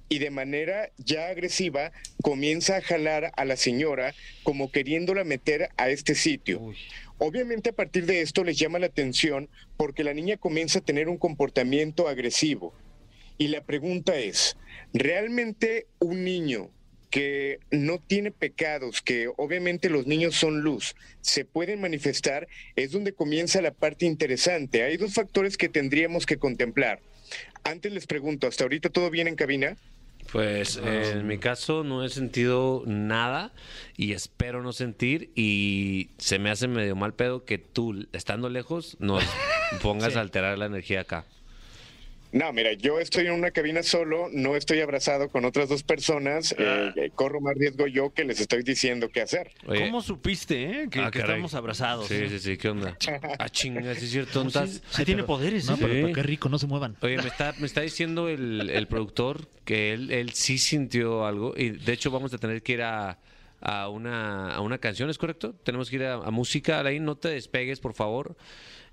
y 0.08 0.18
de 0.18 0.30
manera 0.30 0.90
ya 0.98 1.28
agresiva 1.28 1.92
comienza 2.22 2.76
a 2.76 2.82
jalar 2.82 3.30
a 3.36 3.44
la 3.44 3.56
señora 3.56 4.12
como 4.42 4.72
queriéndola 4.72 5.22
meter 5.22 5.70
a 5.76 5.88
este 5.88 6.16
sitio. 6.16 6.72
Obviamente 7.18 7.70
a 7.70 7.74
partir 7.74 8.06
de 8.06 8.20
esto 8.20 8.42
les 8.42 8.58
llama 8.58 8.80
la 8.80 8.86
atención 8.86 9.48
porque 9.76 10.02
la 10.02 10.12
niña 10.12 10.36
comienza 10.36 10.80
a 10.80 10.84
tener 10.84 11.08
un 11.08 11.16
comportamiento 11.16 12.08
agresivo. 12.08 12.74
Y 13.38 13.48
la 13.48 13.62
pregunta 13.62 14.16
es, 14.16 14.56
¿realmente 14.92 15.86
un 16.00 16.24
niño 16.24 16.70
que 17.10 17.58
no 17.70 17.98
tiene 17.98 18.30
pecados, 18.30 19.02
que 19.02 19.28
obviamente 19.36 19.90
los 19.90 20.06
niños 20.06 20.36
son 20.36 20.60
luz, 20.60 20.94
se 21.20 21.44
pueden 21.44 21.80
manifestar? 21.80 22.48
Es 22.76 22.92
donde 22.92 23.12
comienza 23.12 23.60
la 23.60 23.72
parte 23.72 24.06
interesante. 24.06 24.82
Hay 24.82 24.96
dos 24.96 25.14
factores 25.14 25.56
que 25.56 25.68
tendríamos 25.68 26.24
que 26.24 26.38
contemplar. 26.38 27.00
Antes 27.64 27.92
les 27.92 28.06
pregunto, 28.06 28.46
¿hasta 28.46 28.64
ahorita 28.64 28.88
todo 28.88 29.10
bien 29.10 29.28
en 29.28 29.36
cabina? 29.36 29.76
Pues 30.32 30.76
eh, 30.76 31.12
en 31.12 31.26
mi 31.26 31.38
caso 31.38 31.82
no 31.82 32.04
he 32.04 32.08
sentido 32.08 32.84
nada 32.86 33.52
y 33.96 34.12
espero 34.12 34.62
no 34.62 34.72
sentir 34.72 35.30
y 35.34 36.10
se 36.18 36.38
me 36.38 36.50
hace 36.50 36.68
medio 36.68 36.94
mal 36.94 37.14
pedo 37.14 37.44
que 37.44 37.58
tú, 37.58 38.06
estando 38.12 38.48
lejos, 38.48 38.96
nos 39.00 39.24
pongas 39.82 40.16
a 40.16 40.20
alterar 40.20 40.56
la 40.56 40.66
energía 40.66 41.00
acá. 41.00 41.26
No, 42.32 42.52
mira, 42.52 42.72
yo 42.74 43.00
estoy 43.00 43.26
en 43.26 43.32
una 43.32 43.50
cabina 43.50 43.82
solo, 43.82 44.28
no 44.32 44.54
estoy 44.54 44.80
abrazado 44.80 45.28
con 45.28 45.44
otras 45.44 45.68
dos 45.68 45.82
personas, 45.82 46.54
eh, 46.56 46.92
eh, 46.96 47.10
corro 47.14 47.40
más 47.40 47.56
riesgo 47.56 47.86
yo 47.88 48.12
que 48.14 48.24
les 48.24 48.40
estoy 48.40 48.62
diciendo 48.62 49.08
qué 49.08 49.22
hacer. 49.22 49.50
Oye, 49.66 49.80
¿Cómo 49.86 50.00
supiste, 50.00 50.82
eh? 50.82 50.88
Que, 50.88 51.00
ah, 51.00 51.10
que 51.10 51.18
estamos 51.18 51.54
abrazados. 51.54 52.06
Sí, 52.06 52.28
sí, 52.28 52.38
sí, 52.38 52.56
¿qué 52.56 52.68
onda? 52.68 52.96
Ah, 53.38 53.48
chinga, 53.48 53.94
sí 53.96 54.04
es 54.04 54.10
cierto. 54.12 54.42
Sí, 54.42 54.46
¿estás- 54.46 54.80
sí 54.90 55.04
tiene 55.04 55.24
poderes, 55.24 55.66
No, 55.66 55.74
¿eh? 55.74 55.78
pero 55.80 56.12
qué 56.12 56.22
rico, 56.22 56.48
no 56.48 56.58
se 56.58 56.66
muevan. 56.68 56.96
Oye, 57.02 57.16
me 57.16 57.26
está, 57.28 57.52
me 57.58 57.66
está 57.66 57.80
diciendo 57.80 58.28
el, 58.28 58.70
el 58.70 58.86
productor 58.86 59.48
que 59.64 59.92
él, 59.92 60.12
él 60.12 60.30
sí 60.32 60.58
sintió 60.58 61.26
algo 61.26 61.54
y 61.56 61.70
de 61.70 61.92
hecho 61.92 62.10
vamos 62.12 62.32
a 62.32 62.38
tener 62.38 62.62
que 62.62 62.72
ir 62.74 62.82
a, 62.82 63.18
a 63.60 63.88
una, 63.88 64.54
a 64.54 64.60
una 64.60 64.78
canción, 64.78 65.10
¿es 65.10 65.18
correcto? 65.18 65.52
Tenemos 65.64 65.90
que 65.90 65.96
ir 65.96 66.04
a, 66.04 66.14
a 66.14 66.30
música, 66.30 66.78
Alain, 66.78 67.04
no 67.04 67.16
te 67.16 67.28
despegues, 67.30 67.80
por 67.80 67.94
favor. 67.94 68.36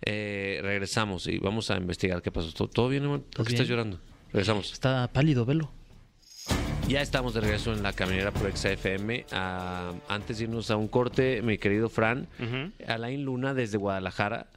Eh, 0.03 0.59
regresamos 0.61 1.27
y 1.27 1.39
vamos 1.39 1.69
a 1.71 1.77
investigar 1.77 2.21
qué 2.21 2.31
pasó. 2.31 2.51
¿Todo, 2.53 2.67
todo 2.67 2.89
bien, 2.89 3.03
hermano? 3.03 3.23
¿Por 3.35 3.45
qué 3.45 3.53
estás 3.53 3.67
llorando? 3.67 3.99
Regresamos. 4.31 4.71
Está 4.73 5.09
pálido, 5.11 5.45
velo. 5.45 5.71
Ya 6.87 7.01
estamos 7.01 7.33
de 7.33 7.41
regreso 7.41 7.73
en 7.73 7.83
la 7.83 7.91
caminera 7.93 8.31
por 8.31 8.49
XFM. 8.55 9.25
Ah, 9.31 9.93
antes 10.07 10.37
de 10.37 10.45
irnos 10.45 10.71
a 10.71 10.77
un 10.77 10.87
corte, 10.87 11.41
mi 11.41 11.57
querido 11.57 11.89
Fran, 11.89 12.27
Ujú. 12.39 12.71
Alain 12.89 13.23
Luna 13.25 13.53
desde 13.53 13.77
Guadalajara 13.77 14.47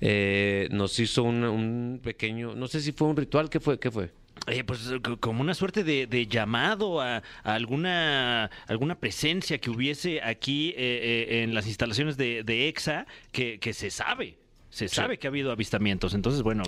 eh, 0.00 0.68
nos 0.72 0.98
hizo 0.98 1.22
un, 1.22 1.44
un 1.44 2.00
pequeño, 2.02 2.54
no 2.56 2.66
sé 2.66 2.80
si 2.80 2.92
fue 2.92 3.06
un 3.08 3.16
ritual, 3.16 3.48
¿qué 3.50 3.60
fue? 3.60 3.78
¿Qué 3.78 3.90
fue? 3.90 4.10
Eh, 4.48 4.64
pues 4.64 4.80
c- 4.80 5.00
como 5.20 5.40
una 5.42 5.54
suerte 5.54 5.84
de, 5.84 6.06
de 6.06 6.26
llamado 6.26 7.00
a, 7.00 7.18
a 7.44 7.54
alguna 7.54 8.50
alguna 8.66 8.98
presencia 8.98 9.58
que 9.58 9.70
hubiese 9.70 10.20
aquí 10.22 10.70
eh, 10.76 11.26
eh, 11.30 11.42
en 11.44 11.54
las 11.54 11.66
instalaciones 11.66 12.16
de, 12.16 12.42
de 12.44 12.68
EXA 12.68 13.06
que, 13.32 13.58
que 13.60 13.72
se 13.72 13.90
sabe. 13.90 14.36
Se 14.76 14.88
sabe 14.88 15.18
que 15.18 15.26
ha 15.26 15.30
habido 15.30 15.50
avistamientos. 15.52 16.12
Entonces, 16.12 16.42
bueno, 16.42 16.62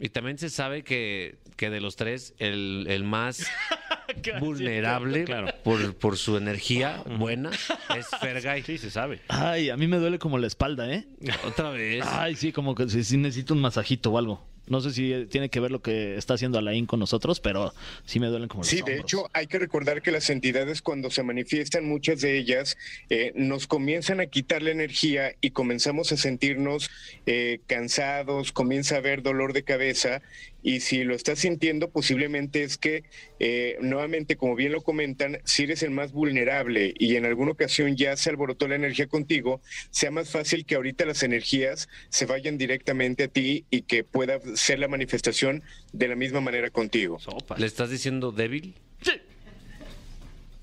Y 0.00 0.08
también 0.08 0.36
se 0.36 0.50
sabe 0.50 0.82
que, 0.82 1.36
que 1.56 1.70
de 1.70 1.80
los 1.80 1.94
tres, 1.94 2.34
el, 2.38 2.86
el 2.88 3.04
más 3.04 3.46
vulnerable 4.40 5.24
Claro. 5.24 5.48
por, 5.62 5.94
por 5.96 6.16
su 6.18 6.36
energía 6.36 7.02
buena 7.18 7.50
es 7.96 8.06
Fergay. 8.20 8.62
sí 8.62 8.78
se 8.78 8.90
sabe. 8.90 9.20
Ay, 9.28 9.70
a 9.70 9.76
mí 9.76 9.86
me 9.86 9.98
duele 9.98 10.18
como 10.18 10.38
la 10.38 10.46
espalda, 10.48 10.92
¿eh? 10.92 11.06
Otra 11.46 11.70
vez. 11.70 12.04
Ay, 12.06 12.34
sí, 12.36 12.52
como 12.52 12.74
que 12.74 12.88
sí, 12.88 13.04
sí 13.04 13.16
necesito 13.16 13.54
un 13.54 13.60
masajito 13.60 14.10
o 14.10 14.18
algo. 14.18 14.44
No 14.66 14.80
sé 14.80 14.92
si 14.92 15.26
tiene 15.28 15.48
que 15.48 15.60
ver 15.60 15.70
lo 15.70 15.82
que 15.82 16.16
está 16.16 16.34
haciendo 16.34 16.58
Alain 16.58 16.86
con 16.86 17.00
nosotros, 17.00 17.40
pero 17.40 17.72
sí 18.04 18.20
me 18.20 18.28
duelen 18.28 18.48
como 18.48 18.62
los 18.62 18.68
Sí, 18.68 18.80
de 18.82 18.98
hecho, 18.98 19.28
hay 19.32 19.46
que 19.46 19.58
recordar 19.58 20.02
que 20.02 20.12
las 20.12 20.30
entidades 20.30 20.82
cuando 20.82 21.10
se 21.10 21.22
manifiestan, 21.22 21.84
muchas 21.84 22.20
de 22.20 22.38
ellas, 22.38 22.76
eh, 23.10 23.32
nos 23.34 23.66
comienzan 23.66 24.20
a 24.20 24.26
quitar 24.26 24.62
la 24.62 24.70
energía 24.70 25.34
y 25.40 25.50
comenzamos 25.50 26.12
a 26.12 26.16
sentirnos 26.16 26.90
eh, 27.26 27.60
cansados, 27.66 28.52
comienza 28.52 28.94
a 28.94 28.98
haber 28.98 29.22
dolor 29.22 29.52
de 29.52 29.64
cabeza 29.64 30.22
y 30.62 30.80
si 30.80 31.04
lo 31.04 31.14
estás 31.14 31.40
sintiendo, 31.40 31.90
posiblemente 31.90 32.62
es 32.62 32.78
que, 32.78 33.04
eh, 33.40 33.76
nuevamente, 33.80 34.36
como 34.36 34.54
bien 34.54 34.72
lo 34.72 34.80
comentan, 34.82 35.38
si 35.44 35.64
eres 35.64 35.82
el 35.82 35.90
más 35.90 36.12
vulnerable 36.12 36.94
y 36.98 37.16
en 37.16 37.24
alguna 37.26 37.52
ocasión 37.52 37.96
ya 37.96 38.16
se 38.16 38.30
alborotó 38.30 38.68
la 38.68 38.76
energía 38.76 39.06
contigo, 39.08 39.60
sea 39.90 40.10
más 40.10 40.30
fácil 40.30 40.64
que 40.64 40.76
ahorita 40.76 41.04
las 41.04 41.22
energías 41.22 41.88
se 42.10 42.26
vayan 42.26 42.58
directamente 42.58 43.24
a 43.24 43.28
ti 43.28 43.64
y 43.70 43.82
que 43.82 44.04
pueda 44.04 44.38
ser 44.54 44.78
la 44.78 44.88
manifestación 44.88 45.62
de 45.92 46.08
la 46.08 46.14
misma 46.16 46.40
manera 46.40 46.70
contigo. 46.70 47.18
¿Le 47.56 47.66
estás 47.66 47.90
diciendo 47.90 48.30
débil? 48.32 48.74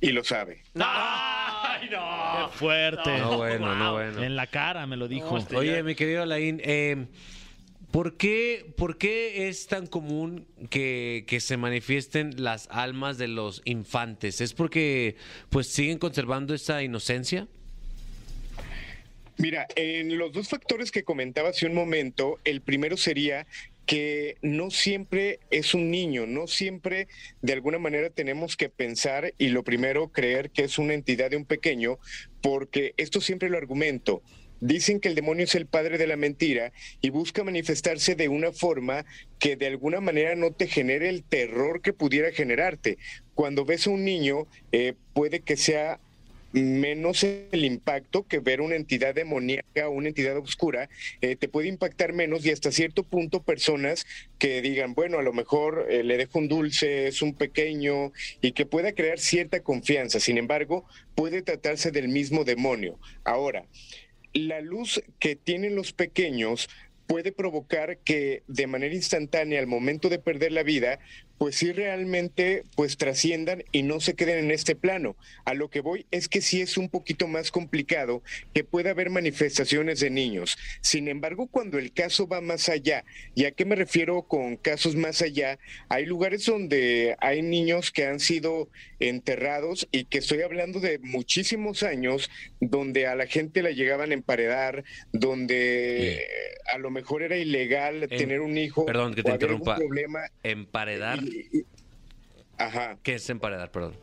Y 0.01 0.11
lo 0.13 0.23
sabe. 0.23 0.63
¡Ay, 0.79 1.89
no! 1.89 1.97
¡Qué 2.51 2.57
fuerte! 2.57 3.17
No, 3.17 3.35
bueno, 3.35 3.75
no, 3.75 3.91
bueno. 3.93 4.23
En 4.23 4.37
la 4.37 4.47
cara 4.47 4.87
me 4.87 4.95
lo 4.95 5.09
dijo. 5.09 5.37
este- 5.37 5.57
Oye, 5.57 5.83
mi 5.83 5.93
querido 5.93 6.23
Alain, 6.23 6.61
eh, 6.63 7.05
¿por, 7.91 8.17
qué, 8.17 8.71
¿por 8.77 8.97
qué 8.97 9.47
es 9.47 9.67
tan 9.67 9.87
común 9.87 10.47
que, 10.69 11.25
que 11.27 11.39
se 11.39 11.57
manifiesten 11.57 12.41
las 12.43 12.67
almas 12.71 13.17
de 13.17 13.27
los 13.27 13.61
infantes? 13.65 14.41
¿Es 14.41 14.53
porque 14.53 15.15
pues 15.49 15.67
siguen 15.67 15.97
conservando 15.97 16.53
esa 16.53 16.83
inocencia? 16.83 17.47
Mira, 19.37 19.67
en 19.77 20.17
los 20.17 20.33
dos 20.33 20.49
factores 20.49 20.91
que 20.91 21.03
comentaba 21.03 21.49
hace 21.49 21.65
un 21.65 21.73
momento, 21.73 22.39
el 22.43 22.59
primero 22.59 22.97
sería 22.97 23.47
que 23.85 24.37
no 24.41 24.69
siempre 24.69 25.39
es 25.49 25.73
un 25.73 25.89
niño, 25.89 26.27
no 26.27 26.45
siempre 26.45 27.07
de 27.41 27.53
alguna 27.53 27.79
manera 27.79 28.11
tenemos 28.11 28.55
que 28.55 28.69
pensar 28.69 29.33
y 29.39 29.47
lo 29.47 29.63
primero 29.63 30.09
creer 30.09 30.51
que 30.51 30.63
es 30.63 30.77
una 30.77 30.93
entidad 30.93 31.31
de 31.31 31.37
un 31.37 31.45
pequeño, 31.45 31.97
porque 32.41 32.93
esto 32.97 33.19
siempre 33.19 33.49
lo 33.49 33.57
argumento. 33.57 34.21
Dicen 34.61 34.99
que 34.99 35.07
el 35.07 35.15
demonio 35.15 35.45
es 35.45 35.55
el 35.55 35.65
padre 35.65 35.97
de 35.97 36.07
la 36.07 36.17
mentira 36.17 36.71
y 37.01 37.09
busca 37.09 37.43
manifestarse 37.43 38.15
de 38.15 38.27
una 38.27 38.51
forma 38.51 39.05
que 39.39 39.55
de 39.55 39.67
alguna 39.67 40.01
manera 40.01 40.35
no 40.35 40.51
te 40.51 40.67
genere 40.67 41.09
el 41.09 41.23
terror 41.23 41.81
que 41.81 41.93
pudiera 41.93 42.31
generarte. 42.31 42.97
Cuando 43.35 43.65
ves 43.65 43.87
a 43.87 43.91
un 43.91 44.03
niño, 44.03 44.47
eh, 44.71 44.93
puede 45.13 45.39
que 45.39 45.55
sea 45.55 45.99
menos 46.51 47.23
el 47.23 47.63
impacto 47.65 48.25
que 48.27 48.39
ver 48.39 48.61
una 48.61 48.75
entidad 48.75 49.13
demoníaca 49.13 49.87
o 49.87 49.91
una 49.91 50.09
entidad 50.09 50.37
oscura, 50.37 50.89
eh, 51.21 51.35
te 51.35 51.47
puede 51.47 51.67
impactar 51.67 52.13
menos 52.13 52.45
y 52.45 52.51
hasta 52.51 52.71
cierto 52.71 53.03
punto 53.03 53.43
personas 53.43 54.05
que 54.39 54.61
digan, 54.61 54.93
bueno, 54.93 55.19
a 55.19 55.23
lo 55.23 55.33
mejor 55.33 55.87
eh, 55.89 56.03
le 56.03 56.17
dejo 56.17 56.39
un 56.39 56.47
dulce, 56.47 57.07
es 57.07 57.21
un 57.21 57.33
pequeño 57.33 58.11
y 58.41 58.53
que 58.53 58.65
pueda 58.65 58.93
crear 58.93 59.19
cierta 59.19 59.61
confianza. 59.61 60.19
Sin 60.19 60.37
embargo, 60.37 60.85
puede 61.15 61.41
tratarse 61.41 61.91
del 61.91 62.07
mismo 62.07 62.43
demonio. 62.43 62.97
Ahora, 63.23 63.65
la 64.33 64.61
luz 64.61 65.01
que 65.19 65.35
tienen 65.35 65.75
los 65.75 65.93
pequeños 65.93 66.69
puede 67.07 67.31
provocar 67.31 67.97
que 67.97 68.43
de 68.47 68.67
manera 68.67 68.93
instantánea 68.93 69.59
al 69.59 69.67
momento 69.67 70.09
de 70.09 70.19
perder 70.19 70.51
la 70.51 70.63
vida, 70.63 70.99
pues 71.39 71.55
sí 71.55 71.71
realmente 71.71 72.63
pues 72.75 72.97
trasciendan 72.97 73.63
y 73.71 73.81
no 73.81 73.99
se 74.01 74.13
queden 74.13 74.37
en 74.45 74.51
este 74.51 74.75
plano. 74.75 75.15
A 75.45 75.53
lo 75.55 75.69
que 75.69 75.79
voy 75.79 76.05
es 76.11 76.27
que 76.29 76.41
sí 76.41 76.61
es 76.61 76.77
un 76.77 76.89
poquito 76.89 77.27
más 77.27 77.49
complicado 77.49 78.21
que 78.53 78.63
pueda 78.63 78.91
haber 78.91 79.09
manifestaciones 79.09 80.01
de 80.01 80.09
niños. 80.11 80.57
Sin 80.81 81.07
embargo, 81.07 81.47
cuando 81.47 81.79
el 81.79 81.91
caso 81.93 82.27
va 82.27 82.41
más 82.41 82.69
allá, 82.69 83.05
¿y 83.35 83.45
a 83.45 83.51
qué 83.51 83.65
me 83.65 83.75
refiero 83.75 84.21
con 84.23 84.57
casos 84.57 84.95
más 84.95 85.21
allá? 85.21 85.57
Hay 85.87 86.05
lugares 86.05 86.45
donde 86.45 87.15
hay 87.19 87.41
niños 87.41 87.89
que 87.91 88.05
han 88.05 88.19
sido 88.19 88.69
enterrados 88.99 89.87
y 89.93 90.03
que 90.05 90.17
estoy 90.17 90.41
hablando 90.41 90.81
de 90.81 90.99
muchísimos 90.99 91.83
años, 91.83 92.29
donde 92.59 93.07
a 93.07 93.15
la 93.15 93.27
gente 93.27 93.63
la 93.63 93.71
llegaban 93.71 94.11
a 94.11 94.13
emparedar, 94.13 94.83
donde 95.13 96.27
a 96.73 96.77
lo 96.77 96.91
mejor 96.91 97.23
era 97.23 97.37
ilegal 97.37 98.03
En- 98.03 98.09
tener 98.09 98.41
un 98.41 98.57
hijo. 98.57 98.85
perdón 98.85 99.13
que 99.15 99.23
te 99.23 99.31
o 99.31 99.33
había 99.33 99.47
algún 99.47 99.61
interrumpa. 99.61 99.77
problema 99.77 100.19
Emparedar. 100.43 101.19
Y- 101.29 101.65
Ajá, 102.57 102.97
¿Qué 103.03 103.15
es 103.15 103.29
emparedar? 103.29 103.71
Perdón. 103.71 103.93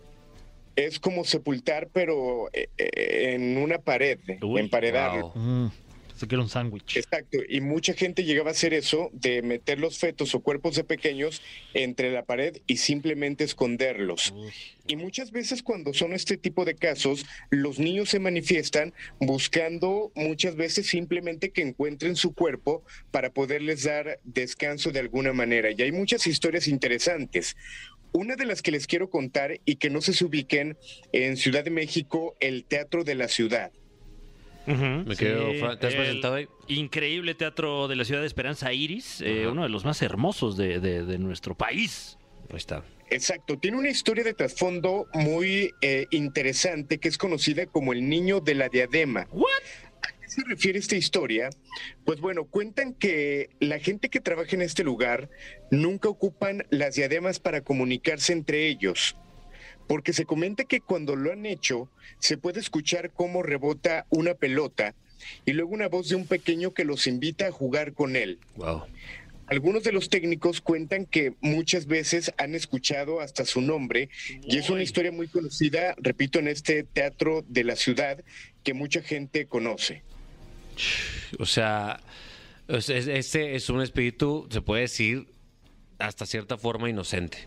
es 0.76 0.98
como 0.98 1.24
sepultar, 1.24 1.88
pero 1.92 2.48
eh, 2.52 2.68
eh, 2.78 3.34
en 3.34 3.58
una 3.58 3.78
pared, 3.78 4.18
Uy. 4.42 4.60
Wow. 5.22 5.32
Mm. 5.34 5.70
Se 6.16 6.26
quiere 6.26 6.42
un 6.42 6.48
sándwich. 6.48 6.96
Exacto, 6.96 7.38
y 7.46 7.60
mucha 7.60 7.92
gente 7.92 8.24
llegaba 8.24 8.48
a 8.48 8.52
hacer 8.52 8.72
eso, 8.72 9.10
de 9.12 9.42
meter 9.42 9.78
los 9.78 9.98
fetos 9.98 10.34
o 10.34 10.40
cuerpos 10.40 10.74
de 10.74 10.82
pequeños 10.82 11.42
entre 11.74 12.10
la 12.10 12.24
pared 12.24 12.56
y 12.66 12.78
simplemente 12.78 13.44
esconderlos. 13.44 14.32
Y 14.86 14.96
muchas 14.96 15.30
veces 15.30 15.62
cuando 15.62 15.92
son 15.92 16.14
este 16.14 16.38
tipo 16.38 16.64
de 16.64 16.74
casos, 16.74 17.26
los 17.50 17.78
niños 17.78 18.08
se 18.08 18.18
manifiestan 18.18 18.94
buscando 19.20 20.10
muchas 20.14 20.56
veces 20.56 20.86
simplemente 20.86 21.50
que 21.50 21.60
encuentren 21.60 22.16
su 22.16 22.32
cuerpo 22.32 22.82
para 23.10 23.30
poderles 23.30 23.84
dar 23.84 24.18
descanso 24.24 24.92
de 24.92 25.00
alguna 25.00 25.34
manera. 25.34 25.70
Y 25.70 25.82
hay 25.82 25.92
muchas 25.92 26.26
historias 26.26 26.66
interesantes. 26.66 27.56
Una 28.12 28.36
de 28.36 28.46
las 28.46 28.62
que 28.62 28.70
les 28.70 28.86
quiero 28.86 29.10
contar 29.10 29.60
y 29.66 29.76
que 29.76 29.90
no 29.90 30.00
se 30.00 30.24
ubiquen 30.24 30.78
en 31.12 31.36
Ciudad 31.36 31.64
de 31.64 31.70
México, 31.70 32.34
el 32.40 32.64
Teatro 32.64 33.04
de 33.04 33.16
la 33.16 33.28
Ciudad. 33.28 33.70
Me 34.66 35.16
quedo, 35.16 35.52
Sí, 35.52 35.58
Fran, 35.58 35.78
¿te 35.78 35.86
has 35.86 35.94
presentado 35.94 36.34
ahí? 36.34 36.48
Increíble 36.68 37.34
teatro 37.34 37.88
de 37.88 37.96
la 37.96 38.04
ciudad 38.04 38.20
de 38.20 38.26
Esperanza 38.26 38.72
Iris, 38.72 39.20
eh, 39.20 39.46
uno 39.46 39.62
de 39.62 39.68
los 39.68 39.84
más 39.84 40.02
hermosos 40.02 40.56
de, 40.56 40.80
de- 40.80 41.04
de 41.04 41.18
nuestro 41.18 41.54
país. 41.56 42.18
Ahí 42.50 42.56
está. 42.56 42.84
Exacto, 43.10 43.56
tiene 43.58 43.76
una 43.76 43.88
historia 43.90 44.24
de 44.24 44.34
trasfondo 44.34 45.06
muy 45.14 45.70
eh, 45.80 46.06
interesante 46.10 46.98
que 46.98 47.08
es 47.08 47.18
conocida 47.18 47.66
como 47.66 47.92
el 47.92 48.08
niño 48.08 48.40
de 48.40 48.54
la 48.56 48.68
diadema. 48.68 49.20
¿A 50.02 50.20
qué 50.20 50.28
se 50.28 50.42
refiere 50.44 50.78
esta 50.80 50.96
historia? 50.96 51.50
Pues 52.04 52.20
bueno, 52.20 52.44
cuentan 52.46 52.94
que 52.94 53.50
la 53.60 53.78
gente 53.78 54.08
que 54.08 54.20
trabaja 54.20 54.56
en 54.56 54.62
este 54.62 54.82
lugar 54.82 55.30
nunca 55.70 56.08
ocupan 56.08 56.64
las 56.70 56.96
diademas 56.96 57.38
para 57.38 57.60
comunicarse 57.60 58.32
entre 58.32 58.66
ellos. 58.66 59.16
Porque 59.86 60.12
se 60.12 60.24
comenta 60.24 60.64
que 60.64 60.80
cuando 60.80 61.14
lo 61.16 61.32
han 61.32 61.46
hecho, 61.46 61.88
se 62.18 62.36
puede 62.38 62.60
escuchar 62.60 63.10
cómo 63.12 63.42
rebota 63.42 64.06
una 64.10 64.34
pelota 64.34 64.94
y 65.44 65.52
luego 65.52 65.70
una 65.72 65.88
voz 65.88 66.08
de 66.08 66.16
un 66.16 66.26
pequeño 66.26 66.72
que 66.74 66.84
los 66.84 67.06
invita 67.06 67.46
a 67.48 67.52
jugar 67.52 67.92
con 67.92 68.16
él. 68.16 68.38
Wow. 68.56 68.82
Algunos 69.48 69.84
de 69.84 69.92
los 69.92 70.08
técnicos 70.10 70.60
cuentan 70.60 71.06
que 71.06 71.34
muchas 71.40 71.86
veces 71.86 72.32
han 72.36 72.56
escuchado 72.56 73.20
hasta 73.20 73.44
su 73.44 73.60
nombre 73.60 74.08
y 74.42 74.56
es 74.58 74.70
una 74.70 74.82
historia 74.82 75.12
muy 75.12 75.28
conocida, 75.28 75.94
repito, 75.98 76.40
en 76.40 76.48
este 76.48 76.82
teatro 76.82 77.44
de 77.46 77.62
la 77.62 77.76
ciudad 77.76 78.24
que 78.64 78.74
mucha 78.74 79.02
gente 79.02 79.46
conoce. 79.46 80.02
O 81.38 81.46
sea, 81.46 82.00
es- 82.66 82.88
es- 82.90 83.06
este 83.06 83.54
es 83.54 83.70
un 83.70 83.80
espíritu, 83.82 84.48
se 84.50 84.62
puede 84.62 84.82
decir, 84.82 85.26
hasta 86.00 86.26
cierta 86.26 86.58
forma 86.58 86.90
inocente. 86.90 87.46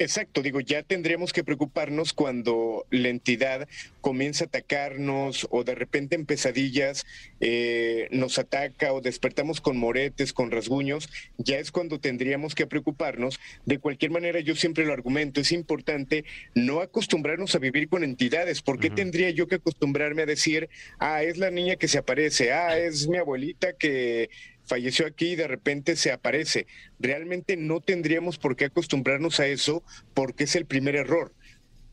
Exacto, 0.00 0.42
digo, 0.42 0.60
ya 0.60 0.84
tendríamos 0.84 1.32
que 1.32 1.42
preocuparnos 1.42 2.12
cuando 2.12 2.86
la 2.90 3.08
entidad 3.08 3.68
comienza 4.00 4.44
a 4.44 4.46
atacarnos 4.46 5.48
o 5.50 5.64
de 5.64 5.74
repente 5.74 6.14
en 6.14 6.24
pesadillas 6.24 7.04
eh, 7.40 8.06
nos 8.12 8.38
ataca 8.38 8.92
o 8.92 9.00
despertamos 9.00 9.60
con 9.60 9.76
moretes, 9.76 10.32
con 10.32 10.52
rasguños, 10.52 11.08
ya 11.36 11.58
es 11.58 11.72
cuando 11.72 11.98
tendríamos 11.98 12.54
que 12.54 12.68
preocuparnos. 12.68 13.40
De 13.66 13.80
cualquier 13.80 14.12
manera, 14.12 14.38
yo 14.38 14.54
siempre 14.54 14.84
lo 14.84 14.92
argumento, 14.92 15.40
es 15.40 15.50
importante 15.50 16.24
no 16.54 16.80
acostumbrarnos 16.80 17.56
a 17.56 17.58
vivir 17.58 17.88
con 17.88 18.04
entidades. 18.04 18.62
¿Por 18.62 18.78
qué 18.78 18.90
tendría 18.90 19.30
yo 19.30 19.48
que 19.48 19.56
acostumbrarme 19.56 20.22
a 20.22 20.26
decir, 20.26 20.68
ah, 21.00 21.24
es 21.24 21.38
la 21.38 21.50
niña 21.50 21.74
que 21.74 21.88
se 21.88 21.98
aparece, 21.98 22.52
ah, 22.52 22.78
es 22.78 23.08
mi 23.08 23.16
abuelita 23.16 23.72
que 23.72 24.30
falleció 24.68 25.06
aquí 25.06 25.30
y 25.30 25.36
de 25.36 25.48
repente 25.48 25.96
se 25.96 26.12
aparece. 26.12 26.66
Realmente 27.00 27.56
no 27.56 27.80
tendríamos 27.80 28.38
por 28.38 28.54
qué 28.54 28.66
acostumbrarnos 28.66 29.40
a 29.40 29.46
eso 29.46 29.82
porque 30.14 30.44
es 30.44 30.54
el 30.54 30.66
primer 30.66 30.94
error. 30.94 31.32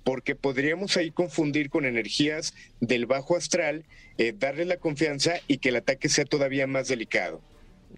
Porque 0.04 0.36
podríamos 0.36 0.98
ahí 0.98 1.10
confundir 1.10 1.72
con 1.72 1.86
energías 1.86 2.54
del 2.80 3.08
bajo 3.08 3.36
astral, 3.36 3.86
eh, 4.20 4.34
darle 4.38 4.66
la 4.66 4.78
confianza 4.78 5.40
y 5.48 5.58
que 5.58 5.70
el 5.70 5.78
ataque 5.78 6.10
sea 6.10 6.26
todavía 6.26 6.68
más 6.68 6.88
delicado. 6.88 7.42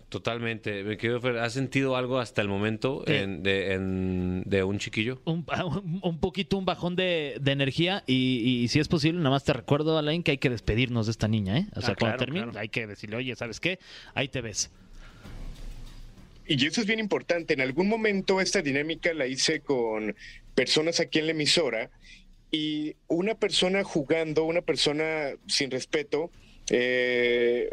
Totalmente. 0.10 0.84
Me 0.84 0.98
quedo, 0.98 1.20
Fer, 1.20 1.38
¿has 1.40 1.54
sentido 1.54 1.96
algo 1.98 2.20
hasta 2.20 2.42
el 2.42 2.48
momento 2.48 3.04
en- 3.08 3.44
de, 3.44 3.74
en- 3.74 4.44
de 4.46 4.64
un 4.64 4.80
chiquillo? 4.80 5.22
Un, 5.26 5.46
un- 5.66 6.00
un 6.02 6.20
poquito 6.20 6.58
un 6.58 6.66
bajón 6.66 6.96
de, 6.96 7.38
de 7.42 7.52
energía 7.52 8.04
y, 8.08 8.62
y 8.64 8.68
si 8.70 8.80
es 8.80 8.88
posible, 8.88 9.18
nada 9.20 9.32
más 9.32 9.44
te 9.44 9.54
recuerdo, 9.54 9.98
Alain, 9.98 10.24
que 10.24 10.32
hay 10.32 10.38
que 10.38 10.50
despedirnos 10.50 11.08
de 11.08 11.12
esta 11.12 11.28
niña, 11.28 11.58
¿eh? 11.58 11.68
O 11.76 11.82
sea, 11.82 11.92
Ah, 11.92 11.96
cuando 12.00 12.18
claro, 12.18 12.20
termine, 12.20 12.44
claro. 12.46 12.60
hay 12.60 12.70
que 12.70 12.88
decirle, 12.88 13.18
oye, 13.18 13.36
¿sabes 13.36 13.60
qué? 13.60 13.80
Ahí 14.14 14.28
te 14.30 14.42
ves. 14.42 14.70
Y 16.48 16.66
eso 16.66 16.80
es 16.82 16.88
bien 16.88 17.00
importante. 17.00 17.54
En 17.54 17.62
algún 17.62 17.90
momento 17.90 18.40
esta 18.40 18.62
dinámica 18.62 19.14
la 19.14 19.28
hice 19.28 19.60
con 19.60 20.16
personas 20.56 21.00
aquí 21.02 21.20
en 21.20 21.26
la 21.26 21.32
emisora 21.34 21.90
y 22.52 22.96
una 23.08 23.36
persona 23.36 23.84
jugando, 23.84 24.46
una 24.46 24.62
persona 24.62 25.32
sin 25.48 25.70
respeto, 25.70 26.32
eh, 26.70 27.70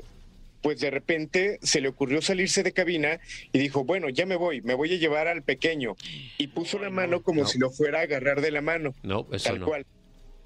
pues 0.65 0.81
de 0.81 0.91
repente 0.91 1.59
se 1.62 1.83
le 1.83 1.89
ocurrió 1.89 2.23
salirse 2.23 2.62
de 2.62 2.73
cabina 2.73 3.21
y 3.53 3.59
dijo, 3.59 3.85
bueno, 3.85 4.09
ya 4.09 4.25
me 4.25 4.35
voy, 4.35 4.62
me 4.62 4.73
voy 4.73 4.95
a 4.95 4.97
llevar 4.97 5.29
al 5.29 5.43
pequeño. 5.43 5.95
Y 6.39 6.47
puso 6.47 6.79
la 6.79 6.89
mano 6.89 7.23
como 7.23 7.43
no. 7.43 7.47
si 7.47 7.59
lo 7.59 7.71
fuera 7.71 7.99
a 8.01 8.03
agarrar 8.05 8.41
de 8.41 8.51
la 8.51 8.62
mano, 8.62 8.95
No, 9.03 9.29
eso 9.31 9.51
tal 9.51 9.61
no. 9.61 9.67
cual. 9.67 9.85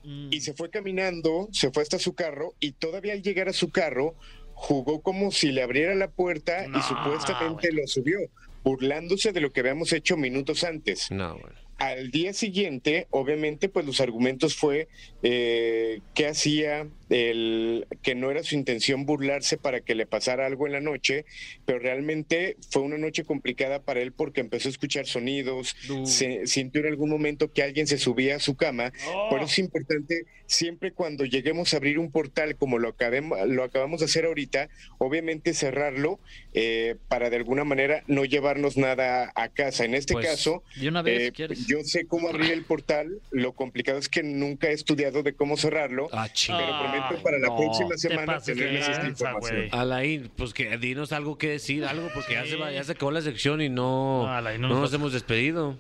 Y 0.03 0.41
se 0.41 0.55
fue 0.55 0.71
caminando, 0.71 1.49
se 1.53 1.71
fue 1.71 1.85
hasta 1.85 2.01
su 2.01 2.15
carro 2.15 2.53
y 2.59 2.73
todavía 2.73 3.13
al 3.13 3.23
llegar 3.23 3.49
a 3.49 3.53
su 3.53 3.71
carro 3.71 4.17
jugó 4.55 5.03
como 5.03 5.31
si 5.31 5.53
le 5.53 5.63
abriera 5.63 5.95
la 5.95 6.11
puerta 6.11 6.67
y 6.67 6.83
supuestamente 6.83 7.71
lo 7.73 7.87
subió, 7.87 8.19
burlándose 8.65 9.31
de 9.33 9.41
lo 9.41 9.53
que 9.53 9.61
habíamos 9.61 9.93
hecho 9.93 10.17
minutos 10.17 10.65
antes. 10.65 11.13
No, 11.13 11.39
bueno. 11.39 11.57
Al 11.79 12.11
día 12.11 12.33
siguiente, 12.33 13.07
obviamente, 13.11 13.69
pues 13.69 13.87
los 13.87 14.01
argumentos 14.01 14.57
fue 14.57 14.89
eh, 15.23 16.01
que 16.15 16.27
hacía 16.27 16.89
el 17.09 17.87
que 18.03 18.15
no 18.15 18.31
era 18.31 18.43
su 18.43 18.55
intención 18.55 19.07
burlarse 19.07 19.57
para 19.57 19.81
que 19.81 19.95
le 19.95 20.07
pasara 20.07 20.47
algo 20.47 20.67
en 20.67 20.73
la 20.73 20.81
noche, 20.81 21.25
pero 21.65 21.79
realmente 21.79 22.57
fue 22.71 22.83
una 22.83 22.99
noche 22.99 23.25
complicada 23.25 23.83
para 23.83 24.01
él 24.01 24.13
porque 24.13 24.41
empezó 24.41 24.69
a 24.69 24.73
escuchar 24.73 25.07
sonidos, 25.07 25.77
se 26.05 26.47
sintió 26.47 26.81
en 26.83 26.89
algún 26.89 27.11
momento 27.11 27.53
que 27.53 27.63
alguien 27.63 27.87
se 27.87 27.99
subía 27.99 28.37
a 28.37 28.41
su 28.41 28.57
cama. 28.57 28.93
Por 29.31 29.39
eso 29.39 29.47
es 29.53 29.59
importante 29.59 30.25
siempre 30.47 30.93
cuando 30.93 31.25
lleguemos 31.25 31.73
a 31.73 31.77
abrir 31.77 31.99
un 31.99 32.11
portal 32.11 32.57
como 32.57 32.79
lo 32.79 32.89
acabemos, 32.89 33.39
lo 33.47 33.63
acabamos 33.63 34.01
de 34.01 34.07
hacer 34.07 34.25
ahorita, 34.25 34.69
obviamente 34.99 35.55
cerrarlo 35.55 36.19
eh, 36.55 36.97
para 37.09 37.31
de 37.31 37.37
alguna 37.37 37.65
manera 37.65 38.03
no 38.07 38.25
llevarnos 38.25 38.77
nada 38.77 39.31
a 39.35 39.49
casa. 39.49 39.85
En 39.85 39.95
este 39.95 40.15
Pues, 40.15 40.27
caso, 40.27 40.63
De 40.77 40.89
una 40.89 41.03
vez, 41.03 41.29
eh, 41.29 41.33
quieres. 41.33 41.67
Yo 41.69 41.85
sé 41.85 42.07
cómo 42.07 42.29
abrir 42.29 42.51
el 42.53 42.65
portal, 42.65 43.21
lo 43.31 43.53
complicado 43.53 43.99
es 43.99 44.09
que 44.09 44.23
nunca 44.23 44.69
he 44.69 44.73
estudiado 44.73 45.23
de 45.23 45.35
cómo 45.35 45.57
cerrarlo, 45.57 46.09
Ah, 46.13 46.27
pero 46.47 46.57
prometo 46.81 47.23
para 47.23 47.39
la 47.39 47.49
no, 47.49 47.57
próxima 47.57 47.91
te 47.91 47.99
semana 47.99 48.39
de 48.39 48.41
tenerles 48.55 48.81
esta 48.81 48.93
lanza, 49.03 49.09
información. 49.09 49.57
güey. 49.57 49.69
Alain, 49.73 50.31
pues 50.37 50.55
que 50.55 50.77
dinos 50.79 51.13
algo 51.13 51.37
que 51.39 51.51
decir, 51.51 51.85
algo, 51.85 52.09
porque 52.15 52.33
ya, 52.35 52.47
se 52.47 52.57
va, 52.57 52.73
ya 52.73 52.83
se 52.85 52.93
acabó 52.93 53.11
la 53.11 53.21
sección 53.23 53.61
y 53.61 53.69
no, 53.69 54.23
No, 54.25 54.33
Alain, 54.35 54.61
no 54.61 54.69
no 54.69 54.81
nos 54.81 54.93
hemos 54.95 55.13
despedido. 55.13 55.77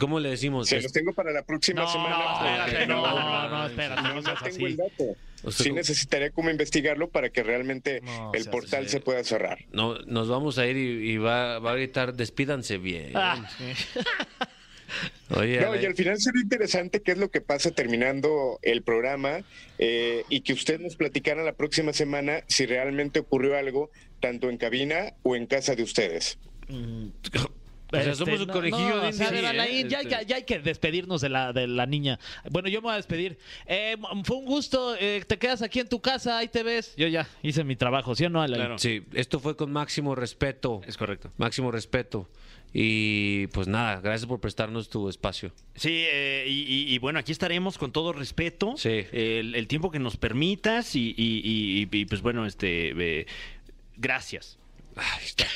¿Cómo 0.00 0.20
le 0.20 0.28
decimos? 0.30 0.68
Se 0.68 0.80
los 0.82 0.92
tengo 0.92 1.12
para 1.14 1.30
la 1.30 1.42
próxima 1.42 1.82
No, 1.82 1.88
semana. 1.90 2.16
no, 2.18 2.66
espérate, 2.66 2.86
no, 2.86 2.96
no, 3.06 3.48
no, 3.48 3.66
espérate, 3.66 4.02
no, 4.02 4.14
no 4.14 4.22
tengo 4.22 4.36
así. 4.46 4.64
el 4.64 4.76
dato. 4.76 5.04
O 5.44 5.50
sea, 5.52 5.64
Sí 5.64 5.68
¿cómo- 5.70 5.76
necesitaría 5.76 6.30
como 6.30 6.50
investigarlo 6.50 7.08
para 7.08 7.30
que 7.30 7.42
realmente 7.42 8.00
No 8.02 8.32
el 8.34 8.44
portal 8.46 8.88
se 8.88 9.00
pueda 9.00 9.22
cerrar. 9.24 9.58
No, 9.72 9.94
nos 10.00 10.28
vamos 10.28 10.58
a 10.58 10.66
ir 10.66 10.76
y, 10.76 11.12
y 11.12 11.16
va, 11.18 11.60
va 11.60 11.70
a 11.70 11.74
gritar, 11.76 12.14
despídanse 12.14 12.76
bien. 12.78 13.12
Ah, 13.14 13.48
Oye, 15.36 15.60
No, 15.60 15.68
Alain, 15.68 15.82
y 15.82 15.86
al 15.86 15.94
final 15.94 16.18
sería 16.18 16.42
interesante 16.42 17.02
qué 17.02 17.12
es 17.12 17.18
lo 17.18 17.30
que 17.30 17.40
pasa 17.40 17.70
terminando 17.70 18.58
el 18.62 18.82
programa 18.82 19.40
eh, 19.78 20.24
y 20.28 20.40
que 20.42 20.52
usted 20.52 20.80
nos 20.80 20.96
platicara 20.96 21.42
la 21.42 21.52
próxima 21.54 21.92
semana 21.92 22.40
si 22.48 22.66
realmente 22.66 23.20
ocurrió 23.20 23.56
algo 23.56 23.90
tanto 24.20 24.48
en 24.50 24.56
cabina 24.58 25.14
o 25.22 25.36
en 25.36 25.46
casa 25.46 25.74
de 25.74 25.82
ustedes. 25.82 26.38
O 27.92 27.96
sea, 28.02 28.14
somos 28.16 28.40
un 28.40 28.48
de 28.48 28.52
o 28.52 28.60
sea, 28.62 28.68
indias, 28.68 29.16
de 29.30 29.38
sí, 29.40 29.44
Alain, 29.46 29.88
ya, 29.88 29.98
Este- 30.00 30.10
ya- 30.10 30.22
ya 30.22 30.36
hay 30.36 30.42
que 30.42 30.58
despedirnos 30.58 31.20
de 31.20 31.28
la, 31.28 31.52
de 31.52 31.68
la 31.68 31.86
niña. 31.86 32.18
Bueno, 32.50 32.68
yo 32.68 32.80
me 32.80 32.86
voy 32.86 32.94
a 32.94 32.96
despedir. 32.96 33.38
Eh, 33.66 33.96
fue 34.24 34.36
un 34.38 34.44
gusto. 34.44 34.96
eh, 34.98 35.22
te 35.26 35.38
quedas 35.38 35.62
aquí 35.62 35.78
en 35.78 35.88
tu 35.88 36.00
casa, 36.00 36.38
ahí 36.38 36.48
te 36.48 36.64
ves. 36.64 36.94
Yo 36.96 37.06
ya 37.06 37.28
hice 37.44 37.62
mi 37.62 37.76
trabajo, 37.76 38.16
¿sí 38.16 38.24
o 38.24 38.28
no, 38.30 38.42
Alain? 38.42 38.60
Claro. 38.60 38.78
Sí, 38.78 39.04
esto 39.14 39.38
fue 39.38 39.56
con 39.56 39.70
máximo 39.72 40.16
respeto. 40.16 40.80
Es 40.84 40.96
correcto. 40.96 41.30
Máximo 41.36 41.70
respeto. 41.70 42.28
Y 42.78 43.46
pues 43.48 43.68
nada, 43.68 44.02
gracias 44.02 44.26
por 44.28 44.38
prestarnos 44.38 44.90
tu 44.90 45.08
espacio. 45.08 45.50
Sí, 45.76 46.04
eh, 46.12 46.44
y, 46.46 46.60
y- 46.90 46.94
y 46.94 46.98
bueno, 46.98 47.18
aquí 47.18 47.32
estaremos 47.32 47.78
con 47.78 47.90
todo 47.90 48.12
respeto. 48.12 48.74
Sí. 48.76 49.06
El, 49.12 49.54
el 49.54 49.66
tiempo 49.66 49.90
que 49.90 49.98
nos 49.98 50.18
permitas 50.18 50.94
y, 50.94 51.14
y- 51.16 51.40
y- 51.42 51.88
y, 51.90 52.04
pues 52.04 52.20
bueno, 52.20 52.44
este, 52.44 52.90
eh, 53.20 53.26
gracias. 53.96 54.58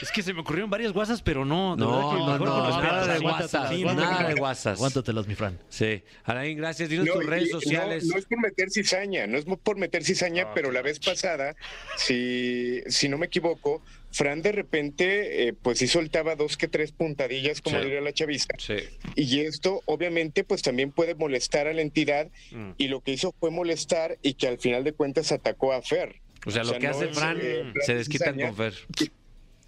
Es 0.03 0.11
que 0.13 0.23
se 0.23 0.35
me 0.35 0.41
ocurrieron 0.41 0.69
varias 0.71 0.93
guasas, 0.93 1.23
pero 1.23 1.45
no. 1.45 1.75
de 1.77 1.81
No, 1.83 2.11
que 2.11 2.17
no, 2.19 2.27
mejor 2.33 2.41
no, 2.49 2.67
respeto. 2.67 2.93
nada 2.93 3.13
de 3.15 3.19
guasas, 3.21 3.69
sí, 3.71 3.85
nada 3.85 4.23
no, 4.23 4.29
de 4.29 4.35
guasas. 4.35 4.79
Aguántatelas, 4.79 5.27
mi 5.27 5.35
Fran. 5.35 5.59
Sí. 5.69 6.03
Alain, 6.25 6.57
gracias. 6.59 6.89
Dinos 6.89 7.07
No, 7.07 7.15
tus 7.15 7.27
redes 7.27 7.49
no- 7.53 7.61
sociales. 7.61 8.05
No, 8.07 8.19
es 8.19 8.27
por 8.27 8.39
meter 8.41 8.71
cizaña, 8.71 9.27
no 9.27 9.39
es 9.39 9.45
por 9.45 9.77
meter 9.77 10.05
cizaña, 10.05 10.45
Ah, 10.49 10.53
pero 10.55 10.71
la 10.73 10.83
vez 10.83 10.99
pasada, 11.01 11.55
si, 11.97 12.81
si 12.87 13.09
no 13.09 13.19
me 13.19 13.27
equivoco, 13.27 13.83
Fran 14.13 14.43
de 14.43 14.53
repente, 14.53 15.47
eh, 15.49 15.53
pues 15.53 15.79
sí 15.79 15.87
soltaba 15.87 16.35
dos 16.35 16.57
que 16.57 16.67
tres 16.67 16.91
puntadillas, 16.93 17.61
como 17.61 17.79
Sí. 17.79 17.85
diría 17.85 18.01
la 18.01 18.13
chaviza. 18.13 18.49
Sí. 18.59 18.75
Y 19.15 19.41
esto, 19.41 19.83
obviamente, 19.87 20.43
pues 20.45 20.63
también 20.63 20.91
puede 20.91 21.15
molestar 21.15 21.67
a 21.69 21.73
la 21.73 21.81
entidad. 21.83 22.29
Mm. 22.51 22.71
Y 22.77 22.89
lo 22.89 23.03
que 23.03 23.13
hizo 23.13 23.33
fue 23.39 23.51
molestar 23.51 24.19
y 24.23 24.35
que 24.35 24.49
al 24.49 24.59
final 24.59 24.83
de 24.85 24.93
cuentas 24.93 25.31
atacó 25.31 25.73
a 25.73 25.81
Fer. 25.83 26.17
O 26.47 26.51
sea, 26.51 26.63
O 26.63 26.65
lo 26.65 26.71
sea, 26.71 26.79
que 26.81 26.87
no 26.89 26.93
hace 26.97 27.09
Fran 27.09 27.39
eh, 27.41 27.73
se 27.87 27.95
desquitan 27.95 28.35
cizaña. 28.35 28.49
con 28.49 28.57
Fer. 28.57 28.75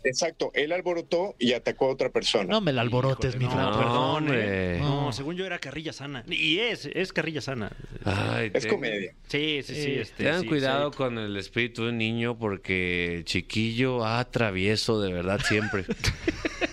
Exacto, 0.05 0.51
él 0.55 0.73
alborotó 0.73 1.35
y 1.39 1.53
atacó 1.53 1.87
a 1.87 1.89
otra 1.91 2.11
persona. 2.11 2.45
No 2.45 2.61
me 2.61 2.73
la 2.73 2.83
alborotes, 2.83 3.37
mi 3.37 3.45
No, 3.45 3.51
perdón, 3.79 4.29
eh. 4.33 4.79
No, 4.81 5.13
según 5.13 5.37
yo 5.37 5.47
era 5.47 5.59
carrilla 5.59 5.93
sana. 5.93 6.25
Y 6.29 6.59
es, 6.59 6.87
es 6.93 7.13
carrilla 7.13 7.41
sana. 7.41 7.71
Ay, 8.05 8.51
es 8.53 8.65
te- 8.65 8.69
comedia. 8.69 9.15
Sí, 9.29 9.61
sí, 9.65 9.75
sí. 9.75 9.93
este, 9.95 10.25
Tengan 10.25 10.41
sí, 10.43 10.47
cuidado 10.49 10.91
sí. 10.91 10.97
con 10.97 11.19
el 11.19 11.37
espíritu 11.37 11.85
de 11.85 11.91
un 11.91 11.99
niño 11.99 12.39
porque 12.39 13.23
chiquillo 13.25 14.05
ah, 14.05 14.25
travieso 14.31 15.01
de 15.01 15.13
verdad 15.13 15.41
siempre. 15.47 15.85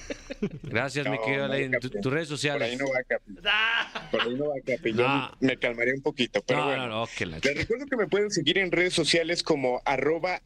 Gracias, 0.64 1.06
mi 1.10 1.18
No, 1.18 1.24
querido 1.24 1.48
no, 1.48 1.54
Alain. 1.54 1.72
Tus 1.80 1.92
redes 1.92 2.28
Por 2.28 2.38
sociales. 2.38 2.70
ahí 2.72 2.78
no 2.78 2.86
va, 2.86 3.04
Capi. 3.04 3.34
Por 4.12 4.22
ahí 4.22 4.36
no 4.36 4.50
va, 4.50 4.56
Capi. 4.66 4.94
Yo 4.94 5.08
No. 5.08 5.32
me 5.40 5.58
calmaré 5.58 5.94
un 5.94 6.02
poquito, 6.02 6.42
pero 6.46 6.60
no, 6.60 6.66
bueno. 6.66 6.88
no, 6.88 7.00
no, 7.02 7.08
que 7.18 7.26
la 7.26 7.40
Les 7.40 7.58
recuerdo 7.58 7.86
que 7.86 7.96
me 7.98 8.08
pueden 8.08 8.32
seguir 8.32 8.58
en 8.58 8.72
redes 8.72 8.94
sociales 8.94 9.44
como 9.44 9.82
arroba 9.86 10.42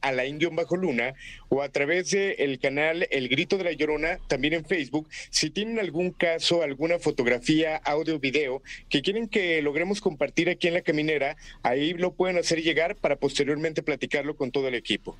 bajo 0.53 0.75
luna 0.75 1.13
o 1.49 1.61
a 1.61 1.69
través 1.69 2.11
del 2.11 2.59
canal 2.59 3.07
El 3.11 3.29
Grito 3.29 3.57
de 3.57 3.63
la 3.65 3.71
Llorona, 3.71 4.19
también 4.27 4.53
en 4.53 4.65
Facebook. 4.65 5.07
Si 5.29 5.49
tienen 5.49 5.79
algún 5.79 6.11
caso, 6.11 6.63
alguna 6.63 6.99
fotografía, 6.99 7.77
audio, 7.77 8.19
video 8.19 8.61
que 8.89 9.01
quieren 9.01 9.27
que 9.27 9.61
logremos 9.61 10.01
compartir 10.01 10.49
aquí 10.49 10.67
en 10.67 10.75
La 10.75 10.81
Caminera, 10.81 11.35
ahí 11.61 11.93
lo 11.93 12.13
pueden 12.13 12.37
hacer 12.37 12.61
llegar 12.61 12.95
para 12.95 13.15
posteriormente 13.15 13.83
platicarlo 13.83 14.35
con 14.35 14.51
todo 14.51 14.67
el 14.67 14.75
equipo. 14.75 15.17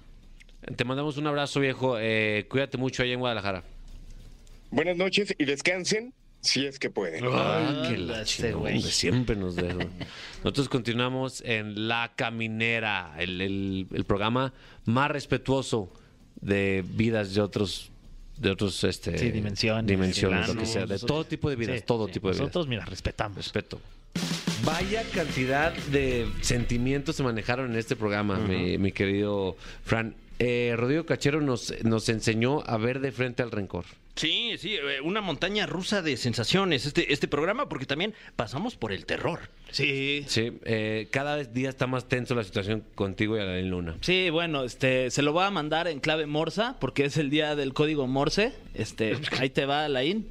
Te 0.76 0.86
mandamos 0.86 1.18
un 1.18 1.28
abrazo, 1.28 1.60
viejo. 1.60 1.98
Eh, 2.00 2.46
cuídate 2.50 2.78
mucho 2.78 3.04
allá 3.04 3.14
en 3.14 3.20
Guadalajara. 3.20 3.64
Buenas 4.74 4.98
noches 4.98 5.36
y 5.38 5.46
descansen 5.46 6.14
si 6.42 6.66
es 6.66 6.80
que 6.80 6.90
pueden. 6.90 7.24
Ah, 7.32 7.86
que 7.88 7.98
la 7.98 8.22
este 8.24 8.54
güey. 8.54 8.82
siempre 8.82 9.36
nos 9.36 9.56
dejo. 9.56 9.80
Nosotros 10.44 10.68
continuamos 10.68 11.42
en 11.46 11.88
La 11.88 12.12
Caminera, 12.16 13.14
el, 13.20 13.40
el- 13.40 13.88
el 13.94 14.04
programa 14.06 14.52
más 14.86 15.10
respetuoso 15.12 15.94
de 16.42 16.84
vidas 16.88 17.34
de 17.34 17.42
otros 17.42 17.90
de 18.38 18.50
otros 18.50 18.84
este 18.84 19.16
Sí, 19.20 19.30
dimensiones. 19.30 19.86
dimensiones, 19.86 20.48
lo 20.48 20.56
que 20.56 20.66
sea, 20.66 20.82
de 20.82 20.88
Nosotros- 20.96 21.08
todo 21.08 21.24
tipo 21.26 21.50
de 21.52 21.56
vidas, 21.56 21.78
Sí, 21.80 21.84
todo 21.86 22.08
sí. 22.08 22.14
tipo 22.14 22.28
de 22.30 22.34
vidas. 22.34 22.42
Nosotros, 22.42 22.68
mira, 22.68 22.84
respetamos. 22.84 23.38
Respeto. 23.38 23.80
Vaya 24.66 25.04
cantidad 25.14 25.72
de 25.92 26.28
sentimientos 26.42 27.16
se 27.16 27.22
manejaron 27.24 27.72
en 27.72 27.78
este 27.78 27.96
programa, 27.96 28.40
mi, 28.40 28.78
mi 28.80 28.92
querido 28.92 29.56
Fran. 29.86 30.16
Eh, 30.46 30.76
Rodrigo 30.76 31.06
Cachero 31.06 31.40
nos, 31.40 31.74
nos 31.86 32.10
enseñó 32.10 32.64
a 32.66 32.76
ver 32.76 33.00
de 33.00 33.14
frente 33.14 33.44
al 33.44 33.50
rencor. 33.50 33.86
Sí, 34.16 34.56
sí, 34.58 34.76
eh, 34.76 35.00
una 35.02 35.22
montaña 35.22 35.66
rusa 35.68 36.02
de 36.02 36.18
sensaciones 36.18 36.86
este, 36.86 37.14
este 37.14 37.30
programa, 37.30 37.70
porque 37.70 37.86
también 37.86 38.14
pasamos 38.36 38.76
por 38.76 38.92
el 38.92 39.06
terror. 39.06 39.40
Sí. 39.72 40.26
Sí, 40.28 40.60
eh, 40.66 41.08
cada 41.12 41.38
vez 41.38 41.54
día 41.54 41.70
está 41.70 41.88
más 41.88 42.10
tenso 42.10 42.36
la 42.36 42.44
situación 42.44 42.84
contigo 42.94 43.38
y 43.38 43.40
a 43.40 43.46
la 43.46 43.62
Luna. 43.62 43.96
Sí, 44.02 44.30
bueno, 44.32 44.66
este, 44.66 45.12
se 45.12 45.22
lo 45.22 45.32
voy 45.32 45.46
a 45.46 45.50
mandar 45.50 45.88
en 45.88 46.02
clave 46.02 46.26
morsa 46.26 46.76
porque 46.82 47.06
es 47.06 47.16
el 47.16 47.30
día 47.30 47.56
del 47.56 47.74
código 47.74 48.06
morse. 48.06 48.52
Este, 48.74 49.18
ahí 49.40 49.50
te 49.50 49.66
va, 49.66 49.88
Laín. 49.88 50.28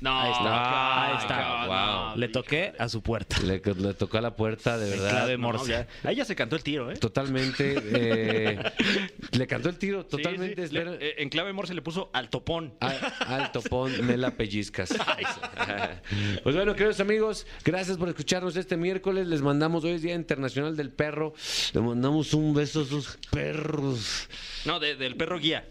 No, 0.00 0.18
Ahí 0.18 0.30
está, 0.32 1.04
ahí 1.10 1.16
está. 1.18 1.66
wow. 1.66 2.16
Le 2.18 2.28
toqué 2.28 2.72
a 2.78 2.88
su 2.88 3.02
puerta. 3.02 3.38
Le, 3.40 3.60
le 3.60 3.92
tocó 3.94 4.16
a 4.16 4.22
la 4.22 4.34
puerta, 4.34 4.78
de 4.78 4.88
verdad. 4.88 5.10
clave 5.10 5.32
No, 5.32 5.38
morse. 5.38 5.70
ya- 5.70 5.86
ahí 6.04 6.16
ya 6.16 6.24
se 6.24 6.34
cantó 6.34 6.56
el 6.56 6.62
tiro, 6.62 6.90
¿eh? 6.90 6.96
Totalmente. 6.96 7.74
eh, 7.82 8.58
le 9.32 9.46
cantó 9.46 9.68
el 9.68 9.76
tiro, 9.78 10.02
Sí, 10.02 10.08
totalmente. 10.08 10.68
sí. 10.68 10.72
Le- 10.74 10.80
espera- 10.80 10.96
eh, 11.00 11.14
en 11.18 11.28
clave 11.28 11.52
morse 11.52 11.74
le 11.74 11.82
puso 11.82 12.08
al 12.14 12.30
topón. 12.30 12.72
Al, 12.80 12.98
al 13.26 13.52
topón 13.52 14.06
me 14.06 14.16
la 14.16 14.30
pellizcas. 14.30 14.90
Pues 16.42 16.54
bueno, 16.56 16.74
queridos 16.74 17.00
amigos, 17.00 17.46
gracias 17.64 17.96
por 17.98 18.08
escucharnos 18.08 18.56
este 18.56 18.76
miércoles. 18.76 19.26
Les 19.26 19.42
mandamos 19.42 19.84
hoy 19.84 19.92
es 19.92 20.02
Día 20.02 20.14
Internacional 20.14 20.76
del 20.76 20.90
Perro. 20.90 21.34
Les 21.74 21.82
mandamos 21.82 22.32
un 22.34 22.54
beso 22.54 22.80
a 22.80 22.82
esos 22.84 23.18
perros. 23.30 24.28
No, 24.64 24.80
de- 24.80 24.96
del 24.96 25.16
perro 25.16 25.38
guía 25.38 25.66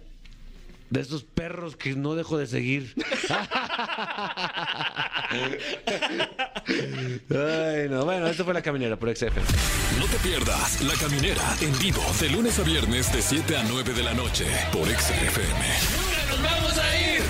de 0.89 1.01
esos 1.01 1.23
perros 1.23 1.75
que 1.75 1.95
no 1.95 2.15
dejo 2.15 2.37
de 2.37 2.47
seguir. 2.47 2.95
Ay, 7.29 7.87
no. 7.89 8.05
Bueno, 8.05 8.27
esto 8.27 8.45
fue 8.45 8.53
La 8.53 8.61
Caminera 8.61 8.97
por 8.97 9.15
XFM. 9.15 9.45
No 9.99 10.05
te 10.05 10.17
pierdas 10.17 10.81
La 10.81 10.93
Caminera 10.95 11.43
en 11.61 11.77
vivo 11.79 12.03
de 12.19 12.29
lunes 12.29 12.59
a 12.59 12.63
viernes 12.63 13.11
de 13.13 13.21
7 13.21 13.57
a 13.57 13.63
9 13.63 13.93
de 13.93 14.03
la 14.03 14.13
noche 14.13 14.45
por 14.71 14.87
XFM. 14.87 15.65
¡Nunca 15.97 16.25
nos 16.29 16.41
vamos 16.43 16.77
a 16.77 16.97
ir! 16.99 17.21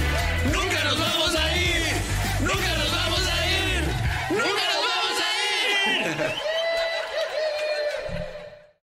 ¡Nunca 0.53 0.83
nos 0.83 0.99
vamos 0.99 1.35
a 1.35 1.57
ir! 1.57 1.83
¡Nunca 2.41 2.77
nos 2.77 2.91
vamos 2.91 3.21
a 3.27 3.47
ir! 3.47 3.83
¡Nunca 4.31 4.63
nos 4.71 4.81
vamos 4.87 5.15
a 5.19 6.33
ir! 6.43 6.48